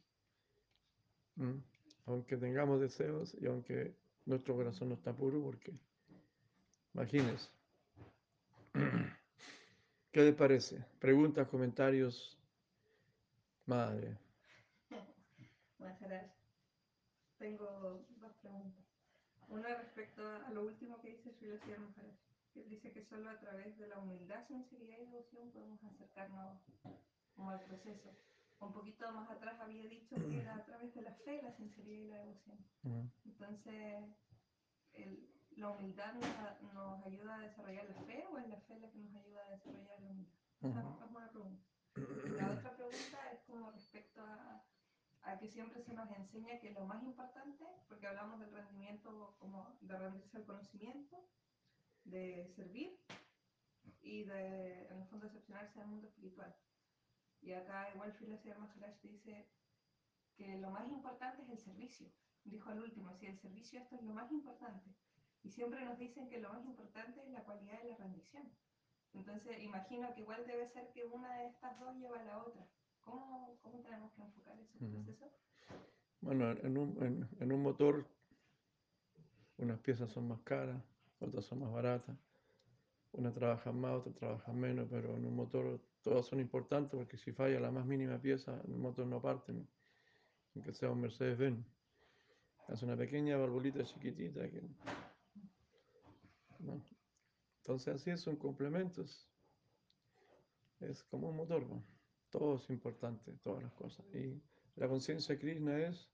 ¿Mm? 1.36 1.58
Aunque 2.06 2.36
tengamos 2.36 2.80
deseos 2.80 3.34
y 3.40 3.46
aunque 3.46 3.94
nuestro 4.26 4.54
corazón 4.54 4.90
no 4.90 4.94
está 4.94 5.12
puro, 5.12 5.42
porque 5.42 5.72
imagínense. 6.94 7.50
¿Qué 10.12 10.20
les 10.20 10.34
parece? 10.34 10.84
Preguntas, 11.00 11.48
comentarios. 11.48 12.38
Madre. 13.66 14.18
Maharaj, 15.78 16.30
tengo 17.38 18.04
dos 18.20 18.32
preguntas. 18.40 18.84
Una 19.48 19.74
respecto 19.76 20.22
a 20.26 20.50
lo 20.50 20.64
último 20.64 21.00
que 21.00 21.10
dice 21.10 21.32
Sri 21.32 21.48
Maharaj. 21.48 22.14
Él 22.54 22.68
dice 22.68 22.92
que 22.92 23.02
solo 23.04 23.30
a 23.30 23.38
través 23.38 23.78
de 23.78 23.86
la 23.88 23.98
humildad, 23.98 24.46
sinceridad 24.46 24.98
y 24.98 25.06
devoción 25.06 25.50
podemos 25.50 25.82
acercarnos 25.84 26.58
como 27.34 27.50
al 27.50 27.60
proceso. 27.60 28.10
un 28.60 28.72
poquito 28.72 29.10
más 29.12 29.28
atrás 29.28 29.58
había 29.60 29.82
dicho 29.88 30.14
que 30.14 30.40
era 30.40 30.54
a 30.54 30.64
través 30.66 30.94
de 30.94 31.02
la 31.02 31.12
fe, 31.24 31.42
la 31.42 31.52
sinceridad 31.52 31.98
y 32.00 32.08
la 32.08 32.18
devoción. 32.18 32.58
Entonces, 33.24 34.04
el- 34.94 35.28
¿la 35.56 35.68
humildad 35.70 36.14
nos, 36.14 36.72
nos 36.72 37.04
ayuda 37.04 37.34
a 37.36 37.40
desarrollar 37.40 37.84
la 37.86 38.00
fe 38.04 38.24
o 38.30 38.38
es 38.38 38.48
la 38.48 38.60
fe 38.60 38.78
la 38.78 38.88
que 38.90 38.98
nos 38.98 39.14
ayuda 39.16 39.44
a 39.46 39.50
desarrollar 39.50 40.00
la 40.00 40.08
humildad? 40.10 40.38
Esa 40.60 40.68
Ujú. 40.68 40.78
es 40.78 41.10
una 41.10 41.30
pregunta. 41.30 41.64
La 42.38 42.50
otra 42.52 42.76
pregunta 42.76 43.30
es 43.32 43.40
como 43.42 43.70
respecto 43.72 44.22
a, 44.24 44.62
a 45.22 45.38
que 45.38 45.48
siempre 45.48 45.82
se 45.82 45.92
nos 45.92 46.10
enseña 46.12 46.58
que 46.60 46.70
lo 46.70 46.84
más 46.86 47.02
importante, 47.02 47.66
porque 47.88 48.06
hablamos 48.06 48.38
del 48.40 48.52
rendimiento 48.52 49.36
como 49.40 49.76
de 49.80 49.98
rendirse 49.98 50.36
al 50.38 50.44
conocimiento, 50.46 51.16
de 52.04 52.46
servir 52.54 52.96
y 54.00 54.24
de, 54.24 54.86
en 54.86 54.98
el 54.98 55.06
fondo, 55.08 55.26
decepcionarse 55.26 55.80
del 55.80 55.88
mundo 55.88 56.06
espiritual. 56.06 56.54
Y 57.42 57.52
acá 57.52 57.90
igual 57.94 58.12
Filosofía 58.12 58.56
Maharaj 58.56 59.00
dice 59.02 59.46
que 60.36 60.58
lo 60.58 60.70
más 60.70 60.88
importante 60.90 61.42
es 61.42 61.48
el 61.48 61.58
servicio. 61.58 62.08
Dijo 62.44 62.70
al 62.70 62.80
último, 62.80 63.12
si 63.14 63.26
el 63.26 63.36
servicio 63.38 63.80
esto 63.80 63.96
es 63.96 64.02
lo 64.02 64.14
más 64.14 64.30
importante. 64.32 64.90
Y 65.42 65.50
siempre 65.50 65.84
nos 65.84 65.98
dicen 65.98 66.28
que 66.28 66.40
lo 66.40 66.52
más 66.52 66.64
importante 66.64 67.20
es 67.20 67.28
la 67.30 67.42
cualidad 67.44 67.82
de 67.82 67.90
la 67.90 67.96
rendición. 67.96 68.50
Entonces 69.12 69.62
imagino 69.62 70.14
que 70.14 70.20
igual 70.20 70.46
debe 70.46 70.68
ser 70.68 70.90
que 70.92 71.04
una 71.04 71.36
de 71.38 71.48
estas 71.48 71.78
dos 71.80 71.96
lleva 71.96 72.20
a 72.20 72.24
la 72.24 72.38
otra. 72.38 72.66
¿Cómo, 73.00 73.58
cómo 73.62 73.80
tenemos 73.80 74.12
que 74.12 74.22
enfocar 74.22 74.58
ese 74.58 74.78
proceso? 74.78 75.30
Bueno, 76.20 76.52
en 76.52 76.78
un, 76.78 77.02
en, 77.02 77.28
en 77.40 77.52
un 77.52 77.62
motor 77.62 78.06
unas 79.58 79.80
piezas 79.80 80.10
son 80.10 80.28
más 80.28 80.40
caras, 80.42 80.82
otras 81.20 81.44
son 81.44 81.60
más 81.60 81.72
baratas, 81.72 82.16
una 83.12 83.32
trabaja 83.32 83.72
más, 83.72 83.94
otra 83.94 84.12
trabaja 84.12 84.52
menos, 84.52 84.88
pero 84.90 85.16
en 85.16 85.24
un 85.26 85.36
motor 85.36 85.80
todas 86.02 86.26
son 86.26 86.40
importantes 86.40 86.96
porque 86.96 87.16
si 87.16 87.32
falla 87.32 87.60
la 87.60 87.70
más 87.70 87.86
mínima 87.86 88.18
pieza, 88.20 88.60
el 88.66 88.74
motor 88.74 89.06
no 89.06 89.20
parte, 89.20 89.52
¿no? 89.52 89.66
aunque 90.54 90.72
sea 90.72 90.90
un 90.90 91.00
Mercedes-Benz. 91.00 91.64
Es 92.68 92.82
una 92.82 92.96
pequeña 92.96 93.36
valvulita 93.36 93.84
chiquitita 93.84 94.48
que... 94.50 94.62
¿no? 96.60 96.84
Entonces 97.58 97.94
así 97.94 98.16
son 98.16 98.36
complementos. 98.36 99.28
Es 100.80 101.02
como 101.04 101.30
un 101.30 101.36
motor, 101.36 101.66
¿no? 101.66 101.82
todo 102.32 102.56
es 102.56 102.68
importante, 102.70 103.30
todas 103.44 103.62
las 103.62 103.72
cosas. 103.74 104.04
Y 104.14 104.42
la 104.76 104.88
conciencia 104.88 105.38
Krishna 105.38 105.78
es 105.78 106.08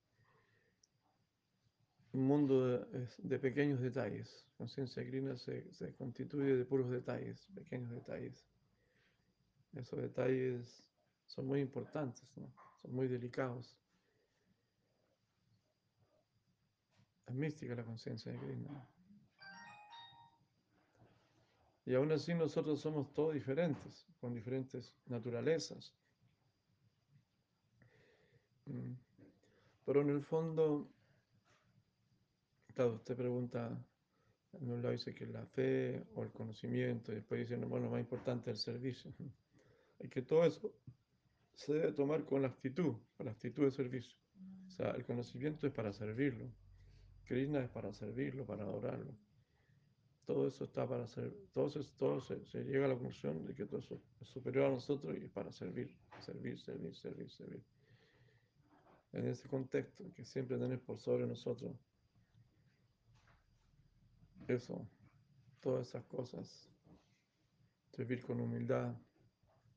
un 2.13 2.27
mundo 2.27 2.67
de, 2.67 3.09
de 3.19 3.39
pequeños 3.39 3.81
detalles. 3.81 4.45
Conciencia 4.59 5.07
Krishna 5.07 5.37
se, 5.37 5.73
se 5.73 5.95
constituye 5.95 6.57
de 6.57 6.65
puros 6.65 6.91
detalles, 6.91 7.47
pequeños 7.55 7.91
detalles. 7.93 8.45
Esos 9.75 10.01
detalles 10.01 10.83
son 11.27 11.47
muy 11.47 11.61
importantes, 11.61 12.27
son 12.81 12.95
muy 12.95 13.09
delicados. 13.09 13.77
Es 17.27 17.35
mística 17.35 17.75
la 17.75 17.85
conciencia 17.85 18.33
de 18.33 18.39
Krishna. 18.39 18.89
Y 21.85 21.95
aún 21.95 22.13
así 22.13 22.35
nosotros 22.35 22.81
somos 22.81 23.13
todos 23.15 23.35
diferentes, 23.35 24.07
con 24.21 24.35
diferentes 24.35 24.95
naturalezas. 25.07 25.95
Mm. 28.67 28.93
Pero 29.87 30.03
en 30.03 30.11
el 30.11 30.23
fondo, 30.23 30.87
claro, 32.75 32.97
usted 32.97 33.17
pregunta, 33.17 33.71
en 34.53 34.71
un 34.71 34.83
lado 34.83 34.93
dice 34.93 35.15
que 35.15 35.27
la 35.27 35.47
fe 35.47 36.07
o 36.15 36.23
el 36.23 36.31
conocimiento, 36.31 37.11
y 37.11 37.17
después 37.17 37.41
dice, 37.41 37.57
no, 37.57 37.69
bueno, 37.69 37.87
lo 37.87 37.93
más 37.93 38.01
importante 38.01 38.51
es 38.51 38.59
el 38.59 38.75
servicio. 38.75 39.11
Es 39.99 40.11
que 40.11 40.23
todo 40.23 40.45
eso 40.45 40.73
se 41.55 41.75
debe 41.75 41.93
tomar 41.93 42.25
con 42.25 42.43
la 42.43 42.49
actitud, 42.49 42.95
con 43.17 43.27
la 43.27 43.33
actitud 43.33 43.65
de 43.65 43.71
servicio. 43.71 44.17
O 44.67 44.71
sea, 44.71 44.93
el 44.93 45.05
conocimiento 45.05 45.67
es 45.67 45.73
para 45.73 45.93
servirlo. 45.93 46.53
Krishna 47.25 47.61
es 47.61 47.69
para 47.69 47.93
servirlo, 47.93 48.47
para 48.47 48.63
adorarlo. 48.63 49.13
Todo 50.25 50.47
eso 50.47 50.65
está 50.65 50.87
para 50.87 51.07
ser, 51.07 51.35
todo, 51.53 51.69
eso, 51.69 51.81
todo 51.97 52.21
se, 52.21 52.45
se 52.45 52.63
llega 52.63 52.85
a 52.85 52.89
la 52.89 52.95
conclusión 52.95 53.47
de 53.47 53.55
que 53.55 53.65
todo 53.65 53.81
eso 53.81 54.01
es 54.21 54.29
superior 54.29 54.67
a 54.67 54.71
nosotros 54.71 55.17
y 55.19 55.25
es 55.25 55.31
para 55.31 55.51
servir, 55.51 55.95
servir, 56.21 56.61
servir, 56.61 56.95
servir, 56.95 57.31
servir. 57.31 57.65
En 59.13 59.27
ese 59.27 59.49
contexto 59.49 60.05
que 60.15 60.25
siempre 60.25 60.59
tenés 60.59 60.81
por 60.81 60.99
sobre 60.99 61.27
nosotros, 61.27 61.75
eso, 64.49 64.87
todas 65.61 65.89
esas 65.89 66.05
cosas, 66.05 66.71
servir 67.91 68.23
con 68.23 68.41
humildad. 68.41 68.95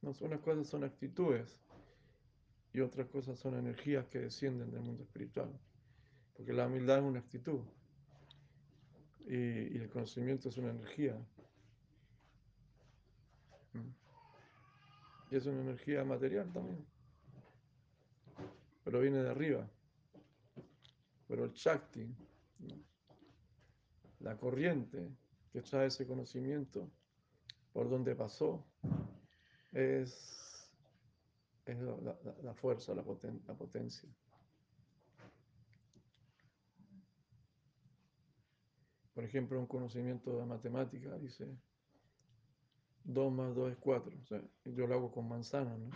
Unas 0.02 0.40
cosas 0.42 0.68
son 0.68 0.84
actitudes 0.84 1.60
y 2.74 2.80
otras 2.80 3.08
cosas 3.08 3.38
son 3.38 3.56
energías 3.56 4.08
que 4.08 4.20
descienden 4.20 4.72
del 4.72 4.82
mundo 4.82 5.04
espiritual. 5.04 5.52
Porque 6.36 6.54
la 6.54 6.68
humildad 6.68 7.00
es 7.00 7.04
una 7.04 7.20
actitud 7.20 7.62
y, 9.28 9.36
y 9.36 9.78
el 9.78 9.90
conocimiento 9.90 10.50
es 10.50 10.58
una 10.58 10.72
energía. 10.72 11.16
Mm. 13.74 13.90
Y 15.32 15.36
es 15.36 15.46
una 15.46 15.62
energía 15.62 16.04
material 16.04 16.52
también. 16.52 16.84
Pero 18.84 19.00
viene 19.00 19.22
de 19.22 19.30
arriba. 19.30 19.70
Pero 21.28 21.46
el 21.46 21.54
Shakti, 21.54 22.06
¿no? 22.60 22.92
la 24.20 24.38
corriente 24.38 25.10
que 25.52 25.62
trae 25.62 25.88
ese 25.88 26.08
conocimiento, 26.08 26.90
por 27.74 27.90
donde 27.90 28.16
pasó, 28.16 28.66
es, 29.72 30.70
es 31.66 31.78
la, 32.44 32.54
fuerza, 32.54 32.94
la, 32.94 33.04
poten- 33.04 33.42
la 33.48 33.54
potencia. 33.56 34.10
Por 39.14 39.24
ejemplo, 39.24 39.60
un 39.60 39.68
conocimiento 39.68 40.38
de 40.38 40.46
matemática 40.46 41.18
dice 41.18 41.48
2 43.04 43.32
más 43.32 43.56
2 43.56 43.72
es 43.72 43.78
4. 43.78 44.18
O 44.22 44.26
sea, 44.26 44.42
yo 44.66 44.88
lo 44.88 44.96
hago 44.96 45.12
con 45.12 45.28
manzanas, 45.28 45.78
¿no? 45.80 45.90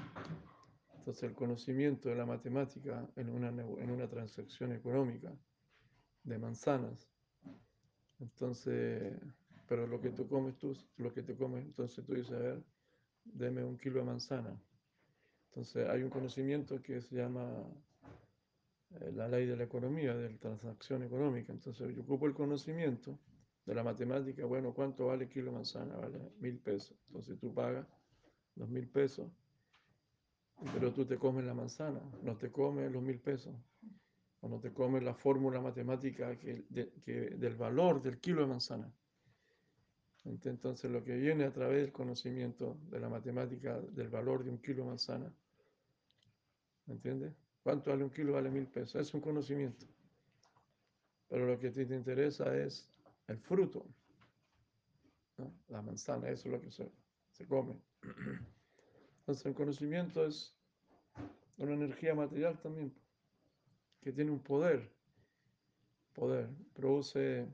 Entonces 0.97 1.23
el 1.23 1.35
conocimiento 1.35 2.09
de 2.09 2.15
la 2.15 2.25
matemática 2.25 3.07
en 3.15 3.29
una, 3.29 3.49
en 3.49 3.91
una 3.91 4.07
transacción 4.09 4.71
económica 4.73 5.31
de 6.23 6.37
manzanas. 6.39 7.07
Entonces, 8.19 9.19
pero 9.67 9.87
lo 9.87 10.01
que 10.01 10.09
tú 10.09 10.27
comes 10.27 10.57
tú, 10.57 10.75
lo 10.97 11.13
que 11.13 11.21
te 11.21 11.35
comes, 11.35 11.63
entonces 11.65 12.03
tú 12.05 12.13
dices, 12.13 12.33
a 12.33 12.39
ver, 12.39 12.63
deme 13.25 13.63
un 13.63 13.77
kilo 13.77 13.99
de 13.99 14.05
manzana. 14.05 14.55
Entonces 15.49 15.87
hay 15.87 16.03
un 16.03 16.09
conocimiento 16.09 16.81
que 16.81 17.01
se 17.01 17.15
llama 17.15 17.49
eh, 18.99 19.11
la 19.13 19.27
ley 19.27 19.45
de 19.45 19.55
la 19.57 19.63
economía, 19.63 20.15
de 20.15 20.29
la 20.31 20.37
transacción 20.37 21.03
económica. 21.03 21.51
Entonces 21.51 21.95
yo 21.95 22.01
ocupo 22.01 22.27
el 22.27 22.33
conocimiento 22.33 23.17
de 23.65 23.75
la 23.75 23.83
matemática, 23.83 24.45
bueno, 24.45 24.73
¿cuánto 24.73 25.07
vale 25.07 25.27
kilo 25.27 25.47
de 25.47 25.51
manzana? 25.57 25.95
Vale 25.95 26.19
mil 26.39 26.57
pesos. 26.59 26.95
Entonces 27.07 27.39
tú 27.39 27.53
pagas 27.53 27.85
los 28.55 28.69
mil 28.69 28.87
pesos, 28.87 29.27
pero 30.73 30.93
tú 30.93 31.05
te 31.05 31.17
comes 31.17 31.45
la 31.45 31.53
manzana, 31.53 31.99
no 32.23 32.37
te 32.37 32.51
comes 32.51 32.91
los 32.91 33.01
mil 33.01 33.19
pesos. 33.19 33.53
O 34.41 34.47
no 34.47 34.59
te 34.59 34.71
comes 34.71 35.01
la 35.03 35.13
fórmula 35.15 35.59
matemática 35.59 36.37
que- 36.37 36.65
del 36.69 37.55
valor 37.55 38.01
del 38.01 38.19
kilo 38.19 38.41
de 38.41 38.47
manzana. 38.47 38.91
Ent- 40.25 40.45
Entonces 40.47 40.91
lo 40.91 41.03
que 41.03 41.15
viene 41.15 41.45
a 41.45 41.53
través 41.53 41.81
del 41.81 41.91
conocimiento 41.93 42.77
de 42.89 42.99
la 42.99 43.07
matemática 43.09 43.79
del 43.79 44.09
valor 44.09 44.43
de 44.43 44.49
un 44.49 44.57
kilo 44.57 44.83
de 44.83 44.89
manzana, 44.89 45.33
¿me 46.87 46.93
entiendes? 46.95 47.33
¿Cuánto 47.63 47.91
vale 47.91 48.03
un 48.03 48.09
kilo? 48.09 48.33
Vale 48.33 48.49
mil 48.49 48.67
pesos. 48.67 48.95
Es 49.01 49.13
un 49.13 49.21
conocimiento. 49.21 49.85
Pero 51.29 51.45
lo 51.45 51.59
que 51.59 51.67
a 51.67 51.71
ti 51.71 51.85
te 51.85 51.95
interesa 51.95 52.55
es 52.57 52.89
el 53.27 53.37
fruto, 53.39 53.85
¿no? 55.37 55.53
La 55.69 55.81
manzana, 55.81 56.29
eso 56.29 56.47
es 56.47 56.53
lo 56.53 56.61
que 56.61 56.71
se, 56.71 56.91
se 57.31 57.45
come. 57.47 57.79
Entonces 59.19 59.45
el 59.45 59.53
conocimiento 59.53 60.25
es 60.25 60.55
una 61.57 61.73
energía 61.73 62.13
material 62.15 62.59
también, 62.59 62.93
que 64.01 64.11
tiene 64.11 64.31
un 64.31 64.39
poder. 64.39 64.93
Poder, 66.13 66.47
produce, 66.73 67.45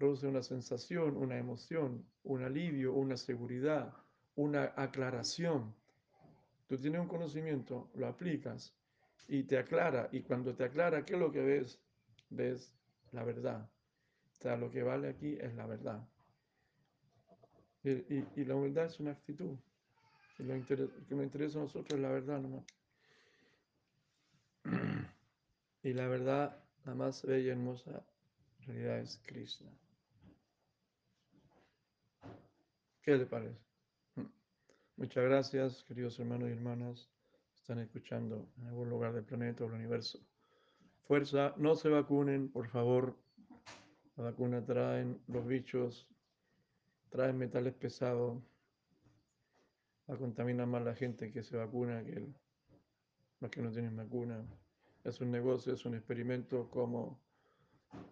produce 0.00 0.26
una 0.28 0.42
sensación, 0.42 1.16
una 1.16 1.38
emoción, 1.38 2.04
un 2.24 2.42
alivio, 2.42 2.94
una 2.94 3.16
seguridad, 3.16 3.94
una 4.36 4.74
aclaración. 4.76 5.76
Tú 6.68 6.78
tienes 6.78 7.02
un 7.02 7.08
conocimiento, 7.08 7.90
lo 7.94 8.06
aplicas 8.08 8.74
y 9.28 9.44
te 9.44 9.58
aclara. 9.58 10.08
Y 10.12 10.22
cuando 10.22 10.54
te 10.56 10.64
aclara, 10.64 11.04
¿qué 11.04 11.14
es 11.14 11.20
lo 11.20 11.32
que 11.32 11.42
ves? 11.42 11.80
Ves 12.30 12.74
la 13.12 13.24
verdad. 13.24 13.70
O 14.32 14.42
sea, 14.42 14.56
lo 14.56 14.70
que 14.70 14.82
vale 14.84 15.08
aquí 15.10 15.36
es 15.40 15.54
la 15.54 15.66
verdad. 15.66 16.08
Y, 17.84 17.90
y- 17.90 18.28
y 18.36 18.44
la 18.46 18.54
humildad 18.56 18.86
es 18.86 19.00
una 19.00 19.10
actitud. 19.10 19.58
Y 20.38 20.44
lo 20.44 20.54
que 20.66 21.14
me 21.16 21.24
interesa 21.24 21.58
a 21.58 21.62
nosotros 21.62 21.98
es 21.98 22.02
la 22.02 22.10
verdad 22.10 22.40
nomás. 22.40 22.64
Y 25.82 25.92
la 25.94 26.08
verdad, 26.08 26.64
la 26.86 26.94
más 26.94 27.22
bella 27.26 27.48
y 27.48 27.50
hermosa, 27.50 28.04
realidad 28.66 29.00
es 29.00 29.18
Krishna. 29.26 29.70
¿Qué 33.02 33.16
le 33.16 33.24
parece? 33.24 33.56
Muchas 34.96 35.24
gracias, 35.24 35.84
queridos 35.84 36.18
hermanos 36.18 36.50
y 36.50 36.52
hermanas. 36.52 37.08
están 37.56 37.78
escuchando 37.78 38.46
en 38.58 38.66
algún 38.66 38.90
lugar 38.90 39.14
del 39.14 39.24
planeta 39.24 39.64
o 39.64 39.68
del 39.68 39.76
universo. 39.76 40.20
Fuerza, 41.04 41.54
no 41.56 41.76
se 41.76 41.88
vacunen, 41.88 42.50
por 42.50 42.68
favor. 42.68 43.16
La 44.16 44.24
vacuna 44.24 44.62
traen 44.62 45.18
los 45.28 45.46
bichos, 45.46 46.06
traen 47.08 47.38
metales 47.38 47.72
pesados, 47.72 48.42
la 50.06 50.16
contamina 50.16 50.66
más 50.66 50.84
la 50.84 50.94
gente 50.94 51.32
que 51.32 51.42
se 51.42 51.56
vacuna 51.56 52.04
que 52.04 52.28
los 53.40 53.50
que 53.50 53.62
no 53.62 53.70
tienen 53.70 53.96
vacuna. 53.96 54.44
Es 55.04 55.22
un 55.22 55.30
negocio, 55.30 55.72
es 55.72 55.86
un 55.86 55.94
experimento 55.94 56.68
como 56.68 57.18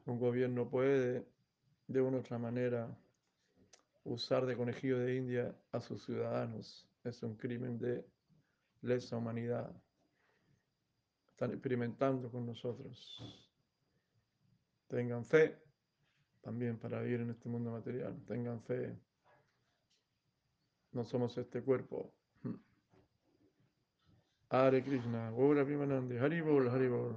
un 0.06 0.18
gobierno 0.18 0.70
puede 0.70 1.26
de 1.88 2.00
una 2.00 2.16
u 2.16 2.20
otra 2.20 2.38
manera 2.38 2.88
usar 4.08 4.46
de 4.46 4.56
conejillo 4.56 4.98
de 4.98 5.16
India 5.16 5.54
a 5.72 5.80
sus 5.80 6.04
ciudadanos. 6.04 6.88
Es 7.04 7.22
un 7.22 7.36
crimen 7.36 7.78
de 7.78 8.04
lesa 8.82 9.16
humanidad. 9.16 9.70
Están 11.30 11.52
experimentando 11.52 12.30
con 12.30 12.46
nosotros. 12.46 13.22
Tengan 14.88 15.24
fe 15.24 15.56
también 16.40 16.78
para 16.78 17.00
vivir 17.02 17.20
en 17.20 17.30
este 17.30 17.48
mundo 17.48 17.70
material. 17.70 18.24
Tengan 18.26 18.62
fe. 18.62 18.98
No 20.92 21.04
somos 21.04 21.36
este 21.36 21.62
cuerpo. 21.62 22.12
Hare 24.50 24.82
Krishna, 24.82 25.30
Gaura 25.30 25.64
Primanandi, 25.64 26.16
Haribol, 26.16 26.68
Haribol. 26.68 27.16